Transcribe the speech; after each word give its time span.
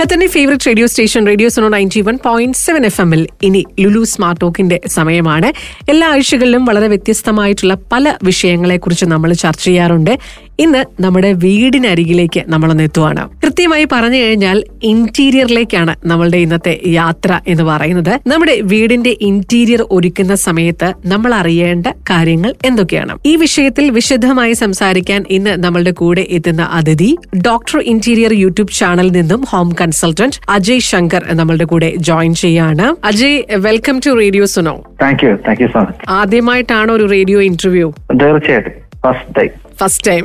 ഖത്തറിന്റെ 0.00 0.26
favourite 0.26 0.66
radio 0.66 0.86
station 0.86 1.26
radio 1.26 1.48
Suno 1.48 1.68
ninety 1.68 2.00
one 2.00 2.18
point 2.24 2.56
seven 2.56 2.84
F 2.84 3.00
എമ്മിൽ 3.00 3.28
ഇനി 3.42 3.64
Lulu 3.80 4.04
smart 4.04 4.40
ടോക്കിന്റെ 4.40 4.80
സമയമാണ്. 4.86 5.52
എല്ലാ 5.88 6.08
ആഴ്ചകളിലും 6.08 6.64
വളരെ 6.64 6.86
വ്യത്യസ്തമായിട്ടുള്ള 6.86 7.74
പല 7.92 8.14
വിഷയങ്ങളെക്കുറിച്ച് 8.22 9.04
നമ്മൾ 9.04 9.32
ചർച്ച 9.32 9.64
ചെയ്യാറുണ്ട്. 9.64 10.18
ഇന്ന് 10.58 11.02
നമ്മുടെ 11.02 11.32
വീടിനരികിലേക്ക് 11.32 12.42
നമ്മളൊന്ന് 12.46 12.84
എത്തുവാണ്. 12.84 13.28
കൃത്യമായി 13.42 13.86
പറഞ്ഞു 13.92 14.16
കഴിഞ്ഞാൽ 14.16 14.64
ഇന്റീരിയറിലേക്കാണ് 14.82 15.94
നമ്മളുടെ 16.04 16.38
ഇന്നത്തെ 16.38 16.80
യാത്ര 16.86 17.40
എന്ന് 17.48 17.62
പറയുന്നത്. 17.62 18.20
നമ്മുടെ 18.26 18.60
വീടിന്റെ 18.60 19.16
ഇന്റീരിയർ 19.20 19.86
ഒരുക്കുന്ന 19.90 20.34
സമയത്ത് 20.34 20.94
നമ്മൾ 21.06 21.34
അറിയേണ്ട 21.34 21.86
കാര്യങ്ങൾ 21.86 22.54
എന്തൊക്കെയാണ്? 22.64 23.18
ഈ 23.26 23.36
വിഷയത്തിൽ 23.36 23.90
വിശദമായി 23.90 24.52
സംസാരിക്കാൻ 24.52 25.24
ഇന്ന് 25.30 25.64
നമ്മളുടെ 25.64 25.90
കൂടെ 25.90 26.26
എത്തുന്ന 26.30 26.62
അതിഥി 26.62 27.16
ഡോക്ടർ 27.46 27.80
ഇന്റീരിയർ 27.80 28.32
യൂട്യൂബ് 28.32 28.72
ചാനലിൽ 28.72 29.10
നിന്നും 29.10 29.44
ഹോം 29.50 29.76
കൺസൾട്ടന്റ് 29.80 30.36
അജയ് 30.48 30.78
ശങ്കർ 30.78 31.24
നമ്മളുടെ 31.32 31.64
കൂടെ 31.64 31.94
ജോയിൻ 31.98 32.34
ചെയ്യാണ്. 32.34 33.06
Ajay 33.06 33.42
welcome 33.56 34.00
to 34.06 34.10
radio 34.10 34.44
Suno. 34.44 34.84
Thank 35.02 35.24
you 35.24 35.34
thank 35.34 35.62
you 35.62 35.66
so 35.66 35.80
much 35.80 36.10
ആദ്യമായിട്ടാണ് 36.10 36.92
ഒരു 36.92 37.04
റേഡിയോ 37.04 37.42
ഇന്റർവ്യൂ? 37.42 37.92
തീർച്ചയായിട്ടും. 38.20 38.83
First 39.04 39.34
time 39.38 39.52
first 39.80 40.10
time 40.10 40.24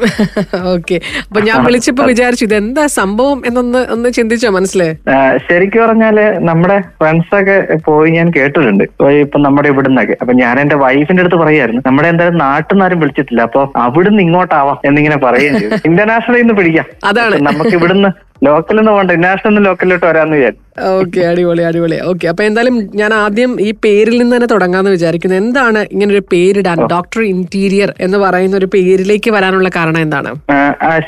okay 0.74 0.98
അപ്പൊ 1.22 1.40
ഞാൻ 1.40 1.66
വിളിച്ചപ്പോ 1.66 2.04
വിചാരിച്ചു 2.04 2.46
ഇത് 2.46 2.56
എന്താ 2.56 2.88
സംഭവം? 2.88 3.42
എന്നൊന്ന് 3.46 3.88
ഒന്ന് 3.92 4.10
ചിന്തിച്ചോ 4.14 4.50
മനസ്സിലായി 4.52 4.94
ശരിക്കും 5.38 5.84
പറഞ്ഞാൽ 5.84 6.18
നമ്മുടെ 6.40 6.78
ഫ്രണ്ട്സ് 7.00 7.36
ഒക്കെ 7.36 7.78
പോയി 7.86 8.12
ഞാൻ 8.12 8.32
കേട്ടിട്ടുണ്ട്. 8.32 8.84
ഇപ്പൊ 9.22 9.40
നമ്മുടെ 9.40 9.70
ഇവിടുന്നൊക്കെ. 9.70 10.18
അപ്പൊ 10.22 10.34
ഞാൻ 10.34 10.60
എന്റെ 10.60 10.76
വൈഫിന്റെ 10.76 11.24
അടുത്ത് 11.24 11.36
പറയായിരുന്നു. 11.36 11.82
നമ്മുടെ 11.86 12.08
എന്തായാലും 12.08 12.38
നാട്ടിൽ 12.38 12.78
നിന്ന് 12.78 12.96
വിളിച്ചിട്ടില്ല. 12.96 13.42
അപ്പൊ 13.42 13.62
അവിടുന്ന് 13.76 14.22
ഇങ്ങോട്ടാവാം 14.22 14.78
എന്നിങ്ങനെ 14.86 15.18
പറയുകയും 15.18 15.60
ചെയ്തു. 15.60 15.76
ഇന്റർനാഷണലിൽ 15.90 16.42
നിന്ന് 16.42 16.54
പിടിക്കാം. 16.54 16.86
അതാണ്. 17.06 17.36
നമുക്ക് 17.42 17.70
ഇവിടുന്ന് 17.70 18.12
പോകണ്ട 18.48 19.12
ഇന്റർനാഷണൽ 19.16 19.64
ലോക്കലിലോട്ട് 19.68 20.06
വരാന്ന് 20.10 20.36
വിചാരിച്ചു. 20.38 20.64
ഓക്കെ 20.98 21.22
അടിപൊളി 21.30 21.64
അടിപൊളി. 21.70 21.96
ഓക്കെ 22.10 22.26
അപ്പൊ 22.32 22.42
എന്തായാലും 22.48 22.76
ഞാൻ 23.00 23.12
ആദ്യം 23.14 23.52
ഈ 23.66 23.70
പേരിൽ 23.86 24.16
നിന്ന് 24.20 24.34
തന്നെ 24.36 24.48
തുടങ്ങാന്ന് 24.52 24.92
വിചാരിക്കുന്നു. 24.96 25.36
എന്താണ് 25.44 25.80
ഇങ്ങനെ 25.94 26.12
ഒരു 26.16 26.24
പേരിടാൻ 26.34 26.78
ഡോക്ടർ 26.94 27.22
ഇന്റീരിയർ 27.32 27.90
എന്ന് 28.06 28.18
പറയുന്ന 28.24 28.56
ഒരു 28.62 28.68
പേരിലേക്ക് 28.76 29.32
വരാനുള്ള 29.36 29.70
കാരണം 29.78 30.00
എന്താണ്? 30.06 30.32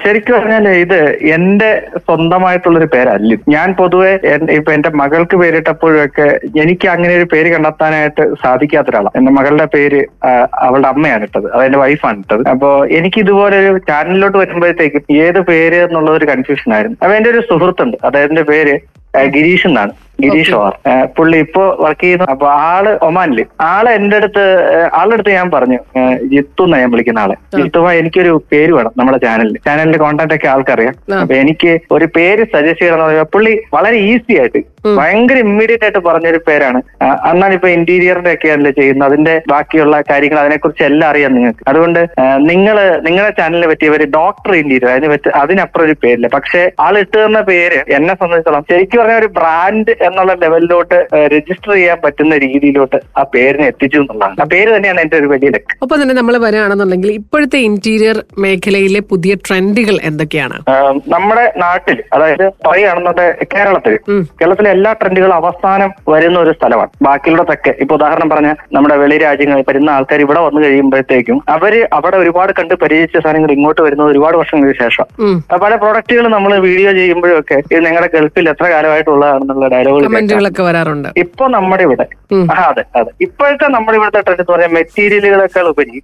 ശരിക്കും 0.02 0.36
പറഞ്ഞാൽ 0.38 0.68
ഇത് 0.84 0.98
എന്റെ 1.36 1.70
സ്വന്തമായിട്ടുള്ള 2.08 2.78
ഒരു 2.82 2.90
പേരല്ല. 2.96 3.38
ഞാൻ 3.56 3.68
പൊതുവെ 3.80 4.12
ഇപ്പൊ 4.58 4.74
എന്റെ 4.78 4.92
മകൾക്ക് 5.02 5.40
പേരിട്ടപ്പോഴൊക്കെ 5.44 6.28
എനിക്ക് 6.64 6.90
അങ്ങനെ 6.96 7.14
ഒരു 7.20 7.28
പേര് 7.36 7.50
കണ്ടെത്താനായിട്ട് 7.54 8.26
സാധിക്കാത്ത 8.44 8.92
ഒരാളാണ് 8.94 9.18
എന്റെ 9.22 9.34
മകളുടെ 9.38 9.70
പേര് 9.78 10.02
അവളുടെ 10.68 10.90
അമ്മയാണ് 10.94 11.24
ഇട്ടത്. 11.30 11.48
അത് 11.54 11.64
എന്റെ 11.70 11.82
വൈഫാണ് 11.86 12.20
ഇട്ടത്. 12.26 12.44
അപ്പോ 12.56 12.72
എനിക്ക് 13.00 13.20
ഇതുപോലെ 13.26 13.58
ഒരു 13.64 13.82
ചാനലിലോട്ട് 13.92 14.38
വരുമ്പോഴത്തേക്കും 14.44 15.18
ഏത് 15.26 15.42
പേര് 15.52 15.82
എന്നുള്ള 15.88 16.12
ഒരു 16.20 16.28
കൺഫ്യൂഷൻ 16.34 16.70
ആയിരുന്നു. 16.78 17.00
അപ്പൊ 17.04 17.16
എന്റെ 17.22 17.32
ഒരു 17.32 17.42
സുഹൃത്തുണ്ട്. 17.50 17.98
അദ്ദേഹത്തിന്റെ 18.06 18.44
പേര് 18.44 18.74
ഗിരീഷ് 19.34 19.68
എന്നാണ്. 19.68 19.92
ഗിരീഷ് 20.24 20.56
ഓർ 20.62 20.74
പുള്ളി 21.18 21.38
ഇപ്പോ 21.46 21.64
വർക്ക് 21.84 22.04
ചെയ്യുന്നു. 22.04 22.28
അപ്പൊ 22.34 22.48
ആൾ 22.70 22.88
ഒമാനിൽ. 23.10 23.42
ആൾ 23.72 23.86
എന്റെ 23.98 24.18
അടുത്ത് 24.22 24.44
ആളുടെ 25.00 25.16
അടുത്ത് 25.18 25.34
ഞാൻ 25.40 25.48
പറഞ്ഞു 25.56 25.80
ജിത്തു 26.34 26.66
എന്നാ 26.68 26.80
ഞാൻ 26.84 26.92
വിളിക്കുന്ന 26.96 27.24
ആളെ. 27.26 27.38
ജിത്തുവ 27.60 27.94
എനിക്കൊരു 28.02 28.34
പേര് 28.54 28.72
വേണം 28.78 28.94
നമ്മുടെ 29.02 29.20
ചാനലിൽ 29.26 29.58
ചാനലിന്റെ 29.68 30.02
കോണ്ടാക്ട് 30.04 30.36
ഒക്കെ 30.38 30.50
ആൾക്കറിയാം. 30.56 30.96
അപ്പൊ 31.22 31.36
എനിക്ക് 31.44 31.72
ഒരു 31.98 32.08
പേര് 32.18 32.44
സജസ്റ്റ് 32.54 32.84
ചെയ്യണം 32.84 32.98
എന്ന് 32.98 33.08
പറയുമ്പോൾ 33.08 33.32
പുള്ളി 33.36 33.56
വളരെ 33.78 33.98
ഈസി 34.12 34.34
ആയിട്ട് 34.42 34.62
ഭയങ്കര 34.98 35.38
ഇമ്മീഡിയറ്റ് 35.46 35.86
ആയിട്ട് 35.86 36.02
പറഞ്ഞൊരു 36.08 36.40
പേരാണ്. 36.46 36.80
അന്നാണ് 37.30 37.54
ഇപ്പൊ 37.58 37.70
ഇന്റീരിയറിന്റെ 37.78 38.32
ഒക്കെ 38.36 38.50
അല്ലേ 38.54 38.72
ചെയ്യുന്നത്. 38.78 39.08
അതിന്റെ 39.10 39.34
ബാക്കിയുള്ള 39.52 39.96
കാര്യങ്ങൾ 40.10 40.40
അതിനെക്കുറിച്ച് 40.44 40.84
എല്ലാം 40.88 41.08
അറിയാം 41.10 41.32
നിങ്ങൾക്ക്. 41.38 41.64
അതുകൊണ്ട് 41.72 42.00
നിങ്ങൾ 42.52 42.78
നിങ്ങളുടെ 43.08 43.34
ചാനലിനെ 43.40 43.68
പറ്റിയ 43.72 43.92
ഒരു 43.98 44.06
ഡോക്ടർ 44.18 44.52
ഇന്റീരിയർ 44.62 44.92
അതിന് 44.94 45.10
പറ്റി 45.14 45.30
അതിനപ്പുറം 45.42 45.86
ഒരു 45.88 45.96
പേരില്ല. 46.04 46.30
പക്ഷെ 46.38 46.62
ആൾ 46.86 46.98
ഇട്ട് 47.04 47.16
തന്ന 47.26 47.42
പേര് 47.52 47.80
എന്നെ 47.98 48.14
സംബന്ധിച്ചോളം 48.22 48.66
ശരിക്കും 48.72 49.02
പറഞ്ഞ 49.02 49.18
ഒരു 49.24 49.30
ബ്രാൻഡ് 49.38 49.94
എന്നുള്ള 50.12 50.34
ലെവലിലോട്ട് 50.44 51.00
രജിസ്റ്റർ 51.36 51.72
ചെയ്യാൻ 51.76 52.00
പറ്റുന്ന 52.06 52.38
രീതിയിലോട്ട് 52.46 52.98
ആ 53.20 53.24
പേരിനെ 53.34 53.66
എത്തിച്ചു 53.72 54.00
എന്നുള്ളതാണ്. 54.04 54.36
ആ 54.44 54.48
പേര് 54.54 54.70
തന്നെയാണ് 54.76 55.02
എന്റെ 55.06 55.18
ഒരു 55.22 55.28
വലിയ 55.34 55.50
ലക്ഷ്യം. 55.56 55.78
ഒപ്പം 55.86 55.98
തന്നെ 56.02 56.16
നമ്മൾ 56.20 56.36
വരികയാണെന്നുണ്ടെങ്കിൽ 56.46 57.12
ഇപ്പോഴത്തെ 57.20 57.60
ഇന്റീരിയർ 57.70 58.18
മേഖലയിലെ 58.46 59.02
പുതിയ 59.12 59.34
ട്രെൻഡുകൾ 59.48 59.96
എന്തൊക്കെയാണ്? 60.10 60.58
നമ്മുടെ 61.16 61.46
നാട്ടിൽ 61.64 61.98
അതായത് 62.16 62.46
പറയുകയാണെന്നുണ്ടെങ്കിൽ 62.68 63.48
കേരളത്തിൽ. 63.56 63.96
കേരളത്തിലെ 64.40 64.72
എല്ലാ 64.76 64.92
ട്രെൻഡുകളും 65.02 65.36
അവസാനം 65.42 65.92
വരുന്ന 66.14 66.38
ഒരു 66.46 66.54
സ്ഥലമാണ്. 66.58 66.92
ബാക്കിയുള്ളതൊക്കെ 67.08 67.74
ഇപ്പൊ 67.84 67.94
ഉദാഹരണം 68.00 68.30
പറഞ്ഞ 68.34 68.50
നമ്മുടെ 68.78 68.96
വെളി 69.04 69.18
രാജ്യങ്ങളിൽ 69.26 69.66
വരുന്ന 69.70 69.90
ആൾക്കാർ 69.98 70.20
ഇവിടെ 70.26 70.42
വന്നു 70.48 70.62
കഴിയുമ്പോഴത്തേക്കും 70.66 71.38
അവർ 71.56 71.74
അവിടെ 71.98 72.18
ഒരുപാട് 72.24 72.52
കണ്ട് 72.60 72.74
പരിചയിച്ച 72.84 73.18
സാധനങ്ങൾ 73.24 73.52
ഇങ്ങോട്ട് 73.58 73.82
വരുന്നത് 73.88 74.10
ഒരുപാട് 74.14 74.36
വർഷങ്ങൾക്ക് 74.42 74.78
ശേഷം. 74.84 75.06
അപ്പൊ 75.52 75.60
പല 75.66 75.74
പ്രൊഡക്റ്റുകൾ 75.84 76.26
നമ്മൾ 76.36 76.52
വീഡിയോ 76.68 76.92
ചെയ്യുമ്പോഴൊക്കെ 77.00 77.58
ഇത് 77.72 77.80
നിങ്ങളുടെ 77.86 78.10
ഗൾഫിൽ 78.16 78.50
എത്ര 78.54 78.66
കാലമായിട്ടുള്ളതാണെന്നുള്ള 78.74 79.68
ഡയലോഗുകൾ 79.74 80.01
കമന്റുകളൊക്കെ 80.06 80.64
വരാറുണ്ട്. 80.68 81.10
ഇപ്പൊ 81.24 81.46
നമ്മുടെ 81.56 81.84
ഇവിടെ 81.88 82.06
അതെ 82.68 82.84
അതെ. 83.00 83.12
ഇപ്പോഴത്തെ 83.26 83.68
നമ്മുടെ 83.76 83.96
ഇവിടുത്തെ 84.00 84.22
ട്രെൻഡ് 84.26 84.42
എന്ന് 84.44 84.54
പറഞ്ഞാൽ 84.54 84.72
മെറ്റീരിയലുകളെക്കാൾ 84.78 85.66
ഉപരി 85.74 85.98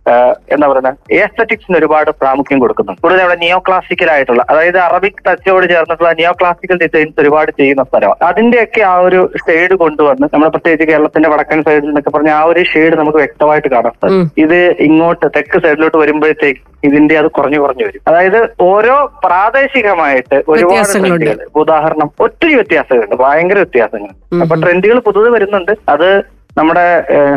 എന്താ 0.54 0.66
പറയുന്നത് 0.72 1.14
എസ്തറ്റിക്സിന് 1.24 1.78
ഒരുപാട് 1.82 2.12
പ്രാമുഖ്യം 2.22 2.60
കൊടുക്കുന്നു 2.64 2.96
കൂടുതൽ 3.04 3.22
അവിടെ 3.26 3.38
നിയോ 3.44 3.60
ക്ലാസിക്കൽ 3.68 4.10
ആയിട്ടുള്ള 4.16 4.44
അതായത് 4.52 4.80
അറബിക് 4.88 5.22
ടച്ചോട് 5.28 5.66
ചേർന്നിട്ടുള്ള 5.74 6.12
നിയോ 6.20 6.34
ക്ലാസിക്കൽ 6.42 6.80
ഡിസൈൻസ് 6.84 7.22
ഒരുപാട് 7.24 7.52
ചെയ്യുന്ന 7.60 7.86
സ്ഥലമാണ്. 7.90 8.22
അതിന്റെയൊക്കെ 8.32 8.82
ആ 8.94 8.96
ഒരു 9.08 9.22
ഷെയ്ഡ് 9.46 9.78
കൊണ്ടുവന്ന് 9.84 10.28
നമ്മൾ 10.34 10.48
പ്രത്യേകിച്ച് 10.56 10.88
കേരളത്തിന്റെ 10.92 11.30
വടക്കൻ 11.34 11.62
സൈഡിൽ 11.68 11.90
എന്നൊക്കെ 11.92 12.14
പറഞ്ഞ 12.16 12.32
ആ 12.40 12.42
ഒരു 12.52 12.64
ഷെയ്ഡ് 12.72 12.96
നമുക്ക് 13.02 13.20
വ്യക്തമായിട്ട് 13.24 13.70
കാണാൻ 13.76 13.94
സാധിക്കും. 14.00 14.32
ഇത് 14.46 14.60
ഇങ്ങോട്ട് 14.88 15.26
തെക്ക് 15.38 15.60
സൈഡിലോട്ട് 15.66 15.98
വരുമ്പോഴത്തേക്ക് 16.04 16.64
ഇതിന്റെ 16.88 17.16
അത് 17.20 17.28
കുറഞ്ഞു 17.36 17.60
കുറഞ്ഞു 17.62 17.84
വരും. 17.88 18.02
അതായത് 18.10 18.40
ഓരോ 18.72 18.96
പ്രാദേശികമായിട്ട് 19.24 20.38
ഒരുപാട്. 20.52 21.42
ഉദാഹരണം 21.62 22.10
ഒത്തിരി 22.26 22.54
വ്യത്യാസമുണ്ട് 22.60 23.16
ഭയങ്കര 23.24 23.58
വ്യത്യാസങ്ങൾ 23.88 24.42
അപ്പൊ 24.42 24.56
ട്രെൻഡുകൾ 24.64 25.00
പുതുത് 25.10 25.30
വരുന്നുണ്ട്. 25.36 25.76
അത് 25.90 26.10
നമ്മുടെ 26.58 26.86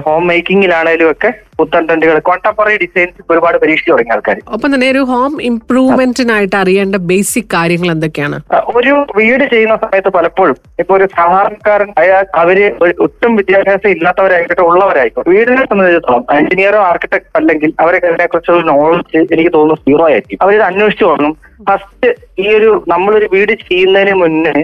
ഹോം 0.04 0.22
മേക്കിങ്ങിലാണേലും 0.28 1.08
ഒക്കെ 1.10 1.30
പുത്തൻ 1.58 1.82
ട്രെൻഡുകൾ. 1.88 2.18
കോണ്ടംപററി 2.28 2.76
ഡിസൈൻസ് 2.82 3.24
ഒരുപാട് 3.32 3.56
പരീക്ഷിച്ചു 3.62 3.92
തുടങ്ങിയ 3.92 4.14
ആൾക്കാർ 4.14 4.36
ഒപ്പം 4.56 4.68
തന്നെ 4.74 4.86
ഒരു 4.94 5.02
ഹോം 5.10 5.32
ഇംപ്രൂവ്മെന്റിനായിട്ട് 5.48 6.56
അറിയേണ്ട 6.60 6.96
ബേസിക് 7.10 7.50
കാര്യങ്ങൾ 7.56 7.88
എന്തൊക്കെയാണ്? 7.94 8.36
ഒരു 8.76 8.94
വീട് 9.18 9.44
ചെയ്യുന്ന 9.52 9.76
സമയത്ത് 9.84 10.12
പലപ്പോഴും 10.16 10.56
ഇപ്പൊ 10.82 10.94
ഒരു 10.98 11.08
സാധാരണക്കാരൻ 11.18 11.90
അയാൾ 12.04 12.24
അവർ 12.42 12.60
ഒട്ടും 13.06 13.34
വിദ്യാഭ്യാസം 13.40 13.90
ഇല്ലാത്തവരായിക്കോട്ടെ 13.96 14.64
ഉള്ളവരായിക്കോട്ടെ 14.70 15.28
വീടിനെ 15.34 15.66
സംബന്ധിച്ചിടത്തോളം 15.70 16.24
എഞ്ചിനീയറോ 16.38 16.80
ആർക്കിടെക്ട് 16.88 17.30
അല്ലെങ്കിൽ 17.40 17.72
അവരെ 17.84 18.00
അതിനെ 18.08 18.26
കുറിച്ചുള്ള 18.26 18.64
നോളജ് 18.72 19.20
എനിക്ക് 19.34 19.52
തോന്നുന്നു 19.58 19.82
സീറോ 19.84 20.04
ആയിരിക്കും. 20.10 20.40
അവരിത് 20.46 20.66
അന്വേഷിച്ചു 20.70 21.04
തുടങ്ങും 21.04 21.36
ഫസ്റ്റ് 21.70 22.08
ഈ 22.42 22.48
ഒരു 22.58 22.70
നമ്മളൊരു 22.88 23.28
വീട് 23.36 23.54
ചെയ്യുന്നതിന് 23.68 24.16
മുന്നേ 24.24 24.58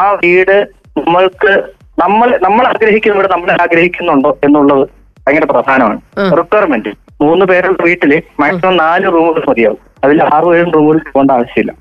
ആ 0.00 0.04
വീട് 0.24 0.56
നമ്മൾക്ക് 0.98 1.52
നമ്മൾ 1.98 2.28
നമ്മൾ 2.42 2.64
ആഗ്രഹിക്കുന്ന 2.66 3.16
ഇവിടെ 3.16 3.28
നമ്മൾ 3.32 3.50
ആഗ്രഹിക്കുന്നുണ്ടോ 3.62 4.38
എന്നുള്ളത് 4.44 4.84
ഭയങ്കര 5.26 5.44
പ്രധാനമാണ്. 5.44 6.00
റിക്വയർമെന്റ് 6.38 6.88
മൂന്ന് 7.20 7.44
പേരുടെ 7.46 7.82
വീട്ടിൽ 7.84 8.22
മാക്സിമം 8.40 8.76
നാല് 8.76 9.04
റൂമുകൾ 9.04 9.42
മതിയാവും. 9.48 9.78
അതിൽ 10.04 10.18
ആറും 10.34 10.56
ഏഴും 10.56 10.70
റൂമുകൾ 10.74 10.96
പോകേണ്ട 11.12 11.30
ആവശ്യമില്ല. 11.30 11.72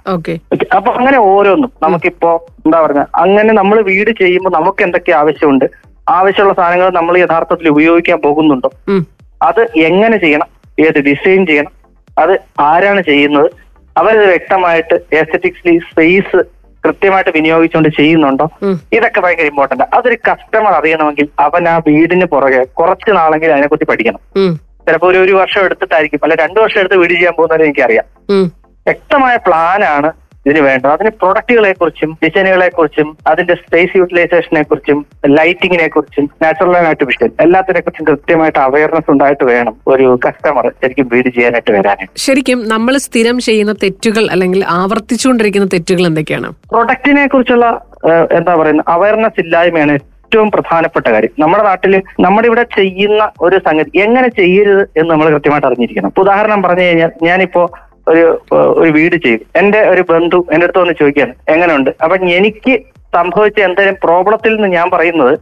അപ്പൊ 0.76 0.92
അങ്ങനെ 0.92 1.18
ഓരോന്നും 1.18 1.72
നമുക്കിപ്പോ 1.84 2.32
എന്താ 2.66 2.82
പറഞ്ഞ 2.82 3.02
അങ്ങനെ 3.16 3.54
നമ്മൾ 3.54 3.82
വീട് 3.82 4.12
ചെയ്യുമ്പോൾ 4.22 4.50
നമുക്ക് 4.50 4.84
എന്തൊക്കെ 4.84 5.12
ആവശ്യമുണ്ട്? 5.12 5.66
ആവശ്യമുള്ള 6.10 6.54
സാധനങ്ങൾ 6.54 6.90
നമ്മൾ 6.90 7.18
യഥാർത്ഥത്തിൽ 7.18 7.70
ഉപയോഗിക്കാൻ 7.70 8.20
പോകുന്നുണ്ടോ? 8.22 8.70
അത് 9.42 9.62
എങ്ങനെ 9.90 10.18
ചെയ്യണം? 10.18 10.50
ഏത് 10.80 11.00
ഡിസൈൻ 11.00 11.46
ചെയ്യണം? 11.46 11.74
അത് 12.18 12.34
ആരാണ് 12.60 13.02
ചെയ്യുന്നത്? 13.02 13.50
അവരത് 13.98 14.26
വ്യക്തമായിട്ട് 14.26 14.96
എസ്തറ്റിക്സ്ലി 15.16 15.78
സ്പേസ് 15.92 16.40
കൃത്യമായിട്ട് 16.86 17.30
വിനിയോഗിച്ചുകൊണ്ട് 17.30 17.90
ചെയ്യുന്നുണ്ടോ? 17.90 18.50
ഇതൊക്കെ 18.94 19.22
ഭയങ്കര 19.22 19.46
ഇമ്പോർട്ടന്റ് 19.46 19.84
അതൊരു 19.94 20.18
കസ്റ്റമർ 20.32 20.72
അറിയണമെങ്കിൽ 20.72 21.28
അവൻ 21.40 21.68
ആ 21.68 21.78
വീടിന് 21.78 22.26
പുറകെ 22.26 22.64
കുറച്ച് 22.64 23.16
നാളെങ്കിലും 23.16 23.54
അതിനെക്കുറിച്ച് 23.54 23.92
പഠിക്കണം. 23.92 24.20
ചിലപ്പോൾ 24.58 25.08
ഒരു 25.08 25.18
ഒരു 25.18 25.32
വർഷം 25.32 25.66
എടുത്തിട്ടായിരിക്കും. 25.66 26.20
അല്ല 26.24 26.36
രണ്ടു 26.36 26.60
വർഷം 26.60 26.80
എടുത്ത് 26.80 26.96
വീട് 26.96 27.12
ചെയ്യാൻ 27.12 27.34
പോകുന്നവരെ 27.38 27.64
എനിക്കറിയാം. 27.64 28.06
വ്യക്തമായ 28.86 29.38
പ്ലാനാണ് 29.38 30.12
ഇതിന് 30.46 30.62
വേണ്ട 30.68 30.86
അതിന് 30.96 31.12
പ്രൊഡക്റ്റുകളെ 31.22 31.72
കുറിച്ചും 31.80 32.10
ഡിസൈനുകളെ 32.24 32.70
കുറിച്ചും 32.78 33.10
അതിന്റെ 33.32 33.56
സ്പേസ് 33.62 33.94
യൂട്ടിലൈസേഷനെ 34.00 34.64
കുറിച്ചും 34.70 35.00
ലൈറ്റിങ്ങിനെ 35.38 35.88
കുറിച്ചും 35.96 36.26
നാച്ചുറൽ 36.44 36.76
ആൻഡ് 36.80 36.90
ആർട്ടിഫിഷ്യൽ 36.92 37.32
എല്ലാത്തിനെ 37.46 37.82
കുറിച്ചും 37.82 38.08
കൃത്യമായിട്ട് 38.12 38.60
അവയർനെസ് 38.60 39.12
ഉണ്ടായിട്ട് 39.14 39.46
വേണം 39.52 39.76
ഒരു 39.94 40.08
കസ്റ്റമർ 40.26 40.68
ശരിക്കും 40.84 41.08
വീട് 41.14 41.30
ചെയ്യാനായിട്ട് 41.36 41.72
വരാനായിട്ട്. 41.78 42.14
ശരിക്കും 42.28 42.62
നമ്മൾ 42.74 42.96
സ്ഥിരം 43.08 43.40
ചെയ്യുന്ന 43.50 43.76
തെറ്റുകൾ 43.84 44.26
അല്ലെങ്കിൽ 44.36 44.64
ആവർത്തിച്ചുകൊണ്ടിരിക്കുന്ന 44.80 45.68
തെറ്റുകൾ 45.76 46.06
എന്തൊക്കെയാണ്? 46.12 46.50
പ്രൊഡക്റ്റിനെ 46.74 47.28
കുറിച്ചുള്ള 47.28 47.68
എന്താ 48.40 48.56
പറയുന്ന 48.62 48.84
അവയർനെസ് 48.96 49.40
ഇല്ലായ്മയാണ് 49.46 49.94
ഏറ്റവും 49.96 50.50
പ്രധാനപ്പെട്ട 50.54 51.08
കാര്യം. 51.14 51.34
നമ്മുടെ 51.42 51.64
നാട്ടിൽ 51.68 51.94
നമ്മുടെ 52.26 52.48
ഇവിടെ 52.50 52.64
ചെയ്യുന്ന 52.78 53.24
ഒരു 53.46 53.58
സംഗതി 53.66 54.00
എങ്ങനെ 54.06 54.30
ചെയ്യരുത് 54.40 54.84
എന്ന് 55.00 55.10
നമ്മൾ 55.12 55.28
കൃത്യമായിട്ട് 55.34 55.68
അറിഞ്ഞിരിക്കണം. 55.70 56.12
ഉദാഹരണം 56.22 56.62
പറഞ്ഞു 56.66 56.86
കഴിഞ്ഞാൽ 56.88 57.12
ഞാനിപ്പോ 57.28 57.64
ഒരു 58.08 58.24
ഒരു 58.82 58.90
വീട് 58.92 59.16
ചെയ്തു 59.26 59.44
എന്റെ 59.56 59.80
ഒരു 59.90 60.02
ബന്ധു 60.10 60.40
എന്റെ 60.54 60.66
അടുത്ത് 60.66 60.80
വന്ന് 60.80 60.96
ചോദിക്കാണ് 61.00 61.34
എങ്ങനെയുണ്ട് 61.50 61.92
അപ്പൊ 62.04 62.16
എനിക്ക് 62.40 62.74
സംഭവിച്ച 63.16 63.60
എന്തെങ്കിലും 63.60 63.98
പ്രോബ്ലത്തിൽ 64.04 64.54
നിന്ന് 64.56 64.68
ഞാൻ 64.68 64.88
പറയുന്നത് 64.90 65.34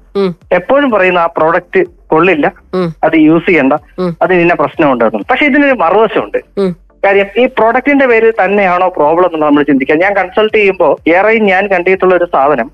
എപ്പോഴും 0.51 0.91
പറയുന്ന 0.91 1.19
ആ 1.19 1.25
പ്രോഡക്റ്റ് 1.25 1.81
കൊള്ളില്ല. 2.07 2.47
അത് 3.03 3.15
യൂസ് 3.15 3.45
ചെയ്യണ്ട. 3.45 3.73
അത് 4.21 4.31
നിന്നെ 4.39 4.55
പ്രശ്നമുണ്ടെന്ന് 4.55 5.21
പക്ഷെ 5.29 5.45
ഇതിനൊരു 5.45 5.73
മറുവശമുണ്ട്. 5.73 6.39
കാര്യം 7.05 7.27
ഈ 7.41 7.45
പ്രോഡക്റ്റിന്റെ 7.45 8.05
പേര് 8.05 8.33
തന്നെയാണോ 8.43 8.87
പ്രോബ്ലം 8.87 9.29
എന്ന് 9.33 9.45
നമ്മൾ 9.45 9.63
ചിന്തിക്കാം 9.63 9.99
ഞാൻ 9.99 10.13
കൺസൾട്ട് 10.15 10.57
ചെയ്യുമ്പോൾ 10.57 10.91
ഏറെ 11.11 11.31
ഞാൻ 11.51 11.63
കണ്ടിട്ടുള്ള 11.67 12.15
ഒരു 12.15 12.27
സാധനം 12.33 12.67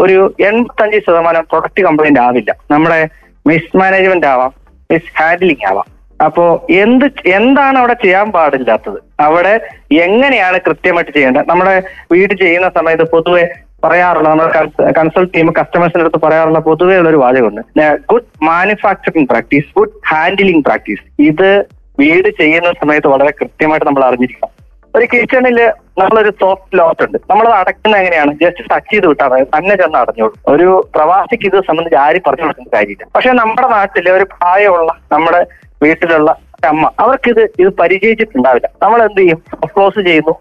ഒരു 0.00 0.34
എൺപത്തഞ്ച് 0.40 1.00
ശതമാനം 1.06 1.46
പ്രൊഡക്റ്റ് 1.50 1.82
കംപ്ലൈന്റ് 1.82 2.20
ആവില്ല. 2.20 2.50
നമ്മുടെ 2.70 3.00
മിസ്മാനേജ്മെന്റ് 3.46 4.26
ആവാം 4.26 4.52
മിസ് 4.92 5.10
ഹാൻഡ്ലിംഗ് 5.18 5.66
ആവാം. 5.70 5.88
അപ്പോ 6.24 6.66
എന്ത് 6.70 7.06
എന്താണ് 7.26 7.78
അവിടെ 7.78 7.92
ചെയ്യാൻ 7.92 8.32
പാടില്ലാത്തത്? 8.32 8.98
അവിടെ 9.20 9.60
എങ്ങനെയാണ് 9.92 10.60
കൃത്യമായിട്ട് 10.66 11.12
ചെയ്യേണ്ടത്? 11.12 11.48
നമ്മുടെ 11.48 11.82
വീട് 12.12 12.34
ചെയ്യുന്ന 12.34 12.70
സമയത്ത് 12.78 13.06
പൊതുവെ 13.10 13.44
പറയാറുള്ള 13.84 14.28
നമ്മുടെ 14.28 14.52
കൺസൾട്ട് 14.98 15.32
ചെയ്യുമ്പോൾ 15.32 15.60
കസ്റ്റമേഴ്സിന്റെ 15.60 16.04
അടുത്ത് 16.04 16.26
പറയാറുള്ള 16.26 16.58
പൊതുവേ 16.58 16.96
ഉള്ള 16.96 17.08
ഒരു 17.08 17.16
വാചകമുണ്ട് 17.16 17.96
good 18.10 18.28
manufacturing 18.42 19.26
practice 19.26 19.66
good 19.78 19.96
handling 20.08 20.64
practice 20.64 21.22
ഇത് 21.22 21.64
വീട് 21.98 22.28
ചെയ്യുന്ന 22.42 22.72
സമയത്ത് 22.82 23.08
വളരെ 23.08 23.32
കൃത്യമായിട്ട് 23.40 23.86
നമ്മൾ 23.86 24.04
അറിഞ്ഞിരിക്കണം. 24.04 24.52
ഒരു 24.96 25.06
കിച്ചണിൽ 25.12 25.58
നമ്മളൊരു 25.98 26.30
സോഫ്റ്റ് 26.40 26.78
ലോട്ട് 26.78 27.02
ഉണ്ട്. 27.02 27.18
നമ്മളത് 27.30 27.54
അടയ്ക്കുന്നത് 27.54 28.00
എങ്ങനെയാണ്? 28.00 28.32
ജസ്റ്റ് 28.32 28.70
ടച്ച് 28.70 28.92
ചെയ്ത് 28.92 29.06
വിട്ടാൽ 29.06 29.42
തന്നെ 29.56 29.74
ചെന്ന് 29.76 29.98
അടഞ്ഞോളൂ. 29.98 30.34
ഒരു 30.46 30.88
പ്രവാസിക്ക് 30.94 31.46
ഇത് 31.46 31.58
സംബന്ധിച്ച് 31.68 31.96
ആരും 31.96 32.22
പറഞ്ഞു 32.26 32.42
കൊടുക്കുന്ന 32.42 32.70
കാര്യമില്ല. 32.74 33.06
പക്ഷെ 33.14 33.32
നമ്മുടെ 33.32 33.68
നാട്ടിലെ 33.68 34.10
ഒരു 34.10 34.24
പ്രായമുള്ള 34.24 34.92
നമ്മുടെ 35.12 35.40
വീട്ടിലുള്ള 35.84 36.30
അമ്മ 36.68 36.90
അവർക്ക് 37.00 37.30
ഇത് 37.30 37.68
പരിചയിച്ചിട്ടുണ്ടാവില്ല. 37.80 38.68
നമ്മൾ 38.82 39.00
എന്ത് 39.06 39.20
ചെയ്യും? 39.20 39.40
ക്ലോസ് 39.64 40.00
ചെയ്യുന്നു. 40.08 40.34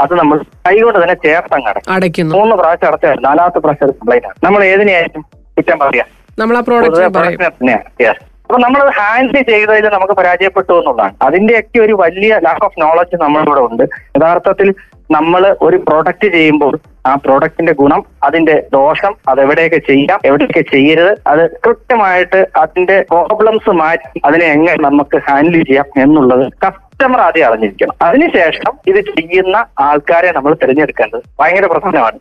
അത് 0.00 0.12
നമ്മൾ 0.14 0.38
കൈകൊണ്ട് 0.66 0.98
തന്നെ 1.02 1.16
ചേർത്തങ്ങ് 1.24 1.90
അടയ്ക്കും. 1.90 2.28
മൂന്ന് 2.28 2.56
പ്രാവശ്യം 2.56 2.88
അടച്ചാൽ 2.88 3.20
നാലാമത്തെ 3.26 3.58
പ്രാവശ്യം 3.58 3.90
കംപ്ലൈന്റ് 3.90 4.26
ആണ്. 4.26 4.36
നമ്മൾ 4.44 4.64
ഏതിനെയായിരിക്കും 4.64 5.22
കുറ്റം 5.56 5.78
പറയാം? 5.78 6.08
നമ്മൾ 6.38 6.56
ആ 6.56 6.60
പ്രോഡക്റ്റ് 6.60 8.10
അപ്പൊ 8.48 8.58
നമ്മൾ 8.64 8.82
ഹാൻഡിൽ 8.98 9.42
ചെയ്തതിൽ 9.48 9.86
നമുക്ക് 9.94 10.12
പരാജയപ്പെട്ടു 10.12 10.72
എന്നുള്ളതാണ്. 10.72 11.14
അതിന്റെയൊക്കെ 11.22 11.78
ഒരു 11.78 11.92
വലിയ 11.92 12.38
ലാക്ക് 12.44 12.64
ഓഫ് 12.64 12.80
നോളജ് 12.82 13.16
നമ്മളിവിടെ 13.22 13.60
ഉണ്ട്. 13.60 13.82
യഥാർത്ഥത്തിൽ 14.16 14.68
നമ്മൾ 15.10 15.56
ഒരു 15.62 15.76
പ്രൊഡക്റ്റ് 15.76 16.28
ചെയ്യുമ്പോൾ 16.36 16.74
ആ 17.08 17.14
പ്രോഡക്റ്റിന്റെ 17.24 17.72
ഗുണം 17.74 18.00
അതിന്റെ 18.22 18.56
ദോഷം 18.72 19.12
അത് 19.28 19.40
എവിടെയൊക്കെ 19.44 19.80
ചെയ്യാം 19.88 20.20
എവിടെയൊക്കെ 20.24 20.62
ചെയ്യരുത് 20.72 21.12
അത് 21.30 21.42
കൃത്യമായിട്ട് 21.64 22.40
അതിന്റെ 22.62 22.96
പ്രോബ്ലംസ് 23.12 23.72
മാറ്റി 23.80 24.20
അതിനെ 24.24 24.46
എങ്ങനെ 24.48 24.78
നമുക്ക് 24.88 25.18
ഹാൻഡിൽ 25.28 25.64
ചെയ്യാം 25.70 25.88
എന്നുള്ളത് 26.04 26.44
കസ്റ്റമർ 26.64 27.20
ആദ്യം 27.20 27.46
അറിഞ്ഞിരിക്കണം 27.48 27.96
അതിനുശേഷം 28.06 28.72
ഇത് 28.90 29.00
ചെയ്യുന്ന 29.10 29.56
ആൾക്കാരെ 29.80 30.30
നമ്മൾ 30.36 30.52
തിരഞ്ഞെടുക്കേണ്ടത് 30.62 31.22
ഭയങ്കര 31.40 31.66
പ്രധാനമാണ്. 31.72 32.18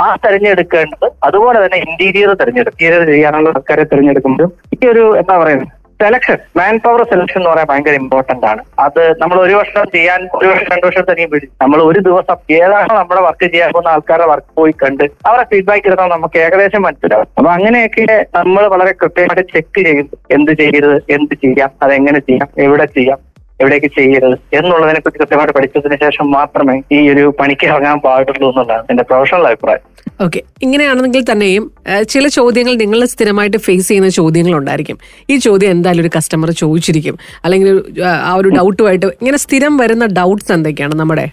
ആ 0.00 0.06
തെരഞ്ഞെടുക്കേണ്ടത് 0.24 1.06
അതുപോലെ 1.26 1.58
തന്നെ 1.64 1.78
ഇന്റീരിയർ 1.86 2.30
തിരഞ്ഞെടുക്കും 2.40 2.76
ഇന്റീരിയർ 2.76 3.04
ചെയ്യാനുള്ള 3.12 3.48
ആൾക്കാരെ 3.54 3.86
തിരഞ്ഞെടുക്കുമ്പോഴും 3.92 4.52
ഈ 4.76 4.88
ഒരു 4.92 5.04
എന്താ 5.20 5.36
പറയുന്നത് 5.42 5.72
സെലക്ഷൻ 6.04 6.38
മാൻ 6.58 6.74
പവർ 6.84 7.02
സെലക്ഷൻ 7.10 7.38
എന്ന് 7.40 7.50
പറയാൻ 7.50 7.68
ഭയങ്കര 7.70 7.94
ഇമ്പോർട്ടന്റ് 8.02 8.46
ആണ്. 8.50 8.62
അത് 8.86 9.02
നമ്മൾ 9.22 9.36
ഒരു 9.44 9.54
വർഷം 9.60 9.84
ചെയ്യാൻ 9.94 10.20
ഒരു 10.38 10.48
വർഷം 10.52 10.68
രണ്ടു 10.72 10.86
വർഷം 10.88 11.04
തന്നെ 11.10 11.26
പിടിച്ചു 11.32 11.52
നമ്മൾ 11.62 11.78
ഒരു 11.88 12.00
ദിവസം 12.08 12.38
ഏതാണ് 12.58 12.92
നമ്മുടെ 12.94 13.22
വർക്ക് 13.26 13.46
ചെയ്യാൻ 13.46 13.70
പോകുന്ന 13.70 13.94
ആൾക്കാരുടെ 13.94 14.28
വർക്ക് 14.32 14.50
പോയി 14.54 14.74
കണ്ട് 14.82 15.04
അവരുടെ 15.28 15.46
ഫീഡ്ബാക്ക് 15.52 15.88
ഇരുന്നാൽ 15.90 16.10
നമുക്ക് 16.14 16.38
ഏകദേശം 16.44 16.82
മനസ്സിലാവും. 16.86 17.28
അപ്പൊ 17.38 17.50
അങ്ങനെയൊക്കെ 17.56 18.04
നമ്മൾ 18.38 18.64
വളരെ 18.74 18.92
കൃത്യമായിട്ട് 19.02 19.44
ചെക്ക് 19.54 19.80
ചെയ്യും 19.86 20.06
എന്ത് 20.30 20.52
ചെയ്യരുത് 20.60 20.98
എന്ത് 21.16 21.34
ചെയ്യാം 21.44 21.70
അതെങ്ങനെ 21.84 22.20
ചെയ്യാം 22.28 22.48
എവിടെ 22.66 22.86
ചെയ്യാം 22.96 23.20
എവിടേക്ക് 23.60 23.86
ചെയ്യരുത് 23.96 24.36
എന്നുള്ളതിനെ 24.52 25.00
കുറിച്ച് 25.00 25.20
കൃത്യമായിട്ട് 25.20 25.54
പഠിച്ചതിന് 25.54 25.96
ശേഷം 25.96 26.30
മാത്രമേ 26.30 26.82
ഈ 26.92 27.10
ഒരു 27.10 27.34
പണിക്ക് 27.40 27.66
ഇറങ്ങാൻ 27.66 27.98
പാടുള്ളൂ 28.00 28.48
എന്നുള്ളതാണ് 28.48 28.84
എന്റെ 28.90 29.02
പ്രൊഫഷണൽ 29.02 29.46
അഭിപ്രായം. 29.46 29.84
ഓക്കെ 30.20 30.40
ഇങ്ങനെയാണെങ്കിൽ 30.62 31.22
തന്നെയും 31.30 31.64
ചില 32.08 32.28
ചോദ്യങ്ങൾ 32.28 32.74
നിങ്ങൾ 32.74 33.04
സ്ഥിരമായിട്ട് 33.04 33.56
ഫേസ് 33.56 33.88
ചെയ്യുന്ന 33.88 34.08
ചോദ്യങ്ങൾ 34.08 34.54
ഉണ്ടായിരിക്കും 34.58 34.98
ഈ 35.30 35.36
ചോദ്യം 35.36 35.70
എന്തായാലും 35.70 36.02
ഒരു 36.02 36.10
കസ്റ്റമർ 36.16 36.50
ചോദിച്ചിരിക്കും. 36.50 37.16
അല്ലെങ്കിൽ 37.44 37.70
ആ, 38.04 38.34
ഒരു 38.36 38.48
ഡൗട്ടുമായിട്ട് 38.48 39.06
ഇങ്ങനെ 39.20 39.36
സ്ഥിരം 39.36 39.76
വരുന്ന 39.76 40.06
ഡൗട്ട്സ് 40.18 40.52
എന്തൊക്കെയാണ് 40.52 40.94
നമ്മുടെ? 40.94 41.26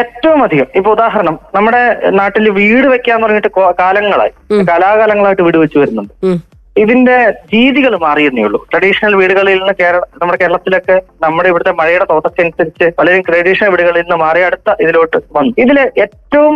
ഏറ്റവും 0.00 0.42
അധികം. 0.42 0.66
ഇപ്പൊ 0.76 0.90
ഉദാഹരണം 0.92 1.38
നമ്മുടെ 1.54 1.82
നാട്ടിൽ 2.10 2.50
വീട് 2.50 2.86
വെക്കാന്ന് 2.86 3.26
പറഞ്ഞിട്ട് 3.26 3.52
കാലങ്ങളായി. 3.78 4.34
കലാകാലങ്ങളായിട്ട് 4.72 5.42
വീട് 5.42 5.56
വെച്ച് 5.56 5.78
വരുന്നുണ്ട്. 5.78 6.12
ഇതിന്റെ 6.76 7.16
രീതികൾ 7.54 7.92
മാറിയെന്നേ 7.96 8.42
ഉള്ളൂ. 8.44 8.60
ട്രഡീഷണൽ 8.70 9.12
വീടുകളിൽ 9.20 9.58
നിന്ന് 9.58 9.74
കേരള 9.80 10.00
നമ്മുടെ 10.20 10.38
കേരളത്തിലൊക്കെ 10.40 10.96
നമ്മുടെ 11.22 11.48
ഇവിടുത്തെ 11.48 11.72
മഴയുടെ 11.80 12.06
തോട്ടത്തിനനുസരിച്ച് 12.12 12.86
പലരും 12.98 13.22
ട്രഡീഷണൽ 13.28 13.70
വീടുകളിൽ 13.74 14.00
നിന്ന് 14.00 14.16
മാറി 14.24 14.40
അടുത്ത 14.40 14.74
ഇതിലോട്ട് 14.80 15.18
വന്നു. 15.36 15.54
ഇതിൽ 15.58 15.78
ഏറ്റവും 16.04 16.54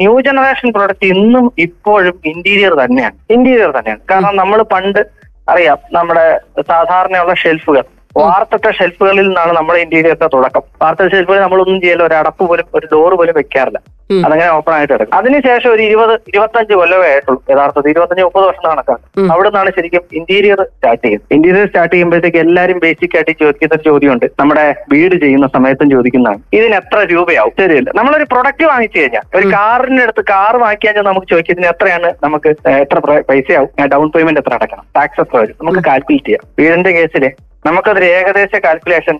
ന്യൂ 0.00 0.20
ജനറേഷൻ 0.28 0.70
പ്രോഡക്റ്റ് 0.72 1.06
ഇന്നും 1.06 1.52
ഇപ്പോഴും 1.58 2.16
ഇന്റീരിയർ 2.24 2.74
തന്നെയാണ്. 2.82 3.16
ഇന്റീരിയർ 3.30 3.72
തന്നെയാണ്. 3.78 4.02
കാരണം 4.10 4.36
നമ്മൾ 4.36 4.62
പണ്ട് 4.74 5.02
അറിയാം 5.48 5.78
നമ്മുടെ 5.92 6.26
സാധാരണയുള്ള 6.72 7.34
ഷെൽഫുകൾ 7.34 7.84
വാർത്തട്ട 8.16 8.70
ഷെൽഫുകളിൽ 8.70 9.22
നിന്നാണ് 9.22 9.52
നമ്മുടെ 9.56 9.80
ഇന്ത്യയിലൊക്കെ 9.80 10.28
തുടക്കം. 10.34 10.62
വാർത്ത 10.82 11.08
ഷെൽഫുകളിൽ 11.08 11.40
നമ്മളൊന്നും 11.40 11.80
ചെയ്യല്ല 11.80 12.02
ഒരു 12.02 12.14
അടപ്പ് 12.14 12.48
പോലും 12.48 12.64
ഒരു 12.74 12.88
ഡോർ 12.92 13.14
പോലും 13.14 13.34
വെക്കാറില്ല. 13.36 13.78
അതങ്ങനെ 14.26 14.50
ഓപ്പൺ 14.50 14.72
ആയിട്ട് 14.74 14.92
കിടക്കും. 14.92 15.14
അതിനുശേഷം 15.14 15.70
ഒരു 15.70 15.82
ഇരുപത് 15.82 16.20
ഇരുപത്തഞ്ച് 16.28 16.74
കൊല്ലമേ 16.74 17.08
ആയിട്ടുള്ളൂ. 17.08 17.42
യഥാർത്ഥത്തിൽ 17.50 17.90
ഇരുപത്തഞ്ച് 17.90 18.22
മുപ്പത് 18.22 18.46
വർഷം 18.46 18.70
കണക്കാണ് 18.70 18.98
ഉം. 19.16 19.32
അവിടെ 19.32 19.48
നിന്നാണ് 19.48 19.70
ശരിക്കും 19.70 20.02
ഇന്റീരിയർ 20.12 20.62
സ്റ്റാർട്ട് 20.62 21.04
ചെയ്യുന്നത്. 21.04 21.34
ഇന്റീരിയർ 21.34 21.66
സ്റ്റാർട്ട് 21.66 21.94
ചെയ്യുമ്പോഴത്തേക്ക് 21.94 22.36
എല്ലാവരും 22.36 22.78
ബേസിക് 22.78 23.16
ആയിട്ട് 23.16 23.30
ചോദിക്കുന്ന 23.30 23.74
ഒരു 23.74 23.82
ചോദ്യമുണ്ട്. 23.82 24.26
നമ്മുടെ 24.40 24.74
വീട് 24.92 25.14
ചെയ്യുന്ന 25.14 25.46
സമയത്തും 25.46 25.90
ചോദിക്കുന്നതാണ്. 25.90 26.40
ഇതിന് 26.52 26.74
എത്ര 26.74 26.98
രൂപയാവും? 26.98 27.52
ശരിയല്ല. 27.60 27.90
നമ്മളൊരു 27.94 28.24
പ്രൊഡക്റ്റ് 28.24 28.64
വാങ്ങിച്ചു 28.64 28.98
കഴിഞ്ഞാൽ 28.98 29.22
ഒരു 29.34 29.46
കാറിന്റെ 29.46 30.02
അടുത്ത് 30.02 30.20
കാർ 30.20 30.56
വാങ്ങിക്കാൻ 30.56 31.04
നമുക്ക് 31.04 31.26
ചോദിക്കും 31.26 31.52
ഇതിന് 31.52 31.66
എത്രയാണ് 31.66 32.14
നമുക്ക് 32.22 32.48
എത്ര 32.70 32.98
പൈസയാവും? 33.20 33.86
ഡൗൺ 33.86 34.10
പേയ്മെന്റ് 34.10 34.40
എത്ര 34.40 34.54
അടക്കണം? 34.54 34.84
ടാക്സ് 34.96 35.20
എത്ര 35.20 35.36
വരും? 35.36 35.56
നമുക്ക് 35.62 35.78
കാൽക്കുലേറ്റ് 35.88 36.26
ചെയ്യാം. 36.26 36.44
വീടിന്റെ 36.58 36.90
കേസിൽ 36.90 37.30
നമുക്കതൊരു 37.66 38.08
ഏകദേശ 38.18 38.52
കാൽക്കുലേഷൻ 38.66 39.18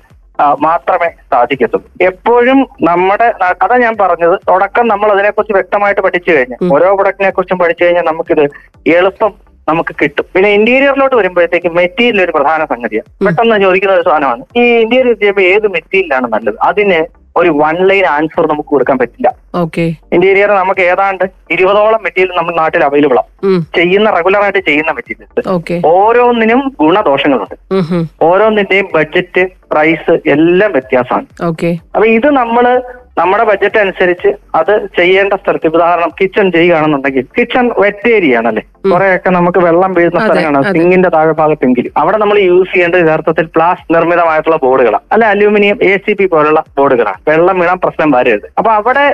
മാത്രമേ 0.67 1.09
സാധിക്കത്തുള്ളൂ 1.33 1.89
എപ്പോഴും 2.09 2.59
നമ്മുടെ 2.89 3.27
അതാ 3.63 3.77
ഞാൻ 3.85 3.95
പറഞ്ഞത് 4.03 4.37
തുടക്കം 4.51 4.85
നമ്മൾ 4.93 5.09
അതിനെക്കുറിച്ച് 5.15 5.55
വ്യക്തമായിട്ട് 5.59 6.03
പഠിച്ചു 6.07 6.31
കഴിഞ്ഞാൽ 6.31 6.61
ഓരോ 6.75 6.89
പ്രൊഡക്റ്റിനെ 6.99 7.31
കുറിച്ചും 7.39 7.59
പഠിച്ചു 7.63 7.83
കഴിഞ്ഞാൽ 7.85 8.07
നമുക്കിത് 8.11 8.45
എളുപ്പം 8.99 9.33
നമുക്ക് 9.69 9.93
കിട്ടും. 10.01 10.27
പിന്നെ 10.35 10.49
ഇന്റീരിയറിലോട്ട് 10.59 11.17
വരുമ്പോഴത്തേക്ക് 11.19 11.71
മെറ്റീരിയൽ 11.79 12.23
ഒരു 12.25 12.33
പ്രധാന 12.37 12.61
സംഗതിയാണ് 12.71 13.09
പെട്ടെന്ന് 13.27 13.59
ചോദിക്കുന്ന 13.65 13.97
ഒരു 13.99 14.05
സാധനമാണ്. 14.09 14.43
ഈ 14.61 14.63
ഇന്റീരിയർ 14.85 15.17
ചെയ്യുമ്പോൾ 15.21 15.47
ഏത് 15.55 15.67
മെറ്റീരിയലാണ് 15.75 16.29
നല്ലത്? 16.35 16.59
അതിന് 16.71 17.01
ഒരു 17.38 17.50
വൺ 17.61 17.77
ലൈൻ 17.88 18.05
ആൻസർ 18.15 18.44
നമുക്ക് 18.50 18.71
കൊടുക്കാൻ 18.75 18.97
പറ്റില്ല. 19.00 19.29
ഓക്കെ 19.62 19.85
ഇന്റീരിയർ 20.17 20.50
നമുക്ക് 20.61 20.82
ഏതാണ്ട് 20.93 21.25
ഇരുപതോളം 21.55 22.00
മെറ്റീരിയൽ 22.06 22.32
നമ്മുടെ 22.38 22.56
നാട്ടിൽ 22.62 22.82
അവൈലബിൾ 22.88 23.19
ആണ് 23.23 23.61
ചെയ്യുന്ന 23.79 24.09
റെഗുലർ 24.17 24.43
ആയിട്ട് 24.47 24.62
ചെയ്യുന്ന 24.69 24.93
മെറ്റീരിയൽസ് 24.99 25.79
ഓരോന്നിനും 25.93 26.62
ഗുണദോഷങ്ങളുണ്ട്. 26.82 27.56
ഓരോന്നിന്റെയും 28.29 28.88
ബഡ്ജറ്റ് 28.97 29.44
പ്രൈസ് 29.73 30.15
എല്ലാം 30.35 30.73
വ്യത്യാസമാണ്. 30.77 31.27
ഓക്കെ 31.50 31.71
അപ്പൊ 31.94 32.06
ഇത് 32.19 32.29
നമ്മൾ 32.41 32.67
നമ്മുടെ 33.17 33.45
ബഡ്ജറ്റ് 33.49 33.79
അനുസരിച്ച് 33.83 34.29
അത് 34.59 34.73
ചെയ്യേണ്ട 34.99 35.35
സ്ഥലത്ത് 35.41 35.69
ഉദാഹരണം 35.71 36.11
കിച്ചൺ 36.19 36.47
ചെയ്യുകയാണെന്നുണ്ടെങ്കിൽ 36.55 37.25
കിച്ചൺ 37.37 37.67
വെറ്റ് 37.83 38.09
ഏരിയ 38.17 38.39
ആണല്ലേ? 38.41 38.62
കുറെയൊക്കെ 38.93 39.31
നമുക്ക് 39.31 39.61
വെള്ളം 39.67 39.93
വീഴുന്ന 39.96 40.20
സ്ഥലമാണ് 40.20 40.61
സിങ്ങിന്റെ 40.75 41.11
താഴെ 41.15 41.34
ഭാഗത്തെങ്കിലും 41.41 41.93
അവിടെ 42.03 42.19
നമ്മൾ 42.23 42.37
യൂസ് 42.43 42.70
ചെയ്യേണ്ടത് 42.73 43.03
യഥാർത്ഥത്തിൽ 43.03 43.46
പ്ലാസ്റ്റിക് 43.56 43.93
നിർമ്മിതമായിട്ടുള്ള 43.96 44.58
ബോർഡുകളാണ് 44.65 45.05
അല്ലെ 45.15 45.27
അലൂമിനിയം 45.32 45.79
എ 45.89 45.93
സി 46.05 46.15
പി 46.20 46.27
പോലുള്ള 46.34 46.63
ബോർഡുകളാണ് 46.79 47.20
വെള്ളം 47.31 47.58
വീണാൻ 47.61 47.81
പ്രശ്നം 47.84 48.11
വരരുത്. 48.17 48.46
അപ്പൊ 48.58 48.70
അവിടെ 48.79 49.05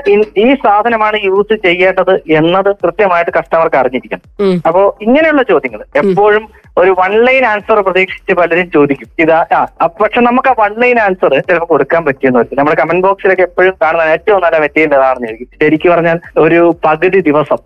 ഈ 0.44 0.48
സാധനമാണ് 0.64 1.18
യൂസ് 1.28 1.56
ചെയ്യേണ്ടത് 1.66 2.14
എന്നത് 2.40 2.70
കൃത്യമായിട്ട് 2.84 3.32
കസ്റ്റമർക്ക് 3.38 3.78
അറിഞ്ഞിരിക്കണം. 3.82 4.24
അപ്പോ 4.68 4.84
ഇങ്ങനെയുള്ള 5.06 5.44
ചോദ്യങ്ങൾ 5.52 5.82
എപ്പോഴും 6.02 6.46
ഒരു 6.80 6.90
വൺ 6.98 7.12
ലൈൻ 7.26 7.44
ആൻസർ 7.50 7.78
പ്രതീക്ഷിച്ച് 7.86 8.32
പലരും 8.38 8.66
ചോദിക്കും. 8.76 9.08
ഇതാ 9.22 9.38
ആ 9.56 9.86
പക്ഷെ 10.00 10.20
നമുക്ക് 10.28 10.48
ആ 10.52 10.54
വൺ 10.62 10.72
ലൈൻ 10.82 10.98
ആൻസർ 11.06 11.32
ചിലപ്പോൾ 11.48 11.68
കൊടുക്കാൻ 11.72 12.02
പറ്റിയെന്ന് 12.08 12.40
വെച്ചാൽ 12.40 12.58
നമ്മുടെ 12.58 12.76
കമന്റ് 12.80 13.04
ബോക്സിലൊക്കെ 13.06 13.44
എപ്പോഴും 13.48 13.74
കാണുന്ന 13.82 14.04
ഏറ്റവും 14.16 14.42
നല്ല 14.44 14.58
മെറ്റീരിയൽ 14.64 15.24
എനിക്ക് 15.30 15.46
ശരിക്കും 15.62 15.92
പറഞ്ഞാൽ 15.94 16.20
ഒരു 16.44 16.60
പകുതി 16.86 17.20
ദിവസം. 17.30 17.60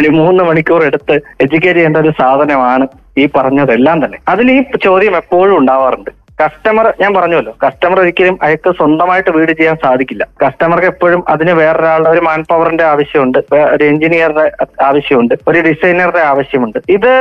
ഒരു 0.00 0.10
മൂന്ന് 0.18 0.44
മണിക്കൂർ 0.50 0.82
എടുത്ത് 0.90 1.16
എഡ്യൂക്കേറ്റ് 1.44 1.78
ചെയ്യേണ്ട 1.78 1.98
ഒരു 2.04 2.12
സാധനമാണ് 2.20 2.86
ഈ 3.22 3.26
പറഞ്ഞതെല്ലാം 3.36 3.98
തന്നെ. 4.04 4.18
അതിൽ 4.34 4.46
ഈ 4.56 4.60
ചോദ്യം 4.86 5.16
എപ്പോഴും 5.22 5.56
ഉണ്ടാവാറുണ്ട്. 5.60 6.12
കസ്റ്റമർ 6.44 6.86
ഞാൻ 7.00 7.10
പറഞ്ഞല്ലോ 7.14 7.52
കസ്റ്റമർ 7.64 7.98
ഒരിക്കലും 8.00 8.36
അയാൾക്ക് 8.42 8.70
സ്വന്തമായിട്ട് 8.78 9.30
വീട് 9.36 9.52
ചെയ്യാൻ 9.58 9.76
സാധിക്കില്ല. 9.84 10.24
കസ്റ്റമർക്ക് 10.42 10.88
എപ്പോഴും 10.92 11.20
അതിന് 11.28 11.52
വേറൊരാളുടെ 11.60 12.10
ഒരു 12.10 12.22
മാൻ 12.28 12.40
പവറിന്റെ 12.50 12.84
ആവശ്യമുണ്ട് 12.84 13.38
ഒരു 13.74 13.84
എഞ്ചിനീയറുടെ 13.84 14.44
ആവശ്യമുണ്ട്. 14.88 15.34
ഒരു 15.48 15.60
ഡിസൈനറുടെ 15.68 16.22
ആവശ്യമുണ്ട്. 16.32 16.78
ഇത് 16.96 17.12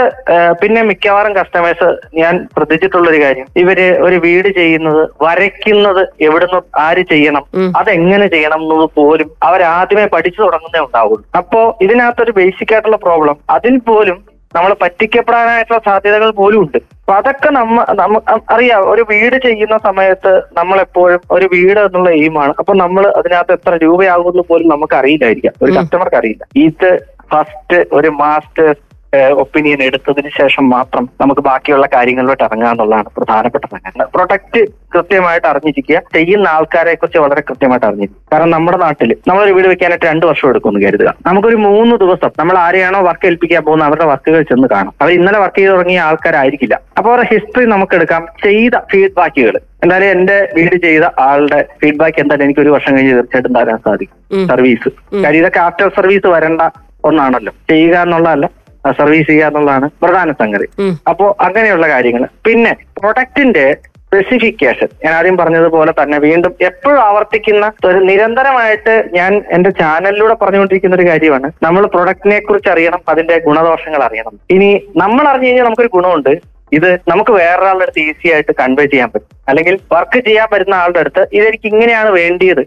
പിന്നെ 0.62 0.82
മിക്കവാറും 0.90 1.36
കസ്റ്റമേഴ്സ് 1.36 1.90
ഞാൻ 2.22 2.34
ശ്രദ്ധിച്ചിട്ടുള്ള 2.56 3.08
ഒരു 3.10 3.22
കാര്യം. 3.24 3.48
ഇവർ 3.64 3.82
ഒരു 4.08 4.16
വീട് 4.26 4.50
ചെയ്യുന്നത് 4.60 5.02
വരയ്ക്കുന്നത് 5.26 6.04
എവിടുന്ന് 6.28 6.62
ആര് 6.88 7.06
ചെയ്യണം. 7.14 7.46
അതെങ്ങനെ 7.82 8.28
ചെയ്യണം 8.28 8.62
എന്നത് 8.66 8.86
പോലും 9.00 9.32
അവരാദ്യമേ 9.44 10.06
പഠിച്ചു 10.16 10.42
തുടങ്ങുന്നേ 10.42 10.82
ഉണ്ടാവുള്ളൂ. 10.88 11.24
അപ്പോ 11.38 11.62
ഇതിനകത്തൊരു 11.82 12.34
ബേസിക് 12.42 12.74
ആയിട്ടുള്ള 12.74 13.00
പ്രോബ്ലം 13.08 13.38
അതിൽ 13.50 13.78
പോലും 13.90 14.20
നമ്മൾ 14.56 14.74
പറ്റിക്കപ്പെടാനായിട്ടുള്ള 14.82 15.82
സാധ്യതകൾ 15.86 16.32
പോലും 16.32 16.60
ഉണ്ട് 16.62 16.78
അപ്പൊ 17.00 17.14
അതൊക്കെ 17.14 17.50
നമ്മ 17.50 17.78
നമ്മ 17.94 18.18
അറിയാം. 18.50 18.82
ഒരു 18.84 19.04
വീട് 19.10 19.38
ചെയ്യുന്ന 19.42 19.78
സമയത്ത് 19.78 20.34
നമ്മൾ 20.54 20.78
എപ്പോഴും 20.82 21.22
ഒരു 21.32 21.46
വീട് 21.52 21.80
എന്നുള്ള 21.80 22.10
എയിമാണ് 22.10 22.54
അപ്പൊ 22.60 22.74
നമ്മൾ 22.74 23.04
അതിനകത്ത് 23.20 23.54
എത്ര 23.54 23.76
രൂപയാകുമെന്ന് 23.76 24.44
പോലും 24.50 24.68
നമുക്ക് 24.68 24.96
അറിയില്ലായിരിക്കാം 24.96 25.54
ഒരു. 25.62 25.72
കസ്റ്റമർക്ക് 25.72 26.16
അറിയില്ല. 26.16 26.44
ഇത് 26.68 26.90
ഫസ്റ്റ് 27.32 27.78
ഒരു 27.94 28.08
മാസ്റ്റേഴ്സ് 28.22 28.84
ഒപ്പീനിയൻ 29.16 29.84
എടുത്തതിന് 29.84 30.30
ശേഷം 30.38 30.70
മാത്രം 30.70 31.10
നമുക്ക് 31.22 31.42
ബാക്കിയുള്ള 31.42 31.88
കാര്യങ്ങളിലോട്ട് 31.96 32.44
ഇറങ്ങുക 32.44 32.70
എന്നുള്ളതാണ് 32.70 33.10
പ്രധാനപ്പെട്ട 33.18 33.66
സംഗതി. 33.66 34.06
പ്രൊഡക്റ്റ് 34.16 34.62
കൃത്യമായിട്ട് 34.94 35.48
അറിഞ്ഞിരിക്കുക. 35.48 36.02
ചെയ്യുന്ന 36.14 36.48
ആൾക്കാരെ 36.48 36.96
കുറിച്ച് 36.96 37.18
വളരെ 37.18 37.42
കൃത്യമായിട്ട് 37.42 37.86
അറിഞ്ഞിരിക്കുക. 37.86 38.34
കാരണം 38.34 38.50
നമ്മുടെ 38.50 38.78
നാട്ടിൽ 38.78 39.16
നമ്മളൊരു 39.28 39.54
വീട് 39.54 39.68
വെക്കാനായിട്ട് 39.68 40.06
രണ്ട് 40.06 40.26
വർഷം 40.26 40.50
എടുക്കുമെന്ന് 40.50 40.88
കരുതുക. 40.88 41.14
നമുക്കൊരു 41.26 41.56
മൂന്ന് 41.56 41.96
ദിവസം 41.96 42.32
നമ്മൾ 42.40 42.58
ആരെയാണോ 42.58 43.02
വർക്ക് 43.02 43.26
ഏൽപ്പിക്കാൻ 43.26 43.64
പോകുന്ന 43.64 43.84
അവരുടെ 43.84 44.06
വർക്കുകൾ 44.06 44.42
ചെന്ന് 44.42 44.68
കാണാം. 44.68 44.94
അവർ 45.02 45.12
ഇന്നലെ 45.12 45.40
വർക്ക് 45.40 45.58
ചെയ്ത് 45.58 45.72
തുടങ്ങിയ 45.72 46.00
ആൾക്കാരായിരിക്കില്ല. 46.00 46.82
അപ്പൊ 46.98 47.14
അവരുടെ 47.14 47.36
ഹിസ്റ്ററി 47.36 47.66
നമുക്ക് 47.66 47.96
എടുക്കാം 47.96 48.28
ചെയ്ത 48.44 48.72
ഫീഡ്ബാക്കുകൾ 48.92 49.58
എന്തായാലും 49.84 50.10
എന്റെ 50.10 50.50
വീട് 50.56 50.76
ചെയ്ത 50.76 51.04
ആളുടെ 51.20 51.66
ഫീഡ്ബാക്ക് 51.82 52.20
എന്തായാലും 52.20 52.44
എനിക്ക് 52.44 52.60
ഒരു 52.60 52.70
വർഷം 52.70 52.96
കഴിഞ്ഞ് 52.96 53.14
തീർച്ചയായിട്ടും 53.14 53.54
തരാൻ 53.54 53.78
സാധിക്കും. 53.78 54.48
സർവീസ് 54.48 54.90
കാര്യം 55.24 55.40
ഇതൊക്കെ 55.40 55.60
ആഫ്റ്റർ 55.60 55.92
സർവീസ് 55.96 56.28
വരേണ്ട 56.28 56.62
ഒന്നാണല്ലോ. 57.06 57.54
ചെയ്യുക 57.70 57.96
എന്നുള്ളതല്ല. 57.98 58.46
സർവീസ് 58.92 59.28
ചെയ്യുക 59.28 59.46
എന്നുള്ളതാണ് 59.46 59.90
പ്രധാന 60.02 60.32
സംഗതി. 60.32 60.68
അപ്പോ 61.10 61.38
അങ്ങനെയുള്ള 61.42 61.88
കാര്യങ്ങൾ 61.88 62.26
പിന്നെ 62.46 62.76
പ്രൊഡക്റ്റിന്റെ 63.00 63.78
സ്പെസിഫിക്കേഷൻ 64.08 64.88
ഞാൻ 65.04 65.14
ആദ്യം 65.14 65.38
പറഞ്ഞതുപോലെ 65.38 65.92
തന്നെ 65.92 66.20
വീണ്ടും 66.20 66.54
എപ്പോഴും 66.62 67.02
ആവർത്തിക്കുന്ന 67.02 67.72
ഒരു 67.86 67.98
നിരന്തരമായിട്ട് 67.98 69.10
ഞാൻ 69.14 69.44
എന്റെ 69.52 69.70
ചാനലിലൂടെ 69.70 70.34
പറഞ്ഞുകൊണ്ടിരിക്കുന്ന 70.34 70.96
ഒരു 70.96 71.08
കാര്യമാണ്. 71.08 71.52
നമ്മൾ 71.64 71.86
പ്രൊഡക്റ്റിനെ 71.86 72.40
കുറിച്ച് 72.40 72.70
അറിയണം 72.70 73.02
അതിന്റെ 73.10 73.38
ഗുണദോഷങ്ങൾ 73.38 74.04
അറിയണം. 74.04 74.40
ഇനി 74.50 74.82
നമ്മൾ 74.98 75.28
അറിഞ്ഞു 75.28 75.48
കഴിഞ്ഞാൽ 75.48 75.66
നമുക്കൊരു 75.66 75.94
ഗുണമുണ്ട്. 75.94 76.53
ഇത് 76.74 76.90
നമുക്ക് 77.08 77.32
വേറൊരാളുടെ 77.32 77.84
അടുത്ത് 77.84 78.00
ഈസി 78.00 78.28
ആയിട്ട് 78.34 78.54
കൺവേ 78.60 78.86
ചെയ്യാൻ 78.86 79.10
പറ്റും. 79.14 79.38
അല്ലെങ്കിൽ 79.50 79.80
വർക്ക് 79.92 80.20
ചെയ്യാൻ 80.28 80.48
പറ്റുന്ന 80.54 80.76
ആളുടെ 80.76 81.00
അടുത്ത് 81.00 81.28
ഇതെനിക്ക് 81.34 81.68
ഇങ്ങനെയാണ് 81.68 82.10
വേണ്ടിയത് 82.10 82.62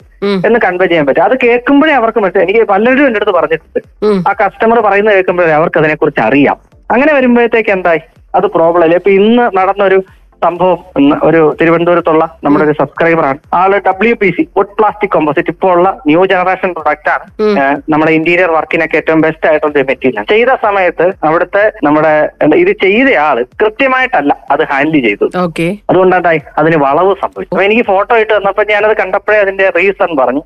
എന്ന് 0.46 0.58
കൺവേ 0.66 0.86
ചെയ്യാൻ 0.86 1.06
പറ്റും. 1.06 1.22
അത് 1.22 1.34
കേൾക്കുമ്പോഴേ 1.44 1.92
അവർക്ക് 1.92 2.18
മനസ്സിലായി 2.18 2.46
എനിക്ക് 2.46 2.68
പലരും 2.68 3.06
എന്റെ 3.06 3.18
അടുത്ത് 3.18 3.32
പറഞ്ഞിട്ടുണ്ട്. 3.32 3.80
ആ 4.28 4.32
കസ്റ്റമർ 4.32 4.80
പറയുന്നത് 4.80 5.14
കേൾക്കുമ്പോഴേ 5.14 5.52
അവർക്ക് 5.52 5.78
അതിനെക്കുറിച്ച് 5.78 6.20
അറിയാം. 6.20 6.56
അങ്ങനെ 6.90 7.12
വരുമ്പോഴത്തേക്ക് 7.14 7.70
എന്തായി? 7.70 8.00
അത് 8.34 8.46
പ്രോബ്ലം 8.46 8.82
അല്ലേ? 8.82 8.96
ഇപ്പൊ 8.96 9.10
ഇന്ന് 9.10 9.58
നടന്നൊരു 9.58 9.98
സംഭവം 10.46 10.78
ഒരു 11.28 11.40
തിരുവനന്തപുരത്തുള്ള 11.60 12.24
നമ്മുടെ 12.44 12.64
ഒരു 12.68 12.74
സബ്സ്ക്രൈബറാണ് 12.80 13.38
ആൾ 13.60 13.72
W 13.88 14.16
P 14.22 14.28
C 14.36 14.42
wood 14.58 14.74
plastic 14.78 15.14
composite 15.16 15.52
ഇപ്പോൾ 15.54 15.72
ഉള്ള 15.76 15.88
ന്യൂ 16.08 16.22
ജനറേഷൻ 16.32 16.70
പ്രൊഡക്റ്റ് 16.76 17.10
ആണ്. 17.14 17.24
നമ്മുടെ 17.92 18.12
ഇന്റീരിയർ 18.18 18.50
വർക്കിനൊക്കെ 18.56 18.96
ഏറ്റവും 19.00 19.20
ബെസ്റ്റ് 19.26 19.48
ആയിട്ടുള്ള 19.50 19.74
ഒരു 19.78 19.86
മെറ്റീരിയൽ 19.90 20.26
ചെയ്ത 20.32 20.50
സമയത്ത് 20.66 21.06
അവിടുത്തെ 21.28 21.64
നമ്മുടെ 21.86 22.14
ഇത് 22.62 22.72
ചെയ്ത 22.84 23.08
ആൾ 23.26 23.38
കൃത്യമായിട്ടല്ല 23.62 24.32
അത് 24.54 24.62
ഹാൻഡിൽ 24.72 25.02
ചെയ്തത്. 25.06 25.36
ഓക്കെ 25.46 25.68
അതുകൊണ്ടായി 25.90 26.40
അതിന് 26.62 26.78
വളവ് 26.86 27.12
സംഭവിച്ചു. 27.22 27.52
അപ്പൊ 27.54 27.64
എനിക്ക് 27.68 27.84
ഫോട്ടോ 27.90 28.14
ഇട്ട് 28.22 28.32
തന്നപ്പോ 28.36 28.64
ഞാനത് 28.72 28.94
കണ്ടപ്പോഴേ 29.02 29.38
അതിന്റെ 29.44 29.66
റീസൺ 29.78 30.12
പറഞ്ഞു. 30.20 30.42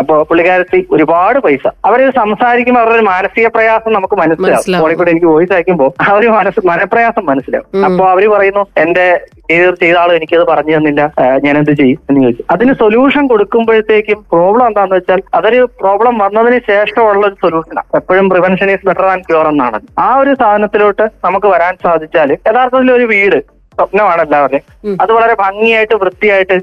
അപ്പൊ 0.00 0.14
പുള്ളിക്കാരത്തി 0.30 0.80
ഒരുപാട് 0.96 1.38
പൈസ. 1.46 1.66
അവരിത് 1.88 2.12
സംസാരിക്കുമ്പോൾ 2.22 2.82
അവരുടെ 2.82 2.98
ഒരു 2.98 3.06
മാനസിക 3.12 3.46
പ്രയാസം 3.56 3.92
നമുക്ക് 3.98 4.18
മനസ്സിലാവും. 4.22 4.54
മനസ്സിലാവും. 4.56 5.08
എനിക്ക് 5.14 5.28
വോയിസ് 5.32 5.54
അയക്കുമ്പോൾ 5.56 5.90
അവർ 6.10 6.24
മനസ്സ് 6.38 6.60
മനപ്രയാസം 6.70 7.24
മനസ്സിലാവും. 7.30 7.68
അപ്പൊ 7.86 8.04
അവർ 8.12 8.24
പറയുന്നു 8.34 8.62
എന്റെ 8.84 9.06
ചെയ്ത 9.50 9.72
ചെയ്ത 9.82 9.96
ആളും 10.02 10.16
എനിക്കത് 10.18 10.44
പറഞ്ഞു 10.50 10.74
തന്നില്ല. 10.76 11.02
ഞാൻ 11.44 11.54
എന്ത് 11.60 11.72
ചെയ്യും 11.80 11.98
എന്ന് 12.08 12.22
ചോദിച്ചു. 12.24 12.44
അതിന് 12.54 12.72
സൊല്യൂഷൻ 12.82 13.24
കൊടുക്കുമ്പോഴത്തേക്കും 13.32 14.20
പ്രോബ്ലം 14.34 14.66
എന്താന്ന് 14.70 14.96
വെച്ചാൽ 14.98 15.22
അതൊരു 15.38 15.60
പ്രോബ്ലം 15.82 16.14
വന്നതിന് 16.24 16.60
ശേഷമുള്ള 16.70 17.24
ഒരു 17.30 17.36
സൊല്യൂഷനാണ് 17.44 17.88
എപ്പോഴും 18.00 18.28
prevention 18.34 18.70
is 18.76 18.86
better 18.88 19.08
and 19.12 19.28
cure 19.30 19.48
എന്നാണ്. 19.52 19.80
ആ 20.06 20.08
ഒരു 20.22 20.34
സാധനത്തിലോട്ട് 20.42 21.06
നമുക്ക് 21.26 21.50
വരാൻ 21.56 21.76
സാധിച്ചാൽ 21.86 22.32
യഥാർത്ഥത്തിൽ 22.48 22.90
ഒരു 22.98 23.06
വീട് 23.14 23.38
സ്വപ്നമാണ് 23.78 24.24
പറഞ്ഞ്. 24.32 24.60
അത് 25.00 25.12
വളരെ 25.12 25.34
ഭംഗിയായിട്ട് 25.34 25.94
വൃത്തിയായിട്ട് 25.94 26.56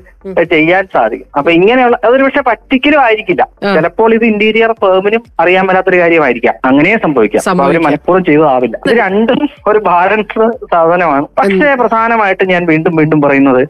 ചെയ്യാൻ 0.53 0.83
സാധിക്കും. 0.93 1.27
അപ്പൊ 1.37 1.51
ഇങ്ങനെയുള്ള 1.51 1.97
അതൊരു 2.03 2.23
പക്ഷെ 2.23 2.41
പറ്റിക്കലും 2.47 2.99
ആയിരിക്കില്ല. 3.01 3.43
ചിലപ്പോൾ 3.75 4.13
ഇത് 4.13 4.25
ഇന്റീരിയർ 4.25 4.71
ഫേമിനും 4.81 5.23
അറിയാൻ 5.39 5.65
മേലാത്തൊരു 5.67 5.99
കാര്യമായിരിക്കാം. 5.99 6.55
അങ്ങനെയും 6.65 6.99
സംഭവിക്കാം. 7.03 7.39
അപ്പൊ 7.39 7.51
അവർ 7.51 7.59
സംഭവിക്കാം. 7.59 7.83
മനഃപൂർവം 7.83 8.25
ചെയ്തതാവില്ല 8.25 8.77
ഇത് 8.85 8.93
രണ്ടും 8.97 9.41
ഒരു 9.67 9.79
ബാലൻസ് 9.79 10.45
സാധനമാണ്. 10.73 11.25
പക്ഷേ 11.39 11.73
പ്രധാനമായിട്ട് 11.81 12.45
ഞാൻ 12.49 12.65
വീണ്ടും 12.65 12.95
വീണ്ടും 12.95 13.21
പറയുന്നത് 13.21 13.63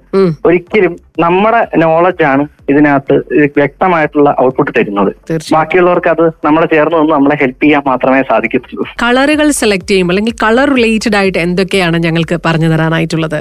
ഒരിക്കലും 0.46 0.96
നമ്മുടെ 1.24 1.60
നോളജ് 1.82 2.24
ആണ് 2.30 2.44
ഇതിനകത്ത് 2.72 3.16
ഇത് 3.38 3.58
വ്യക്തമായിട്ടുള്ള 3.62 4.30
ഔട്ട്പുട്ട് 4.44 4.72
തരുന്നത്. 4.78 5.12
ബാക്കിയുള്ളവർക്ക് 5.56 6.10
അത് 6.14 6.24
നമ്മളെ 6.46 6.68
ചേർന്ന് 6.74 6.98
നിന്ന് 7.00 7.14
നമ്മളെ 7.16 7.36
ഹെൽപ്പ് 7.42 7.62
ചെയ്യാൻ 7.64 7.84
മാത്രമേ 7.90 8.22
സാധിക്കത്തുള്ളൂ. 8.32 8.86
കളറുകൾ 9.04 9.50
സെലക്ട് 9.60 9.90
ചെയ്യുമ്പോൾ 9.92 10.16
അല്ലെങ്കിൽ 10.16 10.36
കളർ 10.46 10.70
റിലേറ്റഡ് 10.78 11.18
ആയിട്ട് 11.20 11.40
എന്തൊക്കെയാണ് 11.48 12.00
ഞങ്ങൾക്ക് 12.08 12.38
പറഞ്ഞു 12.48 12.70
തരാനായിട്ടുള്ളത്? 12.74 13.40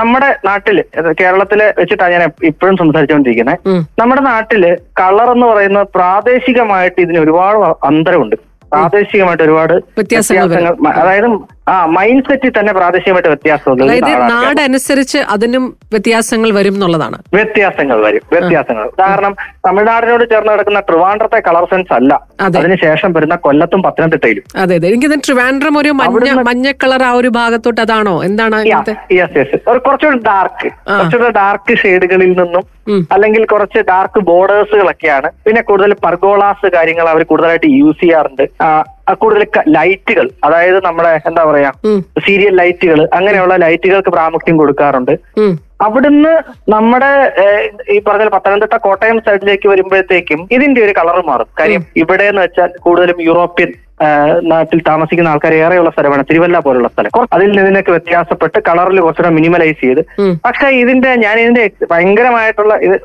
നമ്മുടെ 0.00 0.30
നാട്ടിൽ 0.48 0.78
കേരളത്തിലെ 1.20 1.38
കേരളത്തിൽ 1.38 1.60
വെച്ചിട്ടാണ് 1.80 2.12
ഞാൻ 2.16 2.24
ഇപ്പോഴും 2.50 2.76
സംസാരിച്ചുകൊണ്ടിരിക്കുന്നത് 2.82 3.70
നമ്മുടെ 4.02 4.24
നാട്ടിൽ 4.32 4.64
കളർ 5.02 5.30
എന്ന് 5.36 5.48
പറയുന്നത് 5.52 5.88
പ്രാദേശികമായിട്ട് 5.98 7.00
ഇതിന് 7.06 7.20
ഒരുപാട് 7.24 7.58
അന്തരമുണ്ട്. 7.90 8.36
പ്രാദേശികമായിട്ട് 8.72 9.42
ഒരുപാട് 9.42 9.72
വ്യത്യാസങ്ങൾ 9.72 10.88
അതായത് 10.96 11.26
ആ 11.68 11.86
മൈൻഡ് 11.86 12.24
സെറ്റിൽ 12.24 12.52
തന്നെ 12.60 12.72
പ്രാദേശികമായിട്ട് 12.72 13.28
വ്യത്യാസമുണ്ട്. 13.28 13.84
നാടനുസരിച്ച് 14.32 15.18
അതിനും 15.18 15.76
വ്യത്യാസങ്ങൾ 15.92 16.50
വരും 16.52 16.74
എന്നുള്ളതാണ്. 16.74 17.18
വ്യത്യാസങ്ങൾ 17.34 18.02
വരും. 18.02 18.22
വ്യത്യാസങ്ങൾ. 18.32 18.88
കാരണം 19.00 19.36
തമിഴ്നാടിനോട് 19.68 20.30
ചേർന്ന് 20.30 20.52
കിടക്കുന്ന 20.52 20.80
ട്രിവാൻഡ്രത്തെ 20.80 21.40
കളർ 21.40 21.64
സെൻസ് 21.64 21.92
അല്ല. 21.92 22.20
അതെ. 22.40 22.58
അതിനുശേഷം 22.58 23.12
വരുന്ന 23.12 23.34
കൊല്ലത്തും 23.36 23.82
പത്തനംതിട്ടയിലും. 23.82 24.44
അതെ 24.56 24.76
അതെ. 24.76 24.88
എനിക്ക് 24.88 25.20
ട്രിവാൻഡ്രം 25.26 25.78
ഒരു 25.78 25.88
മഞ്ഞ 25.88 26.30
മഞ്ഞ 26.32 26.72
കളർ 26.84 27.02
ആ 27.02 27.12
ഒരു 27.12 27.28
ഭാഗത്തോട്ട് 27.28 27.80
അതാണോ? 27.80 28.24
എന്താണ് 28.24 28.66
യെസ് 28.66 28.94
യെസ് 29.12 29.56
കുറച്ചുകൂടി 29.66 30.18
ഡാർക്ക്. 30.18 30.68
കുറച്ചുകൂടി 30.90 31.30
ഡാർക്ക് 31.30 31.78
ഷെയ്ഡുകളിൽ 31.78 32.32
നിന്നും. 32.32 32.77
അല്ലെങ്കിൽ 33.14 33.42
കുറച്ച് 33.52 33.80
ഡാർക്ക് 33.90 34.20
ബോർഡേഴ്സുകളൊക്കെയാണ് 34.30 35.28
പിന്നെ 35.46 35.62
കൂടുതൽ 35.70 35.92
പർഗോളാസ് 36.06 36.68
കാര്യങ്ങൾ 36.76 37.06
അവർ 37.12 37.22
കൂടുതലായിട്ട് 37.30 37.68
യൂസ് 37.80 38.00
ചെയ്യാറുണ്ട്. 38.02 38.44
കൂടുതൽ 39.22 39.42
ലൈറ്റുകൾ 39.76 40.26
അതായത് 40.46 40.78
നമ്മുടെ 40.86 41.12
എന്താ 41.28 41.42
പറയാ 41.50 41.70
സീരിയൽ 42.26 42.54
ലൈറ്റുകൾ 42.60 43.00
അങ്ങനെയുള്ള 43.18 43.54
ലൈറ്റുകൾക്ക് 43.64 44.12
പ്രാമുഖ്യം 44.16 44.56
കൊടുക്കാറുണ്ട്. 44.60 45.14
അവിടുന്ന് 45.86 46.32
നമ്മുടെ 46.74 47.10
ഈ 47.94 47.98
പറഞ്ഞ 48.06 48.24
പത്തനംതിട്ട 48.34 48.76
കോട്ടയം 48.86 49.18
സൈഡിലേക്ക് 49.26 49.68
വരുമ്പോഴത്തേക്കും 49.72 50.40
ഇതിന്റെ 50.56 50.80
ഒരു 50.86 50.94
കളർ 50.98 51.18
മാറും. 51.28 51.48
കാര്യം 51.60 51.82
ഇവിടെ 52.02 52.24
എന്ന് 52.30 52.42
വെച്ചാൽ 52.44 52.72
കൂടുതലും 52.86 53.20
യൂറോപ്യൻ 53.28 53.70
നാട്ടിൽ 54.50 54.80
താമസിക്കുന്ന 54.88 55.32
ആൾക്കാർ 55.32 55.54
ഏറെയുള്ള 55.54 55.90
സ്ഥലമാണ് 55.94 56.24
തിരുവല്ല 56.30 56.58
പോലുള്ള 56.66 56.88
സ്ഥലം. 56.88 57.10
അതിൽ 57.36 57.50
നിന്നൊക്കെ 57.56 57.92
വ്യത്യാസപ്പെട്ട് 57.96 58.58
കളറിൽ 58.68 59.00
കുറച്ചുകൂടെ 59.04 59.32
മിനിമലൈസ് 59.38 59.80
ചെയ്ത്. 59.84 60.02
പക്ഷേ 60.46 60.68
ഇതിന്റെ 60.82 61.10
ഞാൻ 61.24 61.36
ഇതിന്റെ 61.44 61.64
ഭയങ്കരമായിട്ടുള്ള 61.92 62.74
ഇത് 62.88 62.96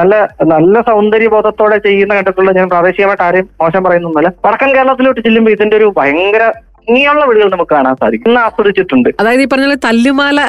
നല്ല 0.00 0.14
നല്ല 0.54 0.80
സൗന്ദര്യബോധത്തോടെ 0.90 1.78
ചെയ്യുന്ന 1.88 2.14
കണ്ടിട്ടുള്ള 2.18 2.52
ഞാൻ 2.60 2.68
പ്രാദേശികമായിട്ട് 2.74 3.26
ആരെയും 3.28 3.48
മോശം 3.64 3.84
പറയുന്നൊന്നുമല്ല. 3.88 4.32
വടക്കൻ 4.46 4.70
കേരളത്തിലോട്ട് 4.76 5.20
ചെല്ലുമ്പോൾ 5.26 5.54
ഇതിന്റെ 5.56 5.76
ഒരു 5.80 5.88
ഭയങ്കര 5.98 6.46
ഭംഗിയുള്ള 6.88 7.22
വീടുകൾ 7.28 7.48
നമുക്ക് 7.52 7.74
കാണാൻ 7.74 7.94
സാധിക്കും. 8.00 8.28
ഇന്ന് 8.30 8.40
ആസ്വദിച്ചിട്ടുണ്ട്. 8.46 9.08
അതായത് 9.20 9.40
ഈ 9.44 9.46
പറഞ്ഞ 9.52 9.76
തല്ലുമാല 9.86 10.40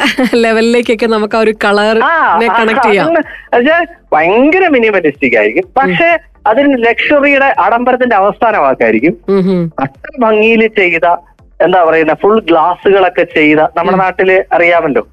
ലെവലിലേക്കൊക്കെ 0.43 1.07
നമുക്ക് 1.13 1.37
ആ 1.37 1.41
ഒരു 1.45 1.53
കളർ 1.63 1.97
കണക്ട് 2.57 2.87
ചെയ്യാം. 2.87 3.07
ഭയങ്കര 4.15 4.63
മിനിമലിസ്റ്റിക് 4.75 5.37
ആയിരിക്കും. 5.39 5.65
പക്ഷെ 5.79 6.09
അതിന് 6.47 6.77
ലക്ഷറിയുടെ 6.85 7.49
ആഡംബരത്തിന്റെ 7.59 8.15
അവസാന 8.15 8.57
വാക്കായിരിക്കും 8.57 9.13
ഉം, 9.29 9.41
ഉം. 9.51 9.63
അത്ര 9.79 10.11
ഭംഗിയിൽ 10.19 10.63
ചെയ്ത 10.75 11.07
എന്താ 11.65 11.79
പറയുന്ന 11.87 12.13
ഫുൾ 12.21 12.39
ഗ്ലാസ്സുകളൊക്കെ 12.49 13.23
ചെയ്ത 13.35 13.59
നമ്മുടെ 13.77 13.97
നാട്ടിൽ 14.03 14.29
അറിയാമല്ലോ. 14.53 15.03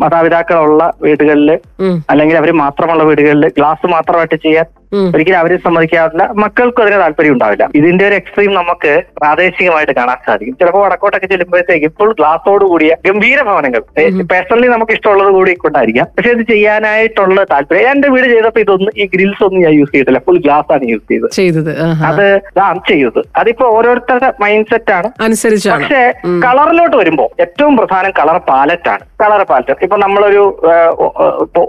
മാതാപിതാക്കളുള്ള 0.00 0.82
വീടുകളിൽ 1.02 1.50
അല്ലെങ്കിൽ 2.10 2.36
അവർ 2.42 2.52
മാത്രമുള്ള 2.64 3.04
വീടുകളിൽ 3.10 3.46
ഗ്ലാസ് 3.58 3.86
മാത്രമായിട്ട് 3.94 4.38
ചെയ്യാൻ. 4.46 4.66
ഒരിക്കലും 5.14 5.38
അവരെ 5.38 5.56
സമ്മതിക്കാറില്ല. 5.64 6.24
മക്കൾക്കും 6.42 6.82
അതിന് 6.82 6.98
താല്പര്യം 7.00 7.32
ഉണ്ടാവില്ല. 7.32 7.64
ഇതിന്റെ 7.78 8.04
ഒരു 8.08 8.16
എക്സ്ട്രീം 8.20 8.52
നമുക്ക് 8.58 8.92
പ്രാദേശികമായിട്ട് 9.18 9.94
കാണാൻ 9.98 10.18
സാധിക്കും. 10.26 10.54
ചിലപ്പോൾ 10.60 10.82
വടക്കോട്ടൊക്കെ 10.84 11.28
ചെല്ലുമ്പോഴത്തേക്ക് 11.32 11.88
ഫുൾ 11.98 12.12
ഗ്ലാസോട് 12.20 12.64
കൂടിയ 12.70 12.94
ഗംഭീര 13.06 13.42
ഭവനങ്ങൾ. 13.48 13.82
പേഴ്സണലി 14.32 14.68
നമുക്ക് 14.74 14.92
ഇഷ്ടമുള്ളത് 14.96 15.30
കൂടി 15.38 15.54
കൊണ്ടായിരിക്കാം. 15.64 16.06
പക്ഷെ 16.16 16.30
ഇത് 16.36 16.42
ചെയ്യാനായിട്ടുള്ള 16.52 17.44
താല്പര്യം 17.52 17.90
എന്റെ 17.90 18.10
വീട് 18.14 18.28
ചെയ്തപ്പോ 18.34 18.62
ഇതൊന്നും 18.64 18.92
ഈ 19.02 19.06
ഗ്രിൽസ് 19.14 19.44
ഒന്നും 19.48 19.60
ഞാൻ 19.66 19.74
യൂസ് 19.80 19.92
ചെയ്തില്ല 19.96 20.22
ഫുൾ 20.28 20.40
ഗ്ലാസ് 20.46 20.72
ആണ് 20.76 20.88
യൂസ് 20.92 21.06
ചെയ്തത്. 21.10 21.70
അത് 22.10 22.26
ചെയ്തത്. 22.90 23.20
അതിപ്പോ 23.42 23.66
ഓരോരുത്തരുടെ 23.76 24.30
മൈൻഡ് 24.44 24.70
സെറ്റ് 24.72 24.94
ആണ് 24.98 25.10
അനുസരിച്ചാണ്. 25.48 25.84
പക്ഷേ 25.84 26.02
കളറിലോട്ട് 26.46 26.96
വരുമ്പോ 27.00 27.26
ഏറ്റവും 27.44 27.74
പ്രധാനം 27.80 28.12
കളർ 28.20 28.38
പാലറ്റ് 28.50 28.90
ആണ് 28.94 29.04
കളർ 29.22 29.42
പാലറ്റ്. 29.50 29.76
ഇപ്പൊ 29.86 29.96
നമ്മളൊരു 30.04 30.42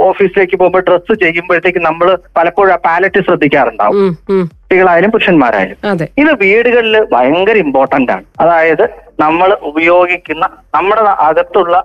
ഓഫീസിലേക്ക് 0.10 0.56
പോകുമ്പോൾ 0.60 0.84
ഡ്രസ്സ് 0.88 1.14
ചെയ്യുമ്പോഴത്തേക്ക് 1.24 1.82
നമ്മൾ 1.90 2.08
പലപ്പോഴും 2.38 2.74
ആ 2.78 2.80
പാലറ്റ് 2.88 3.22
ശ്രദ്ധിക്കാറുണ്ടാവും. 3.28 4.10
കുട്ടികളായാലും 4.30 5.12
പുരുഷന്മാരായാലും. 5.14 5.78
ഇത് 6.22 6.32
വീടുകളിൽ 6.42 6.96
ഭയങ്കര 7.14 7.58
ഇമ്പോർട്ടന്റ് 7.66 8.12
ആണ്. 8.16 8.26
അതായത് 8.40 8.84
നമ്മൾ 9.24 9.50
ഉപയോഗിക്കുന്ന 9.70 10.46
നമ്മുടെ 10.76 11.02
അകത്തുള്ള 11.28 11.78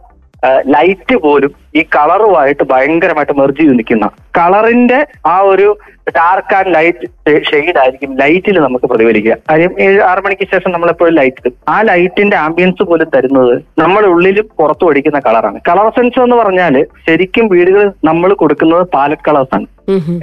ലൈറ്റ് 0.74 1.16
പോലും 1.24 1.52
ഈ 1.78 1.82
കളറുമായിട്ട് 1.94 2.64
ഭയങ്കരമായിട്ട് 2.72 3.34
മെർജ് 3.38 3.58
ചെയ്ത് 3.60 3.74
നിൽക്കുന്ന. 3.78 4.06
കളറിന്റെ 4.38 4.98
ആ 5.32 5.36
ഒരു 5.52 5.68
ഡാർക്ക് 6.16 6.54
ആൻഡ് 6.58 6.72
ലൈറ്റ് 6.74 7.32
ഷെയ്ഡ് 7.50 7.78
ആയിരിക്കും 7.82 8.10
ലൈറ്റിൽ 8.20 8.56
നമുക്ക് 8.66 8.86
പ്രതിഫലിക്കുക. 8.90 9.36
കാര്യം 9.50 9.72
ഏഴ് 9.86 10.00
ആറ് 10.10 10.22
മണിക്ക് 10.24 10.46
ശേഷം 10.52 10.70
നമ്മൾ 10.74 10.88
എപ്പോഴും 10.92 11.14
ലൈറ്റ് 11.20 11.42
ഇടും. 11.42 11.54
ആ 11.74 11.76
ലൈറ്റിന്റെ 11.90 12.36
ആംബിയൻസ് 12.46 12.84
പോലും 12.90 13.10
തരുന്നത് 13.14 13.54
നമ്മുടെ 13.82 14.08
ഉള്ളിലും 14.14 14.46
പുറത്തു 14.60 14.90
അടിക്കുന്ന 14.92 15.20
കളറാണ് 15.26 15.60
കളർ 15.70 15.88
സെൻസ് 15.98 16.22
എന്ന് 16.26 16.38
പറഞ്ഞാൽ 16.42 16.76
ശരിക്കും 17.08 17.46
വീടുകളിൽ 17.54 17.90
നമ്മൾ 18.10 18.32
കൊടുക്കുന്നത് 18.44 18.84
പാലറ്റ് 18.94 19.26
കളേഴ്സ് 19.28 19.54
ആണ്. 19.58 19.68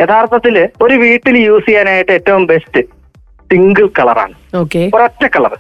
യഥാർത്ഥത്തിൽ 0.04 0.58
ഒരു 0.86 0.98
വീട്ടിൽ 1.06 1.38
യൂസ് 1.50 1.68
ചെയ്യാനായിട്ട് 1.70 2.14
ഏറ്റവും 2.20 2.46
ബെസ്റ്റ് 2.54 2.84
സിംഗിൾ 3.52 3.86
കളറാണ് 3.98 4.36
ഒരൊറ്റ 4.96 5.24
കളർ 5.36 5.54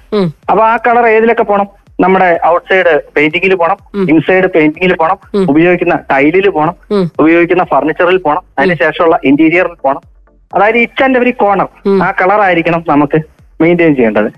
അപ്പൊ 0.49 0.61
ആ 0.71 0.75
കളർ 0.87 1.05
ഏതിലൊക്കെ 1.15 1.45
പോണം? 1.49 1.67
നമ്മുടെ 2.03 2.29
ഔട്ട്സൈഡ് 2.51 2.93
പെയിന്റിങ്ങിൽ 3.15 3.53
പോണം 3.61 3.77
ഇൻസൈഡ് 4.13 4.47
പെയിന്റിങ്ങിൽ 4.55 4.93
പോണം 5.01 5.17
ഉപയോഗിക്കുന്ന 5.51 5.95
ടൈലിൽ 6.11 6.47
പോണം 6.57 6.75
ഉപയോഗിക്കുന്ന 7.23 7.63
ഫർണിച്ചറിൽ 7.73 8.19
പോണം 8.25 8.43
അതിനുശേഷമുള്ള 8.59 9.17
ഇന്റീരിയറിൽ 9.31 9.75
പോണം. 9.85 10.01
അതായത് 10.55 10.79
ഇച്ച് 10.85 11.03
ആൻഡ് 11.05 11.17
എവരി 11.19 11.31
കോർണർ 11.41 11.69
ആ 12.05 12.09
കളർ 12.21 12.39
ആയിരിക്കണം 12.47 12.81
നമുക്ക് 12.93 13.19
മെയിന്റെയിൻ 13.61 13.93
ചെയ്യേണ്ടത്. 13.97 14.29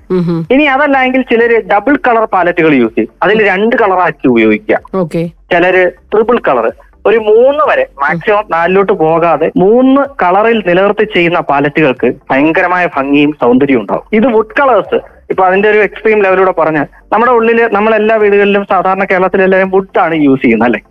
ഇനി 0.53 0.63
അതല്ല 0.75 0.97
എങ്കിൽ 1.07 1.21
ചിലര് 1.29 1.57
ഡബിൾ 1.71 1.93
കളർ 2.07 2.23
പാലറ്റുകൾ 2.33 2.73
യൂസ് 2.79 2.95
ചെയ്യും. 2.95 3.11
അതിൽ 3.25 3.37
രണ്ട് 3.51 3.75
കളറാക്കി 3.81 4.25
ഉപയോഗിക്കുക. 4.33 4.79
ചിലര് 5.53 5.83
ട്രിപ്പിൾ 6.13 6.39
കളർ 6.47 6.67
ഒരു 7.09 7.19
മൂന്ന് 7.29 7.63
വരെ 7.69 7.85
മാക്സിമം 8.01 8.45
നാലിലോട്ട് 8.53 8.93
പോകാതെ 9.03 9.47
മൂന്ന് 9.61 10.01
കളറിൽ 10.21 10.59
നിലനിർത്തി 10.67 11.05
ചെയ്യുന്ന 11.15 11.39
പാലറ്റുകൾക്ക് 11.49 12.09
ഭയങ്കരമായ 12.29 12.85
ഭംഗിയും 12.97 13.31
സൗന്ദര്യവും 13.41 13.81
ഉണ്ടാവും. 13.83 14.05
ഇത് 14.17 14.27
വുഡ് 14.35 14.55
കളേഴ്സ് 14.59 14.99
ഇപ്പൊ 15.33 15.43
അതിന്റെ 15.49 15.67
ഒരു 15.73 15.79
എക്സ്ട്രീം 15.87 16.19
ലെവലൂടെ 16.25 16.53
പറഞ്ഞാൽ 16.61 16.87
നമ്മുടെ 17.13 17.33
ഉള്ളിൽ 17.37 17.59
നമ്മളെല്ലാ 17.75 18.15
വീടുകളിലും 18.23 18.65
സാധാരണ 18.73 19.05
കേരളത്തിലെല്ലാവരും 19.11 19.71
വുഡ് 19.75 19.99
ആണ് 20.05 20.15
യൂസ് 20.27 20.43
ചെയ്യുന്നത് 20.45 20.67
അല്ലെ? 20.69 20.81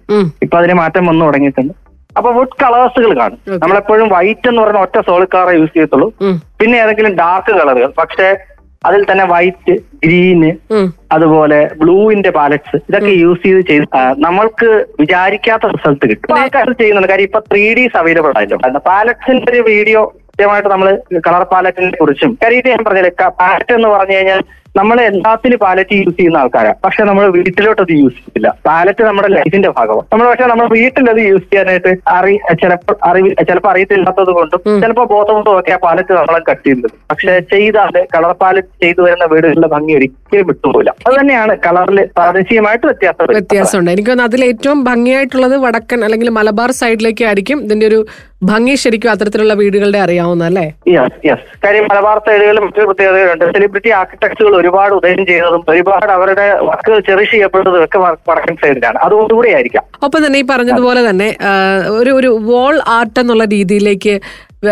ഇപ്പൊ 0.44 0.56
അതിന് 0.60 0.76
മാറ്റം 0.82 1.06
വന്നു 1.10 1.24
തുടങ്ങിയിട്ടുണ്ട്. 1.28 1.74
അപ്പൊ 2.18 2.30
വുഡ് 2.38 2.56
കളേഴ്സുകൾ 2.62 3.12
കാണും. 3.20 3.38
നമ്മളെപ്പോഴും 3.62 4.08
വൈറ്റ് 4.14 4.48
എന്ന് 4.50 4.60
പറഞ്ഞ 4.62 4.80
ഒറ്റ 4.86 4.96
സോളിഡ് 5.10 5.32
കളറെ 5.34 5.52
യൂസ് 5.60 5.74
ചെയ്യത്തുള്ളൂ. 5.76 6.08
പിന്നെ 6.60 6.76
ഏതെങ്കിലും 6.84 7.12
ഡാർക്ക് 7.20 7.52
കളറുകൾ 7.58 7.92
പക്ഷേ 8.00 8.26
അതിൽ 8.88 9.02
തന്നെ 9.08 9.24
വൈറ്റ് 9.32 9.74
ഗ്രീന് 10.04 10.48
അതുപോലെ 11.14 11.58
ബ്ലൂവിന്റെ 11.80 12.30
പാലറ്റ്സ് 12.36 12.78
ഇതൊക്കെ 12.88 13.12
യൂസ് 13.24 13.42
ചെയ്ത് 13.44 13.60
ചെയ്ത് 13.68 13.86
നമ്മൾക്ക് 14.24 14.68
വിചാരിക്കാത്ത 15.02 15.70
റിസൾട്ട് 15.74 16.04
കിട്ടും. 16.10 16.34
ആൾക്കാർ 16.38 16.70
ചെയ്യുന്നുണ്ട്. 16.80 17.08
കാര്യം 17.12 17.28
ഇപ്പൊ 17.30 17.40
ത്രീ 17.50 17.62
ഡീസ് 17.78 17.96
അവൈലബിൾ 18.00 18.32
ആയല്ലോ. 18.40 18.80
പാലറ്റ്സിന്റെ 18.90 19.52
ഒരു 19.54 19.62
വീഡിയോ 19.70 20.02
കൃത്യമായിട്ട് 20.32 20.70
നമ്മൾ 20.72 20.88
കളർ 21.24 21.42
പാലറ്റിനെ 21.52 21.96
കുറിച്ചും 22.00 22.30
കാര്യം 22.42 22.68
ഞാൻ 22.72 22.82
പറഞ്ഞില്ലേ 22.86 23.12
പാലറ്റ് 23.40 23.72
എന്ന് 23.78 23.88
പറഞ്ഞു 23.94 24.14
കഴിഞ്ഞാൽ 24.16 24.42
നമ്മൾ 24.78 24.98
എല്ലാത്തിലും 25.08 25.58
പാലറ്റ് 25.62 25.94
യൂസ് 25.98 26.14
ചെയ്യുന്ന 26.18 26.38
ആൾക്കാരാണ് 26.42 26.78
പക്ഷെ 26.84 27.02
നമ്മൾ 27.08 27.24
വീട്ടിലോട്ട് 27.34 27.80
അത് 27.84 27.90
യൂസ് 27.98 28.16
ചെയ്യില്ല 28.20 28.48
പാലറ്റ് 28.66 29.02
നമ്മുടെ 29.08 29.28
ലൈഫിന്റെ 29.34 29.70
ഭാഗമാണ്. 29.78 30.06
നമ്മൾ 30.12 30.26
പക്ഷെ 30.30 30.46
നമ്മൾ 30.52 30.66
വീട്ടിൽ 30.76 31.10
അത് 31.12 31.20
യൂസ് 31.26 31.44
ചെയ്യാനായിട്ട് 31.50 31.92
അറി 32.14 32.34
ചിലപ്പോൾ 32.62 32.96
അറിവ് 33.08 33.32
ചിലപ്പോൾ 33.50 33.70
അറിയത്തില്ലാത്തത് 33.72 34.32
കൊണ്ടും 34.38 34.62
ചിലപ്പോൾ 34.84 35.06
ബോധമുണ്ടോ 35.12 35.52
ഒക്കെ 35.58 35.74
ആ 35.76 35.80
പാലറ്റ് 35.84 36.14
നമ്മളെ 36.20 36.40
കട്ട് 36.48 36.64
ചെയ്യുന്നത്. 36.64 36.94
പക്ഷെ 37.10 37.34
ചെയ്താൽ 37.52 37.98
കളർ 38.14 38.32
പാലറ്റ് 38.42 38.72
ചെയ്തു 38.84 39.00
വരുന്ന 39.06 39.28
വീടുകളിലെ 39.34 39.70
ഭംഗി 39.74 39.94
ഒരിക്കലും 39.98 40.48
വിട്ടുപോകില്ല. 40.52 40.94
അത് 41.06 41.14
തന്നെയാണ് 41.20 41.56
കളറിൽ 41.66 42.00
പ്രാദേശികമായിട്ട് 42.18 42.86
വ്യത്യാസം. 42.90 43.34
വ്യത്യാസമുണ്ട്. 43.38 43.92
എനിക്ക് 43.96 44.10
തോന്നുന്നു 44.12 44.30
അതിൽ 44.32 44.44
ഏറ്റവും 44.50 44.80
ഭംഗിയായിട്ടുള്ളത് 44.90 45.56
വടക്കൻ 45.66 46.00
അല്ലെങ്കിൽ 46.08 46.30
മലബാർ 46.40 46.72
സൈഡിലേക്ക് 46.82 47.26
ആയിരിക്കും 47.30 47.60
ഇതിന്റെ 47.68 47.88
ഒരു 47.92 48.00
ഭംഗി 48.42 48.74
ശരിക്കും 48.74 49.10
അത്തരത്തിലുള്ള 49.10 49.54
വീടുകളുടെ 49.54 49.98
അറിയാവുന്ന 49.98 50.44
അല്ലേ 50.44 50.64
യെസ് 50.94 51.18
യെസ് 51.28 51.44
കാര്യം 51.64 51.84
മലബാർ 51.90 52.18
സൈഡുകളിൽ 52.26 52.60
മറ്റൊരു 52.60 52.86
പ്രത്യേകതകളുണ്ട് 52.86 53.44
സെലിബ്രിറ്റി 53.56 53.90
ആർക്കിടെക്ട്സുകൾ 53.98 54.54
ഒരുപാട് 54.56 54.94
ഉദയം 54.94 55.22
ചെയ്തതും 55.26 55.62
ഒരുപാട് 55.68 56.12
അവരുടെ 56.12 56.46
വർക്കുകൾ 56.70 57.00
ചെറിഷ് 57.00 57.30
ചെയ്യപ്പെടുന്നതും 57.30 57.84
ഒക്കെ 57.84 57.98
വടക്കൻ 58.30 58.56
സൈഡിലാണ്. 58.62 58.98
അതുകൊണ്ടുകൂടി 58.98 59.50
ആയിരിക്കാം. 59.56 59.84
ഒപ്പം 60.06 60.20
തന്നെ 60.26 60.38
ഈ 60.38 60.46
പറഞ്ഞതുപോലെ 60.52 61.02
തന്നെ 61.10 61.28
ഒരു 62.00 62.10
ഒരു 62.20 62.30
വാൾ 62.50 62.76
ആർട്ട് 62.98 63.20
എന്നുള്ള 63.20 63.44
രീതിയിലേക്ക് 63.56 64.14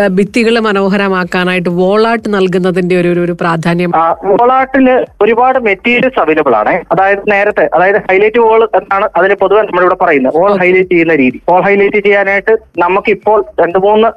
ഭിത്തികൾ 0.07 0.59
മനോഹരമാക്കാനായിട്ട് 0.59 1.69
വോൾ 1.69 2.07
ആർട്ട് 2.07 2.33
നൽകുന്നതിന്റെ 2.33 3.01
ഒരു 3.01 3.07
ഒരു- 3.07 3.35
പ്രാധാന്യം. 3.41 3.91
വോളാട്ടിൽ 4.25 5.05
ഒരുപാട് 5.21 5.59
മെറ്റീരിയൽസ് 5.59 6.19
അവൈലബിൾ 6.19 6.55
ആണ്. 6.55 6.81
അതായത് 6.91 7.17
നേരത്തെ 7.31 7.69
അതായത് 7.73 7.95
ഹൈലൈറ്റ് 7.95 8.39
വോൾ 8.39 8.69
എന്നാണ് 8.75 9.09
അതിന് 9.17 9.35
പൊതുവെ 9.35 9.61
നമ്മളിവിടെ 9.61 9.95
പറയുന്നത്. 9.95 10.37
വോൾ 10.37 10.57
ഹൈലൈറ്റ് 10.57 10.89
ചെയ്യുന്ന 10.89 11.15
രീതി. 11.15 11.41
വോൾ 11.49 11.61
ഹൈലൈറ്റ് 11.61 12.03
ചെയ്യാനായിട്ട് 12.03 12.57
നമുക്കിപ്പോൾ 12.77 13.45
രണ്ട് 13.61 13.77
മൂന്ന് 13.77 14.07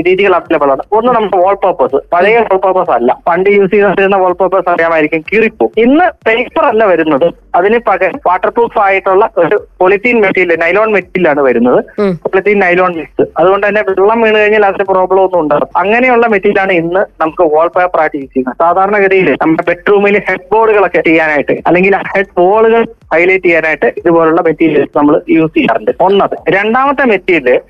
രീതികൾ 0.00 0.34
അവൈലബിൾ 0.34 0.70
ആണ്. 0.70 0.82
ഒന്ന് 0.92 1.12
നമ്മുടെ 1.12 1.36
വാൾ 1.36 1.54
പേപ്പേഴ്സ്. 1.54 1.96
പഴയ 2.12 2.38
വാൾ 2.38 2.56
പേപ്പേഴ്സ് 2.56 2.90
അല്ല. 2.90 3.18
പണ്ട് 3.28 3.50
യൂസ് 3.50 3.70
ചെയ്തിരുന്ന 3.70 4.16
വാൾ 4.16 4.32
പേപ്പേഴ്സ് 4.32 4.68
അറിയാമായിരിക്കും 4.68 5.24
കീറിപ്പോ. 5.32 5.70
ഇന്ന് 5.78 6.28
പേപ്പർ 6.28 6.64
അല്ല 6.64 6.84
വരുന്നത്. 6.84 7.30
അതിന് 7.54 7.78
പകരം 7.88 8.20
വാട്ടർ 8.26 8.48
പ്രൂഫ് 8.50 8.78
ആയിട്ടുള്ള 8.78 9.30
ഒരു 9.36 9.66
പൊളിത്തീൻ 9.80 10.20
മെറ്റീരിയൽ 10.20 10.58
നൈലോൺ 10.58 10.92
മെറ്റീരിയൽ 10.92 11.28
ആണ് 11.28 11.40
വരുന്നത്. 11.40 11.84
പോളിത്തീൻ 11.84 12.14
പൊളിത്തീൻ 12.14 12.58
നൈലോൺ 12.58 12.96
മിക്സ് 12.96 13.28
അതുകൊണ്ട് 13.38 13.66
തന്നെ 13.66 13.82
വെള്ളം 13.82 14.20
വീണ് 14.20 14.36
കഴിഞ്ഞാൽ 14.36 14.66
അതിന് 14.66 14.84
പ്രോബ്ലം 14.84 15.11
ഒന്നും 15.20 15.40
ഉണ്ടാകും 15.40 15.68
അങ്ങനെയുള്ള 15.76 16.26
മെറ്റീരിയൽ 16.26 16.60
ആണ് 16.60 16.72
ഇന്ന് 16.72 17.00
നമുക്ക് 17.20 17.42
വാൾ 17.54 17.68
പേപ്പർ 17.68 18.00
ആയിട്ട് 18.00 18.16
യൂസ് 18.16 18.32
ചെയ്യുന്നത്. 18.34 18.56
സാധാരണഗതിയിൽ 18.56 19.30
നമ്മുടെ 19.30 19.64
ബെഡ്റൂമിൽ 19.70 20.18
ഹെഡ് 20.28 20.48
ബോർഡുകളൊക്കെ 20.52 21.00
ചെയ്യാനായിട്ട് 21.00 21.52
അല്ലെങ്കിൽ 21.66 21.96
ഹെഡ് 21.96 22.34
ബോളുകൾ 22.36 22.84
ഹൈലൈറ്റ് 23.12 23.44
ചെയ്യാനായിട്ട് 23.44 23.86
ഇതുപോലുള്ള 23.96 24.40
മെറ്റീരിയൽസ് 24.40 24.98
നമ്മൾ 24.98 25.22
യൂസ് 25.28 25.54
ചെയ്യാറുണ്ട്. 25.54 25.90
ഒന്നത്. 26.00 26.36
രണ്ടാമത്തെ 26.48 27.04
മെറ്റീരിയൽ. 27.04 27.60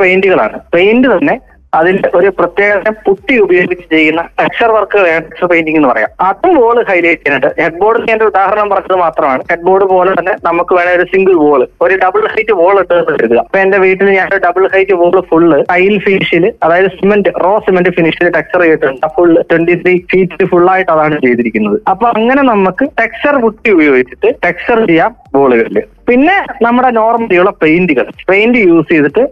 പെയിന്റുകളാണ് 0.00 0.60
പെയിന്റ് 0.74 1.08
തന്നെ 1.18 1.40
അതിന്റെ 1.78 2.08
ഒരു 2.18 2.28
പ്രത്യേക 2.38 2.90
പുട്ടി 3.06 3.34
ഉപയോഗിച്ച് 3.44 3.86
ചെയ്യുന്ന 3.94 4.22
ടെക്സ്ചർ 4.40 4.70
വർക്ക് 4.76 4.98
ടെക്സ്ചർ 5.06 5.46
പെയിന്റിംഗ് 5.52 5.78
എന്ന് 5.80 5.90
പറയാം. 5.92 6.10
അതും 6.28 6.52
വോൾ 6.60 6.76
ഹൈലൈറ്റ് 6.90 7.20
ചെയ്യുന്നുണ്ട് 7.22 7.60
ഹെഡ് 7.62 7.78
ബോർഡിൽ 7.82 8.04
ഞാൻ 8.10 8.18
ഒരു 8.22 8.30
ഉദാഹരണം 8.32 8.68
പറഞ്ഞത് 8.72 8.98
മാത്രമാണ്. 9.04 9.42
ഹെഡ് 9.50 9.64
ബോർഡ് 9.68 9.86
പോലെ 9.94 10.12
തന്നെ 10.18 10.34
നമുക്ക് 10.48 10.74
വേണേ 10.78 10.92
ഒരു 10.98 11.06
സിംഗിൾ 11.12 11.34
വോൾ 11.44 11.62
ഒരു 11.86 11.94
ഡബിൾ 12.04 12.22
ഹൈറ്റ് 12.34 12.56
വോൾ 12.60 12.76
ഇട്ട് 12.82 12.98
എടുക്കുക 13.14 13.40
അപ്പൊ 13.44 13.60
എന്റെ 13.64 13.78
വീട്ടിൽ 13.84 14.10
ഞാൻ 14.18 14.28
double 14.46 14.66
height 14.74 14.96
wall 15.02 15.18
full 15.30 15.58
tile 15.72 15.96
ഫിനിഷിൽ 16.06 16.46
അതായത് 16.64 16.90
സിമെന്റ് 16.98 17.32
റോ 17.44 17.54
സിമെന്റ് 17.66 17.92
ഫിനിഷിൽ 17.98 18.28
ടെക്സ്ചർ 18.38 18.62
ചെയ്തിട്ടുണ്ട്. 18.66 19.06
Full 19.16 19.34
twenty 19.50 19.76
three 19.82 19.94
feet 20.12 20.48
full 20.52 20.68
ആയിട്ട് 20.74 20.92
അതാണ് 20.96 21.18
ചെയ്തിരിക്കുന്നത്. 21.26 21.78
അപ്പൊ 21.92 22.06
അങ്ങനെ 22.18 22.44
നമുക്ക് 22.52 22.86
ടെക്സ്ചർ 23.02 23.36
പുട്ടി 23.44 23.70
ഉപയോഗിച്ചിട്ട് 23.76 24.30
ടെക്സ്ചർ 24.46 24.78
ചെയ്യാം 24.90 25.12
വോളുകളിൽ 25.36 25.78
പിന്നെ 26.08 26.34
നമ്മുടെ 26.62 26.90
നോർമലിയുള്ള 26.90 27.50
പെയിന്റുകൾ. 27.62 28.06
പെയിന്റ് 28.30 28.58
യൂസ് 28.58 28.88
ചെയ്തിട്ട് 28.92 29.22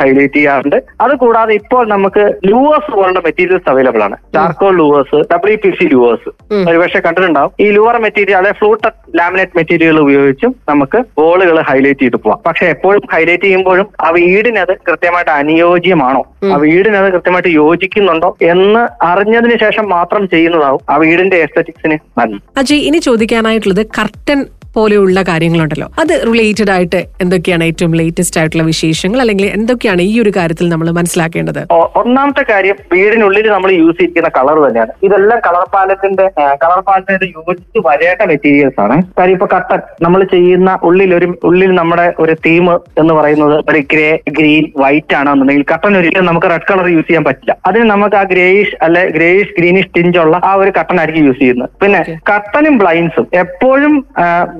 ഹൈലൈറ്റ് 0.00 0.34
ചെയ്യാറുണ്ട്. 0.34 0.76
അത് 1.04 1.14
കൂടാതെ 1.22 1.54
ഇപ്പോൾ 1.60 1.82
നമുക്ക് 1.92 2.24
ലൂവേഴ്സ് 2.50 2.90
പോലുള്ള 2.96 3.20
മെറ്റീരിയൽസ് 3.26 3.68
അവൈലബിൾ 3.72 4.02
ആണ്. 4.06 4.16
Charcoal 4.34 4.72
louvers 4.80 5.20
W 5.32 5.56
P 5.64 5.70
C 5.78 5.86
louvers 5.94 6.30
ഒരുപക്ഷെ 6.70 7.00
കണ്ടിട്ടുണ്ടാവും. 7.06 7.52
ഈ 7.60 7.66
ലൂവർ 7.76 7.98
മെറ്റീരിയൽ 8.06 8.38
അതായത് 8.38 8.58
ഫ്ലൂട്ട് 8.60 8.88
ലാമിനേറ്റ് 9.18 9.56
മെറ്റീരിയൽ 9.56 9.98
ഉപയോഗിച്ചും 10.04 10.54
നമുക്ക് 10.68 11.00
വോളുകൾ 11.20 11.58
ഹൈലൈറ്റ് 11.70 12.00
ചെയ്ത് 12.00 12.16
പോവാം. 12.16 12.40
പക്ഷെ 12.46 12.66
എപ്പോഴും 12.74 13.02
ഹൈലൈറ്റ് 13.14 13.44
ചെയ്യുമ്പോഴും 13.44 13.86
ആ 14.06 14.10
വീടിനത് 14.18 14.74
കൃത്യമായിട്ട് 14.88 15.32
അനുയോജ്യമാണോ? 15.40 16.22
ആ 16.52 16.56
വീടിനത് 16.66 17.08
കൃത്യമായിട്ട് 17.12 17.52
യോജിക്കുന്നുണ്ടോ? 17.60 18.30
എന്ന് 18.52 18.82
അറിഞ്ഞതിന് 19.10 19.58
ശേഷം 19.64 19.88
മാത്രം 19.96 20.24
ചെയ്യുന്നതാവും 20.34 20.82
ആ 20.90 20.96
വീടിന്റെ 21.04 21.36
എസ്തറ്റിക്സിന് 21.46 21.98
നല്ലത്. 22.20 22.42
അജയ് 22.62 22.84
ഇനി 22.90 23.00
ചോദിക്കാനായിട്ടുള്ളത് 23.08 23.86
കർട്ടൻ 24.00 24.40
പോലെയുള്ള 24.76 25.18
കാര്യങ്ങളുണ്ടല്ലോ. 25.28 25.88
അത് 26.02 26.14
റിലേറ്റഡ് 26.28 26.72
ആയിട്ട് 26.74 27.00
എന്തൊക്കെയാണ് 27.22 27.64
ഏറ്റവും 27.70 27.92
ലേറ്റസ്റ്റ് 28.00 28.38
ആയിട്ടുള്ള 28.40 28.64
വിശേഷങ്ങൾ? 28.72 29.20
അല്ലെങ്കിൽ 29.24 29.46
എന്തൊക്കെയാണ് 29.58 30.02
ഈ 30.10 30.14
ഒരു 30.22 30.32
കാര്യത്തിൽ 30.38 30.68
നമ്മൾ 30.74 30.90
മനസ്സിലാക്കേണ്ടത്? 30.98 31.60
ഒന്നാമത്തെ 32.02 32.44
കാര്യം 32.52 32.76
വീടിനുള്ളിൽ 32.94 33.48
നമ്മൾ 33.56 33.70
യൂസ് 33.80 33.96
ചെയ്തിരിക്കുന്ന 33.98 34.30
കളർ 34.38 34.58
തന്നെയാണ്. 34.66 34.92
ഇതെല്ലാം 35.08 35.40
കളർ 35.46 35.64
പാലത്തിന്റെ 35.74 36.26
കളർ 36.64 36.80
പാലത്തിന്റെ 36.88 37.28
യോജിച്ച് 37.36 37.82
വരേണ്ട 37.88 38.22
മെറ്റീരിയൽസ് 38.32 38.80
ആണ്. 38.86 38.96
കാര്യം 39.18 39.36
ഇപ്പൊ 39.38 39.48
കട്ടൻ 39.56 39.80
നമ്മൾ 40.06 40.20
ചെയ്യുന്ന 40.34 40.70
ഉള്ളിൽ 40.88 41.10
ഒരു 41.18 41.28
ഉള്ളിൽ 41.50 41.70
നമ്മുടെ 41.80 42.06
ഒരു 42.24 42.34
തീം 42.46 42.66
എന്ന് 43.02 43.14
പറയുന്നത് 43.20 43.56
ഒരു 43.70 43.80
ഗ്രേ 43.92 44.10
ഗ്രീൻ 44.38 44.64
വൈറ്റ് 44.82 45.14
ആണെന്നുണ്ടെങ്കിൽ 45.20 45.66
കട്ടൻ 45.72 45.92
ഒരിക്കലും 46.00 46.28
നമുക്ക് 46.30 46.50
റെഡ് 46.52 46.68
കളർ 46.70 46.86
യൂസ് 46.94 47.06
ചെയ്യാൻ 47.08 47.24
പറ്റില്ല. 47.28 47.52
അതിന് 47.68 47.84
നമുക്ക് 47.92 48.16
ആ 48.20 48.22
ഗ്രേയിഷ് 48.32 48.74
അല്ലെ 48.86 49.02
ഗ്രേയിഷ് 49.16 49.52
ഗ്രീനിഷ് 49.58 49.90
ടിഞ്ച് 49.96 50.18
ഉള്ള 50.24 50.36
ആ 50.50 50.52
ഒരു 50.62 50.70
കട്ടൻ 50.78 50.98
ആയിരിക്കും 51.00 51.26
യൂസ് 51.28 51.40
ചെയ്യുന്നത്. 51.42 51.70
പിന്നെ 51.82 52.00
കട്ടനും 52.30 52.76
ബ്ലൈൻസും 52.82 53.26
എപ്പോഴും 53.42 53.94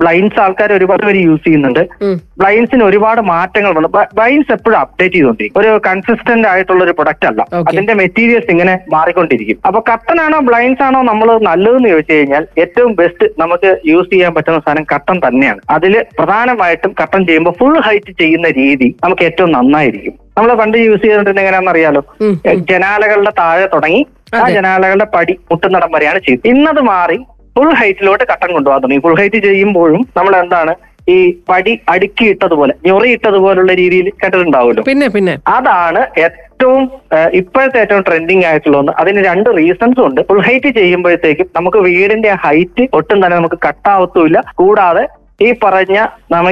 ബ്ലൈൻസ് 0.05 0.39
ആൾക്കാർ 0.45 0.71
ഒരുപാട് 0.79 1.03
പേര് 1.07 1.21
യൂസ് 1.27 1.43
ചെയ്യുന്നുണ്ട്. 1.45 1.83
ബ്ലൈൻഡ്സിന് 2.41 2.41
ബ്ലൈൻസിന് 2.41 2.83
ഒരുപാട് 2.89 3.21
മാറ്റങ്ങൾ 3.33 3.71
വന്നു. 3.77 3.89
ബ്ലൈൻസ് 4.17 4.51
എപ്പോഴും 4.55 4.77
അപ്ഡേറ്റ് 4.79 5.15
ചെയ്തുകൊണ്ടിരിക്കും. 5.15 5.59
ഒരു 5.61 5.69
കൺസിസ്റ്റന്റ് 5.87 6.47
ആയിട്ടുള്ള 6.47 6.81
ഒരു 6.83 6.93
പ്രൊഡക്റ്റ് 6.97 7.27
അല്ല. 7.29 7.41
അതിന്റെ 7.69 7.93
മെറ്റീരിയൽസ് 7.93 8.51
ഇങ്ങനെ 8.55 8.73
മാറിക്കൊണ്ടിരിക്കും. 8.93 9.59
അപ്പൊ 9.67 9.79
കട്ടനാണോ 9.91 10.35
ആണോ 10.35 10.45
ബ്ലൈൻസ് 10.47 10.83
ആണോ 10.83 10.99
നമ്മൾ 11.09 11.27
നല്ലതെന്ന് 11.47 11.89
ചോദിച്ചു 11.89 12.13
കഴിഞ്ഞാൽ 12.13 12.43
ഏറ്റവും 12.57 12.91
ബെസ്റ്റ് 12.99 13.25
നമുക്ക് 13.39 13.69
യൂസ് 13.85 14.09
ചെയ്യാൻ 14.13 14.31
പറ്റുന്ന 14.33 14.59
സാധനം 14.65 14.85
കട്ടൻ 14.93 15.17
തന്നെയാണ്. 15.27 15.61
അതിൽ 15.69 15.93
പ്രധാനമായിട്ടും 16.19 16.91
കട്ടൻ 17.01 17.21
ചെയ്യുമ്പോൾ 17.27 17.53
ഫുൾ 17.59 17.77
ഹൈറ്റ് 17.87 18.13
ചെയ്യുന്ന 18.21 18.49
രീതി 18.61 18.89
നമുക്ക് 19.03 19.23
ഏറ്റവും 19.23 19.51
നന്നായിരിക്കും. 19.51 20.15
നമ്മൾ 20.37 20.51
പണ്ട് 20.61 20.77
യൂസ് 20.77 21.05
എങ്ങനെയാണെന്ന് 21.05 21.71
അറിയാലോ? 21.71 22.01
ജനാലകളുടെ 22.71 23.33
താഴെ 23.39 23.67
തുടങ്ങി 23.73 24.01
ആ 24.35 24.49
ജനാലകളുടെ 24.49 25.07
പടി 25.15 25.33
മുട്ടുന്നടം 25.51 25.91
വരെയാണ് 25.95 26.19
ചെയ്തത്. 26.19 26.47
ഇന്നത് 26.53 26.81
മാറി 26.91 27.17
ഫുൾ 27.55 27.71
ഹൈറ്റിലോട്ട് 27.79 28.23
കട്ടൻ 28.31 28.49
കൊണ്ടുപോകാൻ 28.53 28.81
തുടങ്ങി. 28.83 29.01
ഫുൾ 29.05 29.17
ഹൈറ്റ് 29.19 29.39
ചെയ്യുമ്പോഴും 29.47 30.01
നമ്മൾ 30.17 30.33
എന്താണ് 30.43 30.73
ഈ 31.13 31.17
പടി 31.49 31.73
അടുക്കിയിട്ടതുപോലെ 31.93 32.73
ഞൊറിയിട്ടതുപോലുള്ള 32.85 33.71
രീതിയിൽ 33.79 34.07
കെട്ടിട്ടുണ്ടാവുമല്ലോ 34.21 34.83
പിന്നെ 34.87 35.07
പിന്നെ. 35.15 35.33
അതാണ് 35.57 36.01
ഏറ്റവും 36.25 36.83
ഇപ്പോഴത്തെ 37.39 37.77
ഏറ്റവും 37.83 38.03
ട്രെൻഡിങ് 38.07 38.45
ആയിട്ടുള്ള 38.49 38.77
ഒന്ന്. 38.81 38.93
അതിന് 39.01 39.21
രണ്ട് 39.27 39.49
റീസൺസും 39.57 40.05
ഉണ്ട്. 40.07 40.21
ഫുൾ 40.29 40.41
ഹൈറ്റ് 40.47 40.69
ചെയ്യുമ്പോഴത്തേക്കും 40.79 41.47
നമുക്ക് 41.57 41.81
വീടിന്റെ 41.87 42.31
ഹൈറ്റ് 42.45 42.85
ഒട്ടും 42.99 43.17
തന്നെ 43.25 43.35
നമുക്ക് 43.41 43.59
കട്ടാവത്തുമില്ല 43.67 44.41
കൂടാതെ 44.61 45.05
ഈ 45.43 45.47
പറഞ്ഞ 45.63 45.97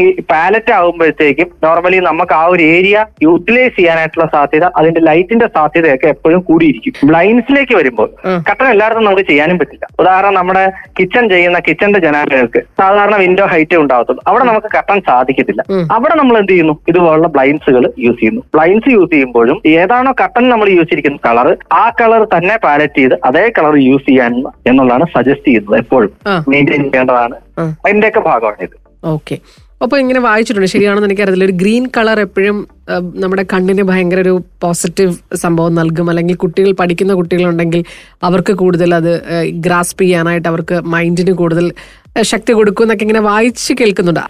ഈ 0.06 0.08
പാലറ്റ് 0.32 0.72
ആകുമ്പോഴത്തേക്കും 0.72 1.48
നോർമലി 1.64 2.00
നമുക്ക് 2.08 2.34
ആ 2.34 2.44
ഒരു 2.54 2.64
ഏരിയ 2.76 3.06
യൂട്ടിലൈസ് 3.24 3.76
ചെയ്യാനായിട്ടുള്ള 3.76 4.28
സാധ്യത 4.34 4.66
അതിന്റെ 4.80 5.02
ലൈറ്റിന്റെ 5.02 5.48
സാധ്യതയൊക്കെ 5.58 6.08
എപ്പോഴും 6.08 6.42
കൂടിയിരിക്കും. 6.50 6.94
ബ്ലൈൻഡ്സിലേക്ക് 7.10 7.76
വരുമ്പോൾ 7.76 8.10
കട്ടൺ 8.50 8.64
കട്ടൻ 8.64 8.72
എല്ലായിടത്തും 8.74 9.04
നമുക്ക് 9.04 9.26
ചെയ്യാനും 9.30 9.58
പറ്റില്ല. 9.60 9.86
ഉദാഹരണം 10.00 10.34
നമ്മുടെ 10.34 10.64
കിച്ചൺ 11.00 11.30
ചെയ്യുന്ന 11.30 11.60
കിച്ചന്റെ 11.68 12.00
ജനാലകൾക്ക് 12.00 12.62
സാധാരണ 12.82 13.16
വിൻഡോ 13.24 13.46
ഹൈറ്റ് 13.54 13.76
ഉണ്ടാകത്തുള്ളൂ. 13.84 14.24
അവിടെ 14.28 14.44
നമുക്ക് 14.50 14.70
കട്ടൻ 14.78 15.02
സാധിക്കത്തില്ല. 15.10 15.62
അവിടെ 15.96 16.16
നമ്മൾ 16.16 16.38
എന്ത് 16.42 16.52
ചെയ്യുന്നു? 16.52 16.76
ഇതുപോലുള്ള 16.88 17.28
ബ്ലൈൻഡ്സുകൾ 17.28 17.86
യൂസ് 18.06 18.20
ചെയ്യുന്നു. 18.20 18.44
ബ്ലൈൻഡ്സ് 18.56 18.94
യൂസ് 18.96 19.12
ചെയ്യുമ്പോഴും 19.12 19.60
ഏതാണോ 19.66 20.14
കട്ടൻ 20.24 20.50
നമ്മൾ 20.50 20.70
യൂസ് 20.78 20.90
ചെയ്യുന്ന 20.90 21.20
കളർ 21.28 21.50
ആ 21.82 21.86
കളർ 22.02 22.24
തന്നെ 22.36 22.58
പാലറ്റ് 22.68 23.00
ചെയ്ത് 23.02 23.16
അതേ 23.30 23.46
കളർ 23.58 23.76
യൂസ് 23.90 24.06
ചെയ്യാൻ 24.10 24.34
എന്നുള്ളതാണ് 24.72 25.08
സജസ്റ്റ് 25.16 25.48
ചെയ്യുന്നത് 25.48 25.80
എപ്പോഴും. 25.84 26.14
മെയിന്റെയിൻ 26.54 26.84
ചെയ്യേണ്ടതാണ്. 26.84 27.36
അതിന്റെയൊക്കെ 27.60 28.20
ഭാഗമാണ് 28.20 28.62
ഇത്. 28.62 28.78
ഓക്കെ. 29.04 29.38
അപ്പൊ 29.82 29.98
ഇങ്ങനെ 29.98 30.20
വായിച്ചിട്ടുണ്ട്. 30.20 30.68
ശരിയാണെന്ന് 30.68 31.08
എനിക്കറിയില്ല 31.08 31.44
ഒരു 31.44 31.52
ഗ്രീൻ 31.52 31.90
കളർ 31.98 32.20
എപ്പോഴും 32.20 32.68
നമ്മുടെ 33.16 33.46
കണ്ണിന് 33.54 33.84
ഭയങ്കര 33.84 34.20
ഒരു 34.20 34.42
പോസിറ്റീവ് 34.62 35.36
സംഭവം 35.36 35.76
നൽകും. 35.76 36.10
അല്ലെങ്കിൽ 36.10 36.36
കുട്ടികൾ 36.36 36.72
പഠിക്കുന്ന 36.72 37.14
കുട്ടികളുണ്ടെങ്കിൽ 37.14 37.84
അവർക്ക് 38.24 38.54
കൂടുതൽ 38.54 38.96
അത് 38.96 39.12
ഗ്രാസ്പ് 39.50 40.02
ചെയ്യാനായിട്ട് 40.02 40.48
അവർക്ക് 40.48 40.80
മൈൻഡിന് 40.80 41.32
കൂടുതൽ 41.32 41.74
ശക്തി 42.32 42.52
കൊടുക്കും 42.54 42.84
എന്നൊക്കെ 42.86 43.04
ഇങ്ങനെ 43.06 43.22
വായിച്ച് 43.28 43.74
കേൾക്കുന്നുണ്ട്. 43.80 44.22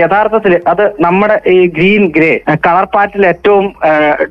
യഥാർത്ഥത്തിൽ 0.00 0.52
അത് 0.72 0.82
നമ്മുടെ 1.06 1.36
ഈ 1.54 1.56
ഗ്രീൻ 1.76 2.04
ഗ്രേ 2.16 2.30
കളർ 2.66 2.86
പാറ്റിൽ 2.94 3.26
ഏറ്റവും 3.30 3.66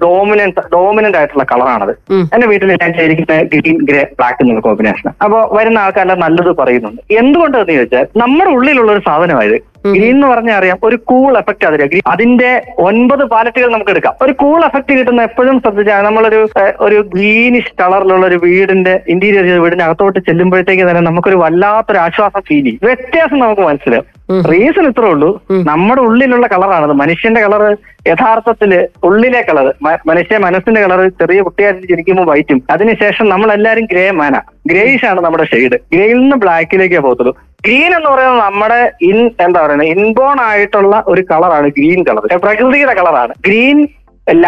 ഡോമിനന്റ് 0.04 0.64
ഡോമിനന്റ് 0.76 1.18
ആയിട്ടുള്ള 1.22 1.46
കളറാണത്. 1.52 1.94
എന്റെ 2.36 2.48
വീട്ടിൽ 2.52 2.72
ഞാൻ 2.84 2.94
ചെയ്തിരിക്കുന്ന 3.00 3.42
ഗ്രീൻ 3.54 3.80
ഗ്രേ 3.90 4.04
ബ്ലാക്ക് 4.22 4.40
എന്നുള്ള 4.44 4.64
കോമ്പിനേഷൻ 4.68 5.10
അപ്പൊ 5.26 5.40
വരുന്ന 5.58 5.84
ആൾക്കാരെല്ലാം 5.86 6.24
നല്ലത് 6.26 6.52
പറയുന്നുണ്ട്. 6.62 7.02
എന്തുകൊണ്ടെന്ന് 7.22 7.78
ചോദിച്ചാൽ 7.80 8.08
നമ്മുടെ 8.24 8.52
ഉള്ളിലുള്ള 8.58 8.92
ഒരു 8.96 9.04
സാധനമായത് 9.10 9.58
ഗ്രീൻ 9.88 10.16
എന്ന് 10.16 10.28
പറഞ്ഞാൽ 10.28 10.56
അറിയാം 10.56 10.78
ഒരു 10.84 10.96
കൂൾ 10.96 11.38
എഫക്റ്റ് 11.38 11.86
ഗ്രീൻ 11.86 12.02
അതിന്റെ 12.08 12.62
ഒൻപത് 12.78 13.24
പാലറ്റുകൾ 13.24 13.72
നമുക്ക് 13.72 13.92
എടുക്കാം. 13.92 14.14
ഒരു 14.22 14.34
കൂൾ 14.34 14.66
എഫക്റ്റ് 14.66 14.94
കിട്ടുന്ന 14.94 15.22
എപ്പോഴും 15.22 15.60
ശ്രദ്ധിച്ചാൽ 15.60 16.04
നമ്മളൊരു 16.04 16.50
ഒരു 16.80 17.06
ഗ്രീനിഷ് 17.16 17.74
കളറിലുള്ള 17.82 18.26
ഒരു 18.26 18.40
വീടിന്റെ 18.44 19.02
ഇന്റീരിയർ 19.08 19.60
വീടിന്റെ 19.60 19.86
അകത്തോട്ട് 19.86 20.20
ചെല്ലുമ്പോഴത്തേക്ക് 20.20 20.90
തന്നെ 20.90 21.02
നമുക്കൊരു 21.02 21.36
വല്ലാത്തൊരു 21.36 21.98
ആശ്വാസം 21.98 22.42
ഫീൽ 22.42 22.64
ചെയ്യും. 22.64 22.80
വ്യത്യാസം 22.84 23.40
നമുക്ക് 23.40 23.62
മനസ്സിലാവും. 23.62 24.06
റീസൺ 24.52 24.86
ഇത്രേ 24.90 25.08
ഉള്ളൂ. 25.14 25.30
നമ്മുടെ 25.70 26.02
ഉള്ളിലുള്ള 26.08 26.46
കളറാണത് 26.54 26.94
മനുഷ്യന്റെ 27.02 27.42
കളർ 27.46 27.64
യഥാർത്ഥത്തിൽ 28.10 28.72
ഉള്ളിലെ 29.08 29.42
കളർ 29.50 29.68
മനുഷ്യ 30.10 30.38
മനസ്സിന്റെ 30.46 30.82
കളർ 30.84 31.02
ചെറിയ 31.22 31.42
കുട്ടിയായിട്ട് 31.48 31.90
ജനിക്കുമ്പോൾ 31.92 32.28
വൈറ്റും 32.32 32.60
അതിനുശേഷം 32.76 33.26
നമ്മളെല്ലാരും 33.34 33.88
ഗ്രേ 33.94 34.06
മാന 34.20 34.36
ഗ്രേയിഷ് 34.72 35.08
ആണ് 35.12 35.20
നമ്മുടെ 35.26 35.48
ഷെയ്ഡ് 35.54 35.80
ഗ്രേയിൽ 35.94 36.18
നിന്ന് 36.22 36.38
ബ്ലാക്കിലേക്കേ 36.44 37.02
പോകത്തുള്ളൂ. 37.06 37.34
ഗ്രീൻ 37.66 37.92
എന്ന് 37.98 38.10
പറയുന്നത് 38.14 38.42
നമ്മുടെ 38.46 38.80
ഇൻ 39.10 39.20
എന്താ 39.46 39.60
പറയുന്നത്? 39.66 39.92
ഇൻബോൺ 39.96 40.40
ആയിട്ടുള്ള 40.50 40.96
ഒരു 41.14 41.24
കളറാണ് 41.32 41.68
ഗ്രീൻ 41.78 42.02
കളർ 42.10 42.26
പ്രകൃതിയുടെ 42.46 42.96
കളറാണ്. 43.02 43.34
ഗ്രീൻ 43.48 43.80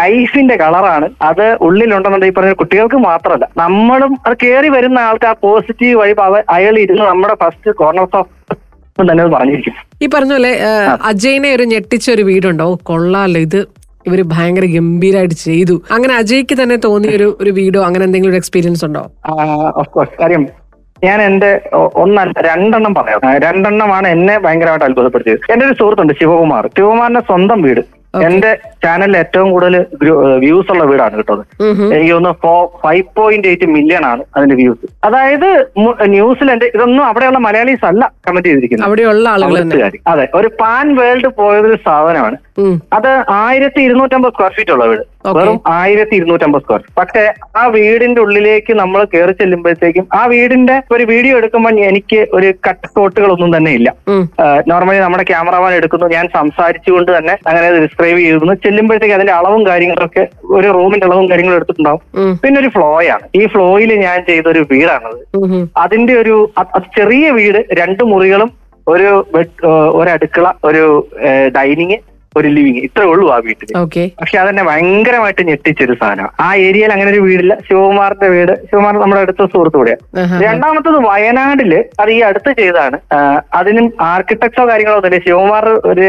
ലൈഫിന്റെ 0.00 0.56
കളറാണ്. 0.64 1.06
അത് 1.28 1.46
ഉള്ളിലുണ്ടെന്നുണ്ടെങ്കിൽ 1.66 2.34
ഈ 2.34 2.36
പറഞ്ഞ 2.36 2.52
കുട്ടികൾക്ക് 2.60 2.98
മാത്രമല്ല. 3.08 3.46
നമ്മളും 3.62 4.12
അത് 4.26 4.34
കയറി 4.42 4.68
വരുന്ന 4.76 4.98
ആൾക്ക് 5.08 5.28
ആ 5.30 5.34
പോസിറ്റീവ് 5.46 5.96
വഴി 6.00 6.14
അയാൾ 6.56 6.76
ഇരുന്ന് 6.84 7.04
നമ്മുടെ 7.10 7.36
ഫസ്റ്റ് 7.42 7.76
കോർണർ 7.82 8.06
ഓഫ് 8.20 8.30
തന്നെ 9.00 9.24
അത് 9.24 9.32
പറഞ്ഞിരിക്കും. 9.32 9.74
ഈ 10.02 10.06
പറഞ്ഞ 10.14 10.32
പോലെ 10.32 10.52
അജയ്നെ 11.04 11.54
ഒരു 11.54 11.62
ഞെട്ടിച്ച 11.62 12.10
ഒരു 12.10 12.22
വീടുണ്ടോ? 12.22 12.78
കൊള്ളാല്ലോ 12.82 13.40
കൊള്ളാലോ 13.40 13.40
ഇത് 13.40 13.60
ഇവർ 14.06 14.22
ഭയങ്കര 14.22 14.64
ഗംഭീരമായിട്ട് 14.64 15.34
ചെയ്തു. 15.34 15.82
അങ്ങനെ 15.90 16.14
അജയ്ക്ക് 16.14 16.62
തന്നെ 16.62 16.76
തോന്നിയ 16.76 17.10
ഒരു 17.10 17.38
ഒരു 17.40 17.50
വീടോ 17.50 17.80
അങ്ങനെ 17.82 18.04
എന്തെങ്കിലും 18.04 18.32
ഒരു 18.32 18.36
എക്സ്പീരിയൻസ് 18.36 18.84
ഉണ്ടോ? 18.84 19.02
ഓഫ് 19.80 19.90
കോഴ്സ് 19.90 20.16
കാര്യം 20.20 20.44
ഞാൻ 21.04 21.22
എന്റെ 21.22 21.50
ഒന്നല്ല 21.74 22.40
രണ്ടെണ്ണം 22.40 22.94
പറയാം. 22.94 23.20
രണ്ടെണ്ണമാണ് 23.46 24.08
എന്നെ 24.08 24.38
ഭയങ്കരമായിട്ട് 24.38 24.84
അത്ഭുതപ്പെടുത്തിയത്. 24.84 25.52
എന്റെ 25.52 25.66
ഒരു 25.66 25.74
സുഹൃത്തുണ്ട് 25.80 26.14
ശിവകുമാർ. 26.20 26.66
ശിവകുമാറിന്റെ 26.76 27.20
സ്വന്തം 27.20 27.62
വീട്. 27.62 27.82
എന്റെ 28.26 28.50
ചാനലിൽ 28.84 29.16
ഏറ്റവും 29.22 29.48
കൂടുതൽ 29.52 29.74
വ്യൂസ് 30.44 30.70
ഉള്ള 30.72 30.84
വീടാണ് 30.90 31.16
കേട്ടത്. 31.18 31.42
എനിക്ക് 31.94 32.12
തോന്നുന്നു 32.12 32.38
ഫോ 32.44 32.54
ഫൈവ് 32.82 33.04
പോയിന്റ് 33.18 33.48
എയ്റ്റ് 33.52 33.68
മില്യൺ 33.76 34.04
ആണ് 34.12 34.22
അതിന്റെ 34.36 34.56
വ്യൂസ് 34.62 34.92
അതായത് 35.08 35.48
ന്യൂസിൽ 36.14 36.46
ന്യൂസിലൻഡ് 36.46 36.66
ഇതൊന്നും 36.74 37.04
അവിടെയുള്ള 37.08 37.38
മലയാളീസ് 37.46 37.84
അല്ല 37.90 38.04
കമന്റ് 38.26 38.48
ചെയ്തിരിക്കുന്നത്. 38.48 38.86
അവിടെയുള്ള 38.88 39.26
ആളുകൾ 39.34 39.56
അതെ 40.12 40.26
ഒരു 40.38 40.48
പാൻ 40.60 40.86
വേൾഡ് 41.00 41.28
പോയതൊരു 41.38 41.78
സാധനമാണ്. 41.86 42.36
അത് 42.96 43.10
ആയിരത്തി 43.42 43.80
ഇരുന്നൂറ്റമ്പത് 43.86 44.32
സ്ക്വയർ 44.34 44.52
ഫീറ്റ് 44.56 44.72
ഉള്ള 44.74 44.84
വീട്. 44.90 45.02
വെറും 45.36 45.56
ആയിരത്തി 45.78 46.14
ഇരുന്നൂറ്റമ്പത് 46.18 46.62
സ്ക്വയർ 46.62 46.82
പക്ഷെ 46.98 47.22
ആ 47.60 47.62
വീടിന്റെ 47.76 48.20
ഉള്ളിലേക്ക് 48.24 48.72
നമ്മൾ 48.80 49.00
കയറി 49.12 49.32
ചെല്ലുമ്പോഴത്തേക്കും 49.40 50.04
ആ 50.18 50.20
വീടിന്റെ 50.32 50.76
ഒരു 50.94 51.04
വീഡിയോ 51.10 51.34
എടുക്കുമ്പോൾ 51.40 51.80
എനിക്ക് 51.88 52.20
ഒരു 52.36 52.48
കട്ട് 52.66 52.88
ഷോട്ടുകളൊന്നും 52.94 53.50
തന്നെ 53.56 53.70
ഇല്ല. 53.78 53.88
നോർമലി 54.70 55.00
നമ്മുടെ 55.04 55.24
ക്യാമറമാൻ 55.30 55.74
എടുക്കുന്നു. 55.78 56.06
ഞാൻ 56.16 56.26
സംസാരിച്ചുകൊണ്ട് 56.36 57.10
തന്നെ 57.16 57.34
അങ്ങനെ 57.48 57.66
ഡിസ്ക്രൈബ് 57.84 58.05
ചെയ്യുന്നു 58.10 58.54
ചെല്ലുമ്പോഴത്തേക്ക് 58.54 59.14
അതിന്റെ 59.14 59.32
അളവും 59.32 59.66
കാര്യങ്ങളൊക്കെ 59.66 60.28
ഒരു 60.50 60.68
റൂമിന്റെ 60.68 61.06
അളവും 61.06 61.30
കാര്യങ്ങളും 61.30 61.56
എടുത്തിട്ടുണ്ടാവും. 61.56 62.00
പിന്നെ 62.42 62.60
ഒരു 62.60 62.68
ഫ്ലോയാണ് 62.68 63.26
ഈ 63.34 63.46
ഫ്ലോയിൽ 63.46 63.92
ഞാൻ 64.00 64.24
ചെയ്ത 64.24 64.48
ഒരു 64.48 64.66
വീടാണത് 64.70 65.18
അതിന്റെ 65.76 66.14
ഒരു 66.20 66.36
ചെറിയ 66.94 67.30
വീട് 67.30 67.60
രണ്ട് 67.72 68.04
മുറികളും 68.04 68.52
ഒരു 68.86 69.08
ഒരു 69.94 70.10
അടുക്കള 70.10 70.52
ഒരു 70.64 71.10
ഡൈനിങ് 71.56 71.98
ഒരു 72.38 72.48
ലിവിങ് 72.56 72.80
ഇത്രേ 72.86 73.04
ഉള്ളൂ 73.12 73.26
ആ 73.34 73.36
വീട്ടിൽ 73.46 73.70
പക്ഷെ 74.20 74.36
അതെന്നെ 74.42 74.62
ഭയങ്കരമായിട്ട് 74.68 75.42
ഞെട്ടിച്ചൊരു 75.48 75.94
സാധനം. 76.00 76.28
ആ 76.46 76.48
ഏരിയയിൽ 76.66 76.90
അങ്ങനെ 76.94 77.10
ഒരു 77.14 77.20
വീടില്ല. 77.26 77.54
ശിവകുമാറിന്റെ 77.68 78.28
വീട്. 78.34 78.52
ശിവകുമാർ 78.68 78.94
നമ്മുടെ 79.02 79.22
അടുത്ത 79.24 79.42
സുഹൃത്തു 79.54 79.78
കൂടെയാണ്. 79.80 80.02
രണ്ടാമത്തത് 80.46 80.98
വയനാടിൽ 81.08 81.72
അത് 82.02 82.10
ഈ 82.16 82.18
അടുത്ത് 82.28 82.50
ചെയ്തതാണ്. 82.60 82.98
അതിനും 83.60 83.88
ആർക്കിടെക്ടോ 84.12 84.64
കാര്യങ്ങളോ 84.70 84.96
ഒന്നുമില്ല. 85.00 85.22
ശിവകുമാർ 85.26 85.66
ഒരു 85.92 86.06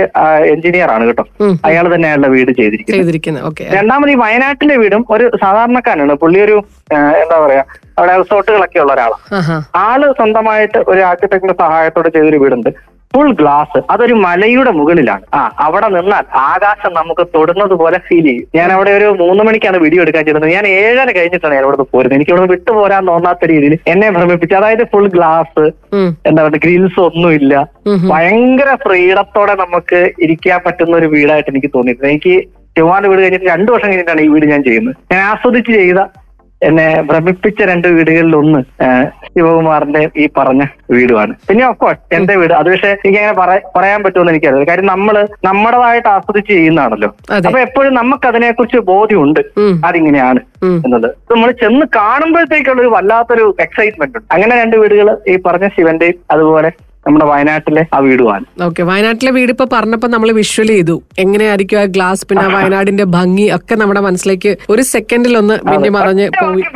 എഞ്ചിനീയർ 0.54 0.92
ആണ് 0.98 1.06
കേട്ടോ. 1.10 1.26
അയാൾ 1.70 1.86
തന്നെ 1.96 2.08
അയാളുടെ 2.12 2.32
വീട് 2.36 2.52
ചെയ്തിരിക്കുന്നത്. 2.60 3.00
രണ്ടാമത് 3.78 4.12
ഈ 4.16 4.18
വയനാട്ടിലെ 4.26 4.78
വീടും 4.84 5.04
ഒരു 5.16 5.26
സാധാരണക്കാരനാണ്. 5.44 6.16
പുള്ളി 6.24 6.40
ഒരു 6.48 6.58
എന്താ 7.24 7.38
പറയാ 7.46 7.64
അവിടെ 8.00 8.14
റിസോർട്ടുകളൊക്കെ 8.22 8.80
ഉള്ള 8.82 8.92
ഒരാളാണ് 8.96 9.56
ആൾ 9.86 10.02
സ്വന്തമായിട്ട് 10.20 10.80
ഒരു 10.92 11.02
ആർക്കിടെക്ടിന്റെ 11.10 11.56
സഹായത്തോടെ 11.62 12.10
ചെയ്തൊരു 12.16 12.40
വീടുണ്ട്. 12.44 12.70
ഫുൾ 13.14 13.30
ഗ്ലാസ് 13.40 13.80
അതൊരു 13.94 14.16
മലയുടെ 14.26 14.72
മുകളിലാണ്. 14.80 15.24
ആ 15.38 15.40
അവിടെ 15.66 15.88
നിന്നാൽ 15.96 16.26
ആകാശം 16.50 16.92
നമുക്ക് 17.00 17.24
തൊടുന്നത് 17.36 17.76
പോലെ 17.82 17.98
ഫീൽ 18.08 18.26
ചെയ്യും. 18.30 18.48
ഞാൻ 18.58 18.70
അവിടെ 18.76 18.92
ഒരു 18.98 19.08
മൂന്ന് 19.22 19.44
മണിക്കാണ് 19.48 19.78
വീഡിയോ 19.84 20.02
എടുക്കാൻ 20.06 20.26
ചെല്ലുന്നത്. 20.28 20.54
ഞാൻ 20.58 20.68
ഏഴര 20.80 21.08
കഴിഞ്ഞിട്ടാണ് 21.18 21.56
ഞാൻ 21.58 21.64
ഇവിടുന്ന് 21.66 21.88
പോരുന്നത്. 21.94 22.18
എനിക്ക് 22.18 22.34
ഇവിടെ 22.34 22.48
വിട്ടു 22.54 22.72
പോരാൻ 22.78 23.06
തോന്നാത്ത 23.12 23.50
രീതിയിൽ 23.54 23.76
എന്നെ 23.94 24.10
ഭ്രമിപ്പിച്ചു 24.18 24.58
അതായത് 24.60 24.84
ഫുൾ 24.94 25.08
ഗ്ലാസ്. 25.16 25.66
എന്താ 26.30 26.40
പറയുക 26.44 26.62
ഗ്രിൽസ് 26.66 27.02
ഒന്നുമില്ല. 27.08 27.54
ഭയങ്കര 28.14 28.70
ഫ്രീഡത്തോടെ 28.86 29.56
നമുക്ക് 29.64 30.02
ഇരിക്കാൻ 30.26 30.62
പറ്റുന്ന 30.68 30.96
ഒരു 31.02 31.10
വീടായിട്ട് 31.16 31.52
എനിക്ക് 31.56 31.72
തോന്നിയിട്ടുണ്ട്. 31.76 32.12
എനിക്ക് 32.14 32.36
ചുവാന്റെ 32.78 33.10
വീട് 33.10 33.22
കഴിഞ്ഞിട്ട് 33.22 33.50
രണ്ടു 33.54 33.70
വർഷം 33.74 33.90
കഴിഞ്ഞിട്ടാണ് 33.90 34.24
ഈ 34.26 34.32
വീട് 34.34 34.48
ഞാൻ 34.54 34.64
ചെയ്യുന്നത്. 34.70 34.96
ഞാൻ 35.12 35.22
ആസ്വദിച്ച് 35.32 35.72
ചെയ്ത 35.80 36.00
എന്നെ 36.62 37.02
ഭ്രമിപ്പിച്ച 37.02 37.62
രണ്ട് 37.62 37.88
വീടുകളിൽ 37.88 38.36
ഒന്ന് 38.36 38.60
ശിവകുമാറിന്റെ 39.26 40.10
ഈ 40.18 40.30
പറഞ്ഞ 40.38 40.64
വീടുമാണ്. 40.92 41.34
പിന്നെ 41.50 41.66
ഓഫ്കോഴ്സ് 41.66 42.16
എന്റെ 42.16 42.36
വീട്. 42.36 42.54
അത് 42.54 42.72
പക്ഷേ 42.72 42.90
എനിക്ക് 42.92 43.20
അങ്ങനെ 43.20 43.36
പറയാൻ 43.76 44.04
പറ്റുമെന്ന് 44.04 44.32
എനിക്കറിയില്ല. 44.32 44.70
കാര്യം 44.70 44.86
നമ്മൾ 44.86 45.28
നമ്മുടേതായിട്ട് 45.46 46.08
ആസ്വദിച്ച് 46.08 46.52
ചെയ്യുന്നതാണല്ലോ. 46.52 47.10
അപ്പൊ 47.48 47.60
എപ്പോഴും 47.60 47.94
നമുക്ക് 47.94 48.28
അതിനെക്കുറിച്ച് 48.28 48.78
ബോധ്യമുണ്ട്. 48.78 49.42
അതിങ്ങനെയാണ് 49.86 50.40
എന്നുള്ളത്. 50.40 50.86
എന്നത് 50.88 51.10
നമ്മൾ 51.32 51.52
ചെന്ന് 51.52 51.86
കാണുമ്പോഴത്തേക്കുള്ള 51.96 52.82
ഒരു 52.82 52.88
വല്ലാത്തൊരു 52.88 53.56
എക്സൈറ്റ്മെന്റ് 53.60 54.18
ഉണ്ട്. 54.18 54.34
അങ്ങനെ 54.34 54.62
രണ്ട് 54.62 54.76
വീടുകൾ 54.76 55.18
ഈ 55.28 55.38
പറഞ്ഞ 55.46 55.68
ശിവന്റെയും 55.68 56.20
അതുപോലെ 56.32 56.72
നമ്മുടെ 57.08 57.26
വയനാട്ടിലെ 57.26 57.84
ആ 57.94 58.00
വീടുമാണ് 58.06 58.46
ഓക്കെ 58.64 58.82
വയനാട്ടിലെ 58.84 59.32
വീട് 59.32 59.52
ഇപ്പൊ 59.54 59.66
പറഞ്ഞപ്പോ 59.74 60.08
നമ്മൾ 60.08 60.30
വിഷ്വൽ 60.38 60.70
ചെയ്തു. 60.74 60.96
എങ്ങനെയായിരിക്കും 61.20 61.80
ആ 61.80 61.86
ഗ്ലാസ് 61.96 62.26
പിന്നെ 62.30 62.44
ആ 62.44 62.54
വയനാടിന്റെ 62.56 63.06
ഭംഗി 63.16 63.46
ഒക്കെ 63.58 63.76
നമ്മുടെ 63.76 64.02
മനസ്സിലേക്ക് 64.02 64.52
ഒരു 64.70 64.84
സെക്കൻഡിൽ 64.94 65.36
ഒന്ന് 65.38 65.56
മിന്നി 65.70 65.90
മറഞ്ഞ് 65.90 66.28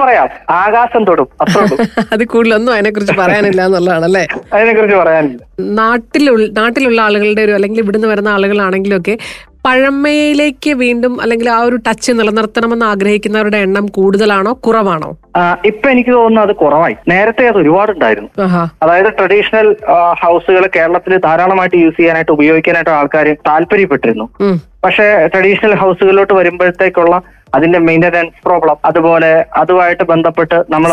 പറയാം. 0.02 0.28
ആകാശം 0.62 1.04
തൊടും. 1.04 1.28
അത് 2.14 2.24
കൂടുതലൊന്നും 2.26 2.74
അതിനെ 2.74 2.92
കുറിച്ച് 2.92 3.16
പറയാനില്ല 3.20 3.62
എന്നുള്ളതാണ് 3.68 4.06
അല്ലേ 4.06 4.24
അതിനെ 4.54 4.74
കുറിച്ച് 4.74 4.98
പറയാനില്ല. 5.02 5.40
നാട്ടിലുള്ള 5.80 6.46
നാട്ടിലുള്ള 6.60 7.00
ആളുകളുടെ 7.02 7.42
ഒരു 7.42 7.54
അല്ലെങ്കിൽ 7.58 7.82
ഇവിടുന്ന് 7.82 8.08
വരുന്ന 8.08 8.30
ആളുകളാണെങ്കിലും 8.30 8.98
ഒക്കെ 9.00 9.16
പഴമയിലേക്ക് 9.66 10.72
വീണ്ടും 10.74 11.22
അല്ലെങ്കിൽ 11.22 11.50
ആ 11.50 11.58
ഒരു 11.64 11.76
ടച്ച് 11.88 12.12
നിലനിർത്തണമെന്ന് 12.12 12.86
ആഗ്രഹിക്കുന്നവരുടെ 12.86 13.58
എണ്ണം 13.58 13.86
കൂടുതലാണോ 13.88 14.52
കുറവാണോ? 14.66 15.10
ഇപ്പൊ 15.66 15.90
എനിക്ക് 15.90 16.12
തോന്നുന്നു 16.12 16.42
അത് 16.42 16.54
കുറവായി. 16.56 16.96
നേരത്തെ 17.08 17.44
അത് 17.48 17.58
ഒരുപാടുണ്ടായിരുന്നു. 17.58 18.30
ഉണ്ടായിരുന്നു 18.32 18.64
അതായത് 18.84 19.10
ട്രഡീഷണൽ 19.18 19.68
ഹൗസുകൾ 20.24 20.64
കേരളത്തിൽ 20.76 21.14
ധാരാളമായിട്ട് 21.18 21.78
യൂസ് 21.78 21.98
ചെയ്യാനായിട്ട് 21.98 22.32
ഉപയോഗിക്കാനായിട്ട് 22.32 22.90
ആൾക്കാർ 22.90 23.28
താല്പര്യപ്പെട്ടിരുന്നു. 23.50 24.28
പക്ഷെ 24.84 25.06
ട്രഡീഷണൽ 25.34 25.76
ഹൗസുകളിലോട്ട് 25.76 26.34
വരുമ്പോഴത്തേക്കുള്ള 26.34 27.16
അതിന്റെ 27.56 27.80
മെയിന്റനൻസ് 27.80 28.42
പ്രോബ്ലം 28.46 28.78
അതുപോലെ 28.86 29.46
അതുമായിട്ട് 29.56 30.04
ബന്ധപ്പെട്ട് 30.04 30.58
നമ്മൾ. 30.70 30.92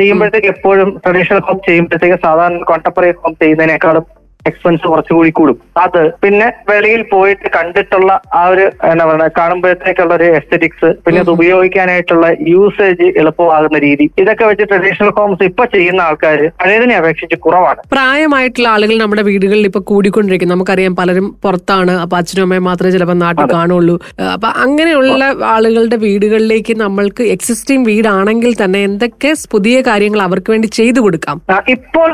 ചെയ്യുമ്പോഴത്തേക്ക് 0.00 0.46
എപ്പോഴും 0.46 0.90
ട്രഡീഷണൽ 1.04 1.40
ഹോം 1.48 1.60
ചെയ്യുമ്പോഴത്തേക്ക് 1.68 2.18
സാധാരണ 2.26 2.62
കോണ്ടംപററി 2.62 3.12
ഹോം 3.22 3.34
ചെയ്യുന്നതിനേക്കാളും 3.42 4.06
എക്സ്പെൻസ് 4.50 4.84
കുറച്ചുകൂടി 4.92 5.32
കൂടും. 5.40 5.58
അത് 5.84 6.02
പിന്നെ 6.24 6.48
വെളിയിൽ 6.70 7.02
പോയിട്ട് 7.12 7.48
കണ്ടിട്ടുള്ള 7.56 8.10
ആ 8.40 8.42
ഒരു 8.52 8.64
എന്താ 8.90 9.04
പറയുക 9.10 9.28
കാണുമ്പോഴത്തേക്കുള്ള 9.40 10.12
ഒരു 10.18 10.28
എസ്തറ്റിക്സ് 10.38 10.90
പിന്നെ 11.04 11.20
അത് 11.24 11.30
ഉപയോഗിക്കാനായിട്ടുള്ള 11.36 12.26
യൂസേജ് 12.52 13.08
എളുപ്പമാകുന്ന 13.22 13.78
രീതി. 13.86 14.06
ഇതൊക്കെ 14.22 14.44
വെച്ച് 14.50 14.64
ട്രഡീഷണൽ 14.72 15.10
ഹോംസ് 15.18 15.48
ഇപ്പൊ 15.50 15.64
ചെയ്യുന്ന 15.74 16.00
ആൾക്കാർ 16.08 16.40
പഴയതിനെ 16.62 16.94
അപേക്ഷിച്ച് 17.00 17.38
കുറവാണ്. 17.46 17.80
പ്രായമായിട്ടുള്ള 17.94 18.68
ആളുകൾ 18.74 18.96
നമ്മുടെ 19.04 19.24
വീടുകളിൽ 19.30 19.66
ഇപ്പൊ 19.70 19.82
കൂടിക്കൊണ്ടിരിക്കും 19.92 20.52
നമുക്കറിയാം 20.54 20.94
പലരും 21.00 21.26
പുറത്താണ്. 21.44 21.94
അപ്പൊ 22.04 22.16
അച്ഛനും 22.20 22.44
അമ്മയും 22.46 22.66
മാത്രമേ 22.70 22.92
ചിലപ്പോൾ 22.96 23.18
നാട്ടിൽ 23.24 23.46
കാണുള്ളൂ. 23.56 23.96
അപ്പൊ 24.34 24.48
അങ്ങനെയുള്ള 24.64 25.24
ആളുകളുടെ 25.54 25.98
വീടുകളിലേക്ക് 26.06 26.76
നമ്മൾക്ക് 26.84 27.24
എക്സിസ്റ്റിംഗ് 27.36 27.86
വീടാണെങ്കിൽ 27.90 28.52
തന്നെ 28.62 28.82
എന്തൊക്കെ 28.90 29.32
പുതിയ 29.54 29.76
കാര്യങ്ങൾ 29.88 30.20
അവർക്ക് 30.28 30.50
വേണ്ടി 30.54 30.68
ചെയ്തു 30.78 31.00
കൊടുക്കാം? 31.06 31.38
ഇപ്പോൾ 31.76 32.10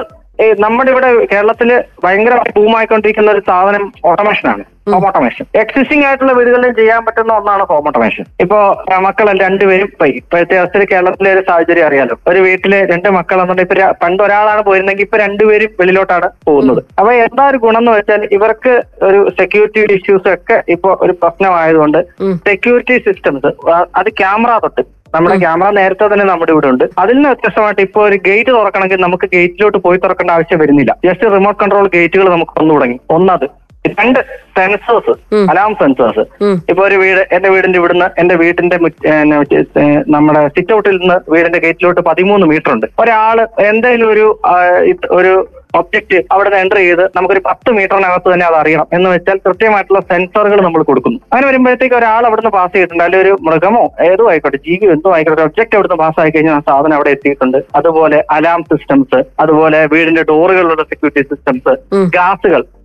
നമ്മുടെ 0.65 0.91
ഇവിടെ 0.93 1.11
കേരളത്തിൽ 1.33 1.71
ഭയങ്കരമായി 2.05 2.53
ബൂമായിക്കൊണ്ടിരിക്കുന്ന 2.57 3.31
ഒരു 3.31 3.43
സാധനം 3.51 3.85
ഓട്ടോമേഷൻ 4.11 4.49
ആണ്. 4.53 4.65
ഹോം 4.93 5.05
ഓട്ടോമേഷൻ 5.09 5.45
എക്സിസ്റ്റിംഗ് 5.61 6.05
ആയിട്ടുള്ള 6.09 6.33
വീടുകളിൽ 6.39 6.73
ചെയ്യാൻ 6.79 7.01
പറ്റുന്ന 7.07 7.33
ഒന്നാണ് 7.41 7.63
ഹോം 7.71 7.87
ഓട്ടോമേഷൻ 7.91 8.25
ഇപ്പോ 8.45 8.59
മക്കൾ 9.07 9.29
രണ്ടുപേരും 9.45 9.89
പോയി 10.01 10.13
ഇപ്പോഴത്തെ 10.21 10.59
അവസ്ഥയിൽ 10.61 10.85
കേരളത്തിലെ 10.93 11.31
ഒരു 11.37 11.43
സാഹചര്യം 11.49 11.87
അറിയാലോ. 11.87 12.17
ഒരു 12.31 12.41
വീട്ടിലെ 12.47 12.81
രണ്ട് 12.93 13.09
മക്കളെന്നുണ്ടെങ്കിൽ 13.19 13.81
ഇപ്പൊ 13.81 13.89
പണ്ട് 14.05 14.21
ഒരാളാണ് 14.27 14.63
പോയിരുന്നെങ്കിൽ 14.69 15.07
ഇപ്പൊ 15.07 15.19
രണ്ടുപേരും 15.25 15.73
വെളിയിലോട്ടാണ് 15.81 16.29
പോകുന്നത്. 16.49 16.81
അപ്പൊ 16.99 17.13
എന്താ 17.27 17.47
ഒരു 17.53 17.61
ഗുണം 17.65 17.83
എന്ന് 17.83 17.95
വെച്ചാൽ 17.99 18.29
ഇവർക്ക് 18.39 18.75
ഒരു 19.09 19.21
സെക്യൂരിറ്റി 19.41 19.95
ഇഷ്യൂസ് 19.99 20.29
ഒക്കെ 20.37 20.59
ഇപ്പൊ 20.77 20.93
ഒരു 21.07 21.15
പ്രശ്നമായതുകൊണ്ട് 21.23 22.01
സെക്യൂരിറ്റി 22.51 22.99
സിസ്റ്റംസ് 23.09 23.53
അത് 24.01 24.11
ക്യാമറ 24.23 24.53
തൊട്ട് 24.67 24.85
നമ്മുടെ 25.17 25.37
ക്യാമറ 25.45 25.69
നേരത്തെ 25.81 26.07
തന്നെ 26.13 26.27
നമ്മുടെ 26.31 26.53
ഇവിടെ 26.57 26.69
ഉണ്ട്. 26.73 26.85
അതിൽ 27.03 27.17
നിന്ന് 27.19 27.31
വ്യത്യസ്തമായിട്ട് 27.33 27.83
ഇപ്പോൾ 27.89 28.05
ഒരു 28.09 28.19
ഗേറ്റ് 28.29 28.51
തുറക്കണമെങ്കിൽ 28.57 29.05
നമുക്ക് 29.07 29.29
ഗേറ്റിലോട്ട് 29.37 29.79
പോയി 29.87 30.01
തുറക്കേണ്ട 30.07 30.33
ആവശ്യം 30.39 30.61
വരുന്നില്ല. 30.65 30.95
ജസ്റ്റ് 31.07 31.33
റിമോട്ട് 31.37 31.61
കൺട്രോൾ 31.63 31.89
ഗേറ്റുകൾ 31.95 32.29
നമുക്ക് 32.35 32.55
വന്നു 32.61 32.75
തുടങ്ങി. 32.75 32.99
ഒന്നത് 33.19 33.47
രണ്ട് 33.99 34.19
സെൻസേഴ്സ് 34.57 35.13
അലാം 35.51 35.73
സെൻസേഴ്സ്. 35.81 36.23
ഇപ്പൊ 36.71 36.83
ഒരു 36.87 36.97
വീട് 37.03 37.21
എന്റെ 37.37 37.49
വീടിന്റെ 37.55 37.79
ഇവിടുന്ന് 37.81 38.09
എന്റെ 38.21 38.35
വീടിന്റെ 38.41 38.77
നമ്മുടെ 40.15 40.41
സിറ്റ് 40.57 40.75
ഔട്ടിൽ 40.77 40.97
നിന്ന് 41.03 41.19
വീടിന്റെ 41.35 41.61
ഗേറ്റിലോട്ട് 41.65 42.03
പതിമൂന്ന് 42.09 42.47
മീറ്റർ 42.53 42.73
ഉണ്ട്. 42.77 42.87
ഒരാൾ 43.03 43.41
എന്തെങ്കിലും 43.71 44.09
ഒരു 44.15 44.27
ഒരു 45.19 45.35
ഒബ്ജക്ട് 45.81 46.19
അവിടെ 46.35 46.49
നിന്ന് 46.51 46.63
എന്റർ 46.65 46.79
ചെയ്ത് 46.79 47.05
നമുക്കൊരു 47.17 47.43
പത്ത് 47.49 47.71
മീറ്ററിനകത്ത് 47.77 48.29
തന്നെ 48.33 48.47
അത് 48.47 48.57
അറിയണം. 48.61 48.87
എന്ന് 48.93 49.09
വെച്ചാൽ 49.11 49.39
കൃത്യമായിട്ടുള്ള 49.47 50.01
സെൻസറുകൾ 50.11 50.61
നമ്മൾ 50.67 50.83
കൊടുക്കുന്നു. 50.83 51.19
അങ്ങനെ 51.33 51.47
വരുമ്പോഴത്തേക്ക് 51.49 51.97
ഒരാൾ 52.01 52.27
അവിടുന്ന് 52.27 52.53
പാസ് 52.59 52.73
ചെയ്തിട്ടുണ്ട്. 52.73 53.05
അല്ലെങ്കിൽ 53.05 53.25
ഒരു 53.27 53.35
മൃഗമോ 53.49 53.85
ഏതോ 54.11 54.31
ആയിക്കോട്ടെ 54.31 54.61
ജീവി 54.69 54.87
എന്തോ 54.97 55.15
ആയിക്കോട്ടെ 55.17 55.43
ഒബ്ജക്റ്റ് 55.43 55.77
അവിടുന്ന് 55.79 55.99
പാസ് 56.05 56.21
ആയി 56.21 56.31
കഴിഞ്ഞാൽ 56.31 56.57
ആ 56.59 56.63
സാധനം 56.71 56.97
അവിടെ 56.97 57.11
എത്തിയിട്ടുണ്ട്. 57.17 57.59
അതുപോലെ 57.75 58.25
അലാം 58.31 58.63
സിസ്റ്റംസ് 58.73 59.21
അതുപോലെ 59.41 59.81
വീടിന്റെ 59.95 60.25
ഡോറുകളിലുള്ള 60.33 60.85
സെക്യൂരിറ്റി 60.93 61.25
സിസ്റ്റംസ് 61.35 61.75
ഉം. 61.97 62.07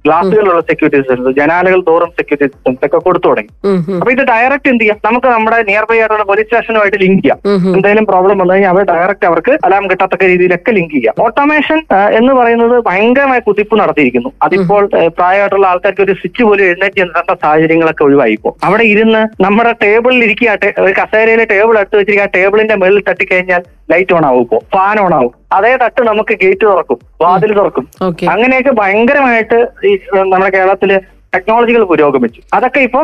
ഗ്ലാസുകളിലുള്ള 0.05 0.61
സെക്യൂരിറ്റി 0.69 0.99
സിസ്റ്റംസ് 1.01 1.31
ജനാലകൾ 1.39 1.79
തോറും 1.89 2.11
സെക്യൂരിറ്റി 2.19 2.47
സിസ്റ്റംസ് 2.53 2.83
ഒക്കെ 2.87 2.99
കൊടുത്തു 3.07 3.27
തുടങ്ങി. 3.27 3.51
അപ്പൊ 3.99 4.11
ഇത് 4.15 4.23
ഡയറക്റ്റ് 4.31 4.69
എന്ത് 4.71 4.83
ചെയ്യാം? 4.83 4.99
നമുക്ക് 5.07 5.27
നമ്മുടെ 5.35 5.57
നിയർ 5.69 5.85
ബൈ 5.89 5.97
ആയിട്ടുള്ള 6.01 6.25
പോലീസ് 6.31 6.47
സ്റ്റേഷനുമായിട്ട് 6.47 6.99
ലിങ്ക് 7.03 7.21
ചെയ്യാം. 7.23 7.39
എന്തെങ്കിലും 7.75 8.07
പ്രോബ്ലം 8.11 8.37
വന്നു 8.41 8.53
കഴിഞ്ഞാൽ 8.53 8.71
അവർ 8.73 8.85
ഡയറക്റ്റ് 8.93 9.27
അവർക്ക് 9.31 9.53
അലാം 9.67 9.87
കിട്ടാത്തക്ക 9.91 10.23
രീതിയിലൊക്കെ 10.33 10.73
ലിങ്ക് 10.77 10.95
ചെയ്യാം. 10.97 11.15
ഓട്ടോമേഷൻ 11.25 11.81
എന്ന് 12.19 12.33
പറയുന്നത് 12.39 12.75
ഭയങ്കരമായ 12.89 13.41
കുതിപ്പ് 13.49 13.77
നടത്തിയിരിക്കുന്നു. 13.81 14.31
അതിപ്പോൾ 14.47 14.81
പ്രായമായിട്ടുള്ള 15.19 15.67
ആൾക്കാർക്ക് 15.71 16.03
ഒരു 16.07 16.15
സ്വിച്ച് 16.21 16.43
പോലും 16.47 16.65
എഴുന്നേറ്റ് 16.69 16.99
ചെന്നിട്ട 17.01 17.31
സാഹചര്യങ്ങളൊക്കെ 17.43 18.03
ഒഴിവായിപ്പോ 18.07 18.51
അവിടെ 18.69 18.85
ഇരുന്ന് 18.93 19.21
നമ്മുടെ 19.45 19.73
ടേബിളിൽ 19.83 20.23
ഇരിക്കുക 20.27 20.57
ഒരു 20.85 20.95
കസേരയിലെ 21.01 21.45
ടേബിൾ 21.53 21.75
എടുത്ത് 21.81 21.97
വെച്ചിരിക്കുക 21.99 22.27
ആ 22.29 22.33
ടേബിളിന്റെ 22.37 22.77
മേളിൽ 22.83 23.03
തട്ടിക്കഴിഞ്ഞാൽ 23.09 23.63
ലൈറ്റ് 23.93 24.15
ഓൺ 24.17 24.25
ആവും 24.31 24.47
ഫാൻ 24.75 24.97
ഓൺ 25.05 25.13
ആവും. 25.19 25.33
അതേ 25.53 25.71
തട്ട് 25.75 26.01
നമുക്ക് 26.09 26.33
ഗേറ്റ് 26.43 26.65
തുറക്കും 26.65 26.99
വാതിൽ 27.21 27.51
തുറക്കും. 27.59 27.85
അങ്ങനെയൊക്കെ 28.33 28.73
ഭയങ്കരമായിട്ട് 28.81 29.57
ഈ 29.89 29.91
നമ്മുടെ 30.33 30.51
കേരളത്തിൽ 30.57 30.91
ടെക്നോളജികൾ 31.35 31.83
പുരോഗമിച്ചു. 31.83 32.41
അതൊക്കെ 32.53 32.81
ഇപ്പൊ 32.87 33.01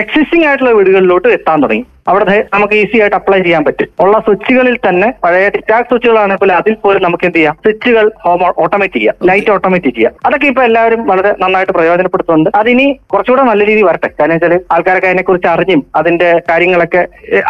എക്സിസ്റ്റിംഗ് 0.00 0.46
ആയിട്ടുള്ള 0.46 0.70
വീടുകളിലോട്ട് 0.76 1.28
എത്താൻ 1.28 1.62
തുടങ്ങി. 1.62 1.84
അവിടെ 2.10 2.36
നമുക്ക് 2.54 2.74
ഈസി 2.82 2.96
ആയിട്ട് 3.02 3.16
അപ്ലൈ 3.16 3.38
ചെയ്യാൻ 3.46 3.64
പറ്റും. 3.66 3.88
ഉള്ള 4.04 4.14
സ്വിച്ചുകളിൽ 4.26 4.76
തന്നെ 4.86 5.08
പഴയ 5.24 5.48
ടിറ്റാക് 5.54 5.86
സ്വിച്ചുകളാണെങ്കിൽ 5.90 6.40
പോലും 6.42 6.56
അതിൽ 6.60 6.74
പോലും 6.84 7.02
നമുക്ക് 7.06 7.24
എന്ത് 7.28 7.38
ചെയ്യാം? 7.38 7.54
സ്വിച്ചുകൾ 7.64 8.06
ഹോം 8.24 8.40
ഓട്ടോമേറ്റ് 8.62 8.94
ചെയ്യാം. 8.94 9.16
ലൈറ്റ് 9.28 9.50
ഓട്ടോമേറ്റ് 9.54 9.90
ചെയ്യാം. 9.96 10.14
അതൊക്കെ 10.26 10.46
ഇപ്പൊ 10.52 10.62
എല്ലാവരും 10.68 11.06
വളരെ 11.10 11.34
നന്നായിട്ട് 11.42 11.72
പ്രയോജനപ്പെടുത്തുന്നുണ്ട്. 11.72 12.50
അതിനി 12.60 12.86
കുറച്ചുകൂടെ 13.12 13.42
നല്ല 13.50 13.64
രീതി 13.70 13.82
വരട്ടെ. 13.88 14.08
കാരണം 14.20 14.34
വെച്ചാൽ 14.36 14.54
ആൾക്കാരൊക്കെ 14.74 15.08
അതിനെക്കുറിച്ച് 15.08 15.48
അറിഞ്ഞും 15.54 15.82
അതിന്റെ 15.96 16.30
കാര്യങ്ങളൊക്കെ 16.50 17.02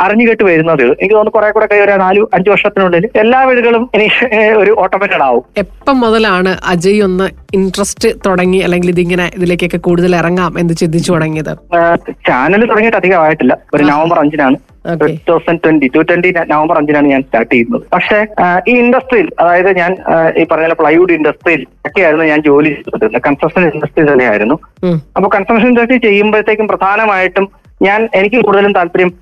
അറിഞ്ഞു 0.04 0.26
കേട്ട് 0.28 0.44
വരുന്നത് 0.50 0.84
എനിക്ക് 0.84 1.14
തോന്നുന്നു 1.14 1.36
കുറെ 1.38 1.50
കൂടെ 1.50 1.80
ഒരു 1.86 1.96
നാല് 2.04 2.26
അഞ്ചു 2.38 2.50
വർഷത്തിനുള്ളിൽ 2.50 3.06
എല്ലാ 3.24 3.44
വീടുകളും 3.44 3.88
ഇനി 3.94 4.08
ഒരു 4.62 4.74
ഓട്ടോമേറ്റഡ് 4.84 5.24
ആവും. 5.28 5.44
എപ്പം 5.56 6.00
മുതലാണ് 6.00 6.52
അജയ് 6.64 7.00
ഒന്ന് 7.08 7.28
ഇൻട്രസ്റ്റ് 7.54 8.08
തുടങ്ങി 8.26 8.58
അല്ലെങ്കിൽ 8.58 8.90
ഇതിങ്ങനെ 8.90 9.30
ഇതിലേക്കൊക്കെ 9.36 9.76
കൂടുതൽ 9.76 10.16
ഇറങ്ങാം 10.16 10.52
എന്ന് 10.58 10.74
ചിന്തിച്ചു 10.74 11.12
തുടങ്ങിയത്? 11.12 11.52
ചാനൽ 12.28 12.62
തുടങ്ങിയിട്ട് 12.66 12.96
അധികമായിട്ടില്ല 12.96 13.54
ഒരു 13.74 13.82
നവംബർ 13.82 14.18
അഞ്ചിനാണ്. 14.18 14.40
Okay 14.41 14.41
two 15.00 15.06
thousand 15.30 15.60
twenty 15.64 15.88
two 15.94 16.00
twenty 16.08 16.30
November 16.52 16.76
അഞ്ചിനാണ് 16.80 17.08
ഞാൻ 17.14 17.22
സ്റ്റാർട്ട് 17.26 17.50
ചെയ്യുന്നത്. 17.54 17.84
പക്ഷേ 17.94 18.18
ഈ 18.70 18.74
ഇൻഡസ്ട്രിയിൽ 18.84 19.28
അതായത് 19.42 19.70
ഞാൻ 19.80 19.92
ഈ 20.40 20.44
പറഞ്ഞ 20.52 20.74
പ്ലൈവുഡ് 20.82 21.16
ഇൻഡസ്ട്രിയിൽ 21.18 21.64
ഒക്കെയായിരുന്നു 21.88 22.26
ഞാൻ 22.32 22.42
ജോലി 22.50 22.70
ചെയ്തിരുന്നത് 22.74 23.24
കൺസ്ട്രക്ഷൻ 23.26 23.64
ഇൻഡസ്ട്രി 23.72 24.06
തന്നെയായിരുന്നു. 24.12 24.58
അപ്പൊ 25.16 25.28
കൺസ്ട്രക്ഷൻ 25.36 25.68
ഇൻഡസ്ട്രി 25.72 25.98
ചെയ്യുമ്പോഴത്തേക്കും 26.06 26.70
പ്രധാനമായിട്ടും 26.72 27.48
ഞാൻ 27.88 28.00
എനിക്ക് 28.20 28.40
കൂടുതലും 28.46 28.74
താല്പര്യം 28.78 29.12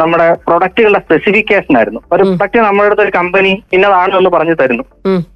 നമ്മുടെ 0.00 0.26
പ്രൊഡക്റ്റുകളുടെ 0.46 0.98
സ്പെസിഫിക്കേഷൻ 1.04 1.76
ആയിരുന്നു. 1.78 2.00
ഒരു 2.14 2.22
പ്രൊഡക്റ്റ് 2.22 2.64
നമ്മുടെ 2.64 2.88
അടുത്ത് 2.88 3.04
ഒരു 3.04 3.12
കമ്പനി 3.18 3.52
ഇന്നതാണ് 3.76 4.12
എന്ന് 4.18 4.30
പറഞ്ഞു 4.34 4.54
തരുന്നു. 4.60 4.84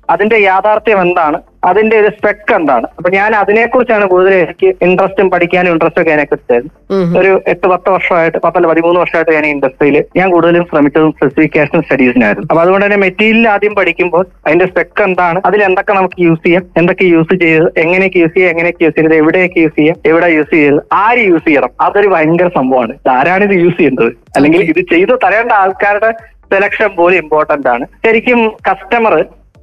അതിന്റെ 0.08 0.36
യാഥാർത്ഥ്യം 0.40 1.00
എന്താണ്? 1.00 1.38
അതിന്റെ 1.64 1.98
ഒരു 2.00 2.10
സ്പെക്ക് 2.16 2.52
എന്താണ്? 2.54 2.86
അപ്പൊ 2.98 3.08
ഞാൻ 3.10 3.34
അതിനെക്കുറിച്ചാണ് 3.34 4.04
കൂടുതൽ 4.06 4.34
എനിക്ക് 4.34 4.68
ഇൻട്രസ്റ്റും 4.86 5.30
പഠിക്കാനും 5.30 5.72
ഇൻട്രസ്റ്റ് 5.72 6.00
ഒക്കെ 6.00 6.12
അതിനെക്കുറിച്ചായിരുന്നു 6.12 6.72
ഒരു 7.20 7.42
എട്ട് 7.46 7.66
പത്ത് 7.72 7.90
വർഷമായിട്ട് 7.90 8.38
പത്തല്ല 8.44 8.66
പതിമൂന്ന് 8.66 9.00
വർഷമായിട്ട് 9.00 9.32
ഞാൻ 9.32 9.46
ഇൻഡസ്ട്രിയിൽ 9.46 9.96
ഞാൻ 10.16 10.30
കൂടുതലും 10.30 10.64
ശ്രമിച്ചതും 10.64 11.12
സ്പെസിഫിക്കേഷൻ 11.12 11.80
സ്റ്റഡീസിനായിരുന്നു 11.82 12.48
അപ്പൊ 12.50 12.62
അതുകൊണ്ട് 12.62 12.86
തന്നെ 12.86 12.96
മെറ്റീരിയൽ 12.96 13.48
ആദ്യം 13.48 13.74
പഠിക്കുമ്പോൾ 13.74 14.24
അതിന്റെ 14.46 14.66
സ്പെക്ക് 14.66 15.02
എന്താണ്? 15.02 15.40
അതിൽ 15.44 15.62
എന്തൊക്കെ 15.62 15.92
നമുക്ക് 15.92 16.20
യൂസ് 16.26 16.42
ചെയ്യാം? 16.44 16.64
എന്തൊക്കെ 16.76 17.04
യൂസ് 17.04 17.34
ചെയ്ത് 17.44 17.66
എങ്ങനെയൊക്കെ 17.84 18.18
യൂസ് 18.18 18.34
ചെയ്യാം? 18.34 18.50
എങ്ങനെയൊക്കെ 18.50 18.84
യൂസ് 18.84 18.94
ചെയ്യുന്നത്? 18.94 19.18
എവിടെയൊക്കെ 19.22 19.60
യൂസ് 19.60 19.76
ചെയ്യാം? 19.76 19.96
എവിടെ 20.04 20.26
യൂസ് 20.26 20.50
ചെയ്ത് 20.50 20.80
ആര് 20.92 21.18
യൂസ് 21.18 21.44
ചെയ്യണം? 21.44 21.72
അതൊരു 21.80 22.08
ഭയങ്കര 22.08 22.48
സംഭവമാണ്. 22.48 22.94
ആരാണ് 23.16 23.44
ഇത് 23.44 23.56
യൂസ് 23.64 23.76
ചെയ്യേണ്ടത് 23.76 24.12
അല്ലെങ്കിൽ 24.36 24.62
ഇത് 24.62 24.80
ചെയ്ത് 24.94 25.14
തരേണ്ട 25.24 25.52
ആൾക്കാരുടെ 25.52 26.12
സെലക്ഷൻ 26.52 26.88
പോലും 26.96 27.18
ഇമ്പോർട്ടന്റ് 27.18 27.68
ആണ്. 27.68 27.84
ശരിക്കും 28.06 28.40
കസ്റ്റമർ 28.68 29.14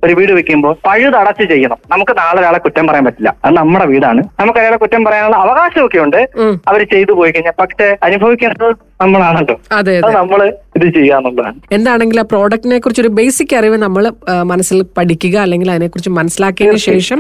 ഒരു 0.04 0.14
വീട് 0.14 0.32
വെക്കുമ്പോൾ 0.32 0.78
പഴുതടച്ച് 0.86 1.50
ചെയ്യണം. 1.50 1.78
നമുക്ക് 1.92 2.18
നാളെ 2.18 2.40
ഒരാളെ 2.40 2.60
കുറ്റം 2.60 2.88
പറയാൻ 2.88 3.06
പറ്റില്ല. 3.06 3.36
അത് 3.46 3.54
നമ്മുടെ 3.54 3.86
വീടാണ്. 3.86 4.24
നമുക്ക് 4.40 4.60
അയാളെ 4.60 4.78
കുറ്റം 4.78 5.04
പറയാനുള്ള 5.06 5.36
അവകാശമൊക്കെ 5.36 5.98
ഉണ്ട്. 5.98 6.30
അവർ 6.68 6.84
ചെയ്തു 6.84 7.12
പോയി 7.12 7.32
കഴിഞ്ഞാൽ 7.32 7.54
പക്ഷെ 7.60 7.98
അനുഭവിക്കേണ്ടത് 8.04 8.76
നമ്മളാണല്ലോ. 9.02 9.56
അതെ 9.78 9.94
നമ്മൾ 10.18 10.40
ഇത് 10.78 10.86
ചെയ്യാന്നുള്ളതാണ്. 10.96 11.58
എന്താണെങ്കിലും 11.78 12.22
ആ 12.24 12.26
പ്രോഡക്റ്റിനെ 12.32 12.78
കുറിച്ച് 12.84 13.02
ഒരു 13.04 13.12
ബേസിക് 13.18 13.54
അറിവ് 13.60 13.78
നമ്മൾ 13.84 14.04
മനസ്സിൽ 14.52 14.78
പഠിക്കുക 14.98 15.36
അല്ലെങ്കിൽ 15.44 15.70
അതിനെക്കുറിച്ച് 15.74 16.12
മനസ്സിലാക്കിയതിനു 16.18 16.82
ശേഷം 16.90 17.20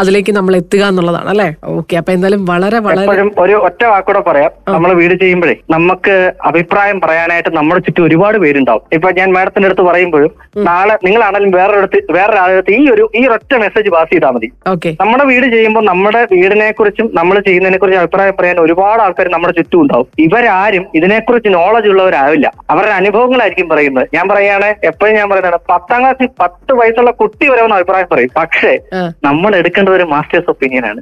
അതിലേക്ക് 0.00 0.32
നമ്മൾ 0.38 0.52
എത്തുക 0.60 0.82
എന്നുള്ളതാണ് 0.90 1.30
അല്ലെ? 1.32 1.48
ഓക്കെ 1.78 1.94
അപ്പൊ 2.00 2.12
എന്തായാലും 2.16 2.42
വളരെ 2.52 2.78
വളരെ 2.86 3.24
ഒരു 3.44 3.56
ഒറ്റ 3.68 3.82
വാക്കൂടെ 3.92 4.22
പറയാം. 4.28 4.52
നമ്മൾ 4.74 4.92
വീട് 5.00 5.14
ചെയ്യുമ്പോഴേ 5.22 5.56
നമുക്ക് 5.76 6.14
അഭിപ്രായം 6.50 7.00
പറയാനായിട്ട് 7.04 7.52
നമ്മുടെ 7.58 7.82
ചുറ്റും 7.88 8.06
ഒരുപാട് 8.08 8.38
പേരുണ്ടാവും. 8.44 8.84
ഇപ്പൊ 8.98 9.10
ഞാൻ 9.20 9.28
മാഡത്തിന്റെ 9.38 9.68
അടുത്ത് 9.70 9.86
പറയുമ്പോഴും 9.90 10.32
നാളെ 10.68 10.96
നിങ്ങളാണെങ്കിലും 11.08 11.54
വേറൊരിടത്ത് 11.58 12.00
വേറൊരാളടുത്ത് 12.18 12.72
ഈ 12.80 12.84
ഒരു 12.94 13.06
ഈ 13.20 13.24
ഒറ്റ 13.36 13.54
മെസ്സേജ് 13.64 13.92
പാസ് 13.96 14.10
ചെയ്താൽ 14.14 14.32
മതി. 14.38 14.50
ഓക്കെ 14.74 14.92
നമ്മുടെ 15.02 15.26
വീട് 15.32 15.48
ചെയ്യുമ്പോൾ 15.56 15.84
നമ്മുടെ 15.92 16.22
വീടിനെ 16.34 16.70
കുറിച്ചും 16.80 17.08
നമ്മൾ 17.20 17.36
ചെയ്യുന്നതിനെ 17.48 17.80
കുറിച്ചും 17.82 18.02
അഭിപ്രായം 18.04 18.36
പറയാൻ 18.40 18.58
ഒരുപാട് 18.66 19.02
ആൾക്കാർ 19.06 19.28
നമ്മുടെ 19.36 19.54
ചുറ്റും 19.60 19.80
ഉണ്ടാവും. 19.84 20.08
ഇവരാരും 20.26 20.84
ഇതിനെക്കുറിച്ച് 21.24 21.50
നോളജ് 21.54 21.88
ഉള്ളവരാവില്ല. 21.88 22.46
അവരുടെ 22.70 22.94
അനുഭവങ്ങളായിരിക്കും 23.00 23.68
പറയുന്നത്. 23.68 24.06
ഞാൻ 24.14 24.24
പറയുകയാണ് 24.28 24.68
എപ്പോഴും 24.84 25.14
ഞാൻ 25.18 25.26
പറയുന്നതാണ് 25.30 25.58
പത്താം 25.70 26.00
ക്ലാസ്സിൽ 26.00 26.28
പത്ത് 26.40 26.72
വയസ്സുള്ള 26.78 27.10
കുട്ടി 27.20 27.46
വരെ 27.48 27.62
ഒന്ന് 27.66 27.76
അഭിപ്രായം 27.76 28.08
പറയും. 28.12 28.30
പക്ഷേ 28.36 28.72
നമ്മൾ 29.24 29.50
എടുക്കേണ്ട 29.56 29.88
ഒരു 29.88 30.06
മാസ്റ്റേഴ്സ് 30.14 30.50
ഒപ്പീനിയൻ 30.50 30.84
ആണ്. 30.86 31.00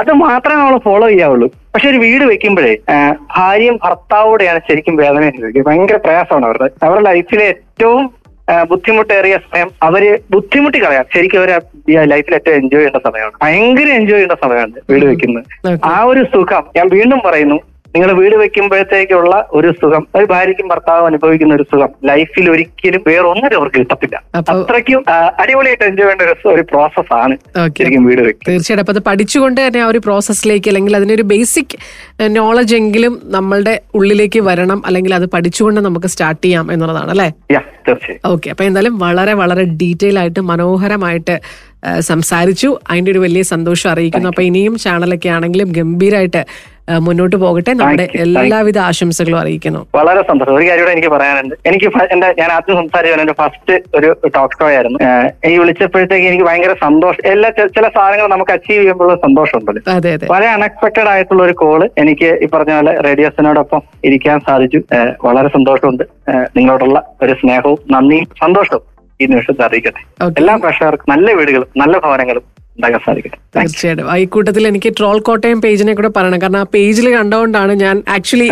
അത് 0.00 0.12
മാത്രമേ 0.26 0.58
നമ്മൾ 0.60 0.78
ഫോളോ 0.86 1.06
ചെയ്യാവുള്ളൂ. 1.08 1.48
പക്ഷെ 1.74 1.88
ഒരു 1.90 1.98
വീട് 2.04 2.24
വെക്കുമ്പോഴേ 2.24 2.74
ഭാര്യയും 3.36 3.78
ഭർത്താവോടെയാണ് 3.84 4.60
ശരിക്കും 4.68 4.96
വേദന 5.02 5.32
ഭയങ്കര 5.66 5.98
പ്രയാസമാണ് 6.06 6.46
അവരുടെ. 6.46 6.68
അവരുടെ 6.82 7.04
ലൈഫിലെ 7.10 7.46
ഏറ്റവും 7.54 8.04
ബുദ്ധിമുട്ടേറിയ 8.68 9.34
സമയം 9.46 9.70
അവർ 9.82 10.02
ബുദ്ധിമുട്ടി 10.30 10.78
കളയാം. 10.82 11.04
ശരിക്കും 11.14 11.38
അവർ 11.38 11.50
ലൈഫിൽ 12.12 12.34
ഏറ്റവും 12.34 12.56
എൻജോയ് 12.60 12.82
ചെയ്യേണ്ട 12.82 13.00
സമയമാണ്. 13.08 13.34
ഭയങ്കര 13.42 13.88
എൻജോയ് 13.98 14.18
ചെയ്യേണ്ട 14.18 14.36
സമയമാണ് 14.44 14.72
വീട് 14.90 15.06
വെക്കുന്നത്. 15.06 15.78
ആ 15.84 15.96
ഒരു 16.12 16.22
സുഖം 16.34 16.64
ഞാൻ 16.76 16.86
വീണ്ടും 16.92 17.20
പറയുന്നു. 17.26 17.58
നിങ്ങൾ 17.94 18.12
വീട് 18.12 18.36
വെക്കുമ്പോഴത്തേക്കുള്ള 18.36 19.48
ഒരു 19.50 19.72
സുഖം 19.72 20.06
ഒരു 20.14 20.24
ഭാര്യയ്ക്കും 20.24 20.68
ഭർത്താവും 20.68 21.06
അനുഭവിക്കുന്ന 21.06 21.54
ഒരു 21.54 21.62
സുഖം 21.62 21.90
ലൈഫിൽ 22.04 22.50
ഒരിക്കലും 22.50 23.02
വേറൊന്നിനും 23.06 23.56
അവർക്ക് 23.56 23.78
കിട്ടത്തില്ല. 23.78 24.16
അത്രയ്ക്കും 24.50 25.00
അടിപൊളിയായിട്ട് 25.38 25.84
എൻജോയ് 25.84 26.04
ചെയ്യേണ്ട 26.04 26.22
ഒരു- 26.22 26.54
ഒരു 26.54 26.62
പ്രോസസ് 26.62 27.12
ആണ് 27.12 27.34
ശരിക്കും 27.78 28.04
വീട് 28.04 28.20
വെക്കുക 28.20 28.46
തീർച്ചയായിട്ടും. 28.48 28.82
അപ്പൊ 28.82 28.92
അത് 28.92 29.02
പഠിച്ചുകൊണ്ട് 29.02 29.66
തന്നെ 29.66 29.80
ആ 29.80 29.86
ഒരു 29.86 29.98
പ്രോസസ്സിലേക്ക് 29.98 30.68
അല്ലെങ്കിൽ 30.68 30.96
അതിനൊരു 30.96 31.22
ബേസിക് 31.22 31.74
നോളജ് 32.30 32.76
എങ്കിലും 32.76 33.20
നമ്മളുടെ 33.24 33.80
ഉള്ളിലേക്ക് 33.94 34.40
വരണം 34.40 34.82
അല്ലെങ്കിൽ 34.86 35.14
അത് 35.14 35.26
പഠിച്ചുകൊണ്ട് 35.26 35.80
നമുക്ക് 35.80 36.06
സ്റ്റാർട്ട് 36.06 36.44
ചെയ്യാം 36.44 36.72
എന്നുള്ളതാണ് 36.72 37.10
അല്ലേ? 37.10 37.28
ഓക്കെ 38.26 38.50
അപ്പൊ 38.50 38.64
എന്തായാലും 38.64 38.98
വളരെ 38.98 39.34
വളരെ 39.34 39.64
ഡീറ്റെയിൽ 39.80 40.18
ആയിട്ട് 40.18 40.40
മനോഹരമായിട്ട് 40.40 41.36
സംസാരിച്ചു. 42.00 42.78
അതിന്റെ 42.90 43.10
ഒരു 43.10 43.18
വലിയ 43.18 43.42
സന്തോഷം 43.42 43.90
അറിയിക്കുന്നു. 43.90 44.28
അപ്പൊ 44.28 44.42
ഇനിയും 44.42 44.76
ചാനലൊക്കെ 44.78 45.28
ആണെങ്കിലും 45.28 45.72
ഗംഭീരമായിട്ട് 45.72 46.42
മുന്നോട്ട് 46.96 47.36
പോകട്ടെ. 47.36 47.72
നമ്മുടെ. 47.72 48.08
എല്ലാവിധ 48.16 48.78
ആശംസകളും 48.78 49.38
അറിയിക്കുന്നു 49.38 49.86
വളരെ 49.94 50.22
സന്തോഷം. 50.22 50.54
ഒരു 50.56 50.68
കാര്യം 50.68 50.92
എനിക്ക് 50.92 51.08
പറയാനുണ്ട്. 51.08 51.54
എനിക്ക് 51.66 51.86
എന്റെ 52.12 52.34
ഞാൻ 52.38 52.50
ആദ്യം 52.52 52.76
സംസാരിക്കാൻ 52.76 53.20
എന്റെ 53.20 53.32
ഫസ്റ്റ് 53.32 53.74
ഒരു 53.96 54.16
ടോക്ക് 54.26 54.58
ഷോ 54.60 54.66
ആയിരുന്നു. 54.66 54.98
ഈ 55.48 55.58
വിളിച്ചപ്പോഴത്തേക്ക് 55.58 56.26
എനിക്ക് 56.26 56.44
ഭയങ്കര 56.44 56.72
സന്തോഷം. 56.72 57.28
എല്ലാ 57.32 57.50
ചില 57.50 57.88
സാധനങ്ങൾ 57.88 58.26
നമുക്ക് 58.26 58.52
അച്ചീവ് 58.52 58.80
ചെയ്യുമ്പോൾ 58.80 59.14
സന്തോഷമുണ്ടല്ലോ. 59.14 59.92
അതെ 59.92 60.12
അതെ. 60.12 60.26
വളരെ 60.30 60.48
അൺഎക്സ്പെക്ടഡ് 60.48 61.08
ആയിട്ടുള്ള 61.08 61.42
ഒരു 61.42 61.52
കോൾ 61.52 61.90
എനിക്ക് 61.98 62.38
ഈ 62.42 62.46
പറഞ്ഞ 62.46 62.74
പോലെ 62.74 63.00
റേഡിയോസിനോടൊപ്പം 63.00 63.82
ഇരിക്കാൻ 64.04 64.40
സാധിച്ചു. 64.40 64.82
വളരെ 65.24 65.48
സന്തോഷമുണ്ട്. 65.48 66.04
നിങ്ങളോടുള്ള 66.56 67.02
ഒരു 67.22 67.32
സ്നേഹവും 67.32 67.78
നന്ദിയും 67.90 68.24
സന്തോഷവും 68.24 68.82
ഈ 69.20 69.26
നിമിഷത്തെ 69.26 69.64
അറിയിക്കട്ടെ. 69.64 70.24
എല്ലാ 70.38 70.56
പ്രേക്ഷകർക്കും 70.56 71.06
നല്ല 71.08 71.32
വീടുകളും 71.32 71.68
നല്ല 71.76 71.98
ഭവനങ്ങളും 71.98 72.57
ഉണ്ടാക്കാൻ 72.78 73.00
സാധിക്കട്ടെ. 73.06 73.38
തീർച്ചയായിട്ടും. 73.54 74.08
ഈ 74.22 74.24
കൂട്ടത്തിൽ 74.34 74.66
എനിക്ക് 74.70 74.90
ട്രോൾ 74.98 75.18
കോട്ടയം 75.28 75.58
പേജിനെ 75.64 75.92
കൂടെ 75.98 76.10
പറയണം. 76.16 76.40
കാരണം 76.40 76.60
ആ 76.64 76.66
പേജിൽ 76.76 77.06
കണ്ടുകൊണ്ടാണ് 77.16 77.72
ഞാൻ 77.84 77.96
ആക്ച്വലി 78.16 78.48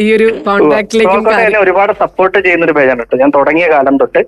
ഈ 0.00 0.08
ഒരു 0.16 0.28
കോൺടാക്ടിലേക്ക് 0.48 1.60
ഒരുപാട് 1.64 1.92
സപ്പോർട്ട് 2.02 2.38
ചെയ്യുന്ന 2.46 2.66
ഒരു 2.68 2.76
പേജാണ് 2.78 3.02
കേട്ടോ. 3.02 3.18
ഞാൻ 3.22 3.32
തുടങ്ങിയ 3.38 3.68
കാലം 3.74 3.96
തൊട്ട് 4.02 4.22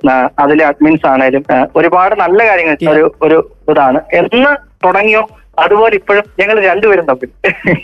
അതിലെ 0.45 0.65
അഡ്മിൻസ് 0.71 1.07
ആണേലും 1.07 1.45
ഒരുപാട് 1.77 2.17
നല്ല 2.25 2.41
കാര്യങ്ങൾ 2.51 2.77
ഒരു 2.95 3.05
ഒരു 3.23 3.39
ഇതാണ്. 3.73 4.01
എന്ന് 4.21 4.53
തുടങ്ങിയോ? 4.87 5.25
അതുപോലെ 5.63 5.95
ഇപ്പോഴും 6.01 6.25
ഞങ്ങൾ 6.41 6.57
രണ്ടുപേരും 6.67 7.07
തമ്മിൽ. 7.09 7.31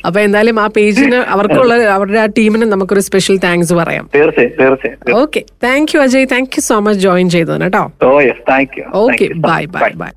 അപ്പൊ 0.06 0.18
എന്തായാലും 0.20 0.60
ആ 0.64 0.66
പേജിന് 0.76 1.18
അവർക്കുള്ള 1.34 1.74
അവരുടെ 1.96 2.20
ആ 2.24 2.26
ടീമിന് 2.38 2.66
നമുക്കൊരു 2.72 3.02
സ്പെഷ്യൽ 3.08 3.38
താങ്ക്സ് 3.46 3.74
പറയാം. 3.74 4.04
തീർച്ചയായും 4.14 4.52
തീർച്ചയായും 4.60 5.16
okay 5.22 5.40
thank 5.66 5.92
you 5.94 6.00
Ajay 6.00 6.28
thank 6.34 6.54
you 6.58 6.62
so 6.70 6.76
much 6.80 7.02
join 7.06 7.28
ചെയ്തതിന് 7.36 7.68
കേട്ടോ. 7.68 7.84
ഓ 8.08 8.12
yes 8.28 8.44
thank 8.50 8.76
you 8.78 8.84
okay 9.02 9.28
bye 9.48 9.62
bye 9.76 9.90
bye 10.02 10.10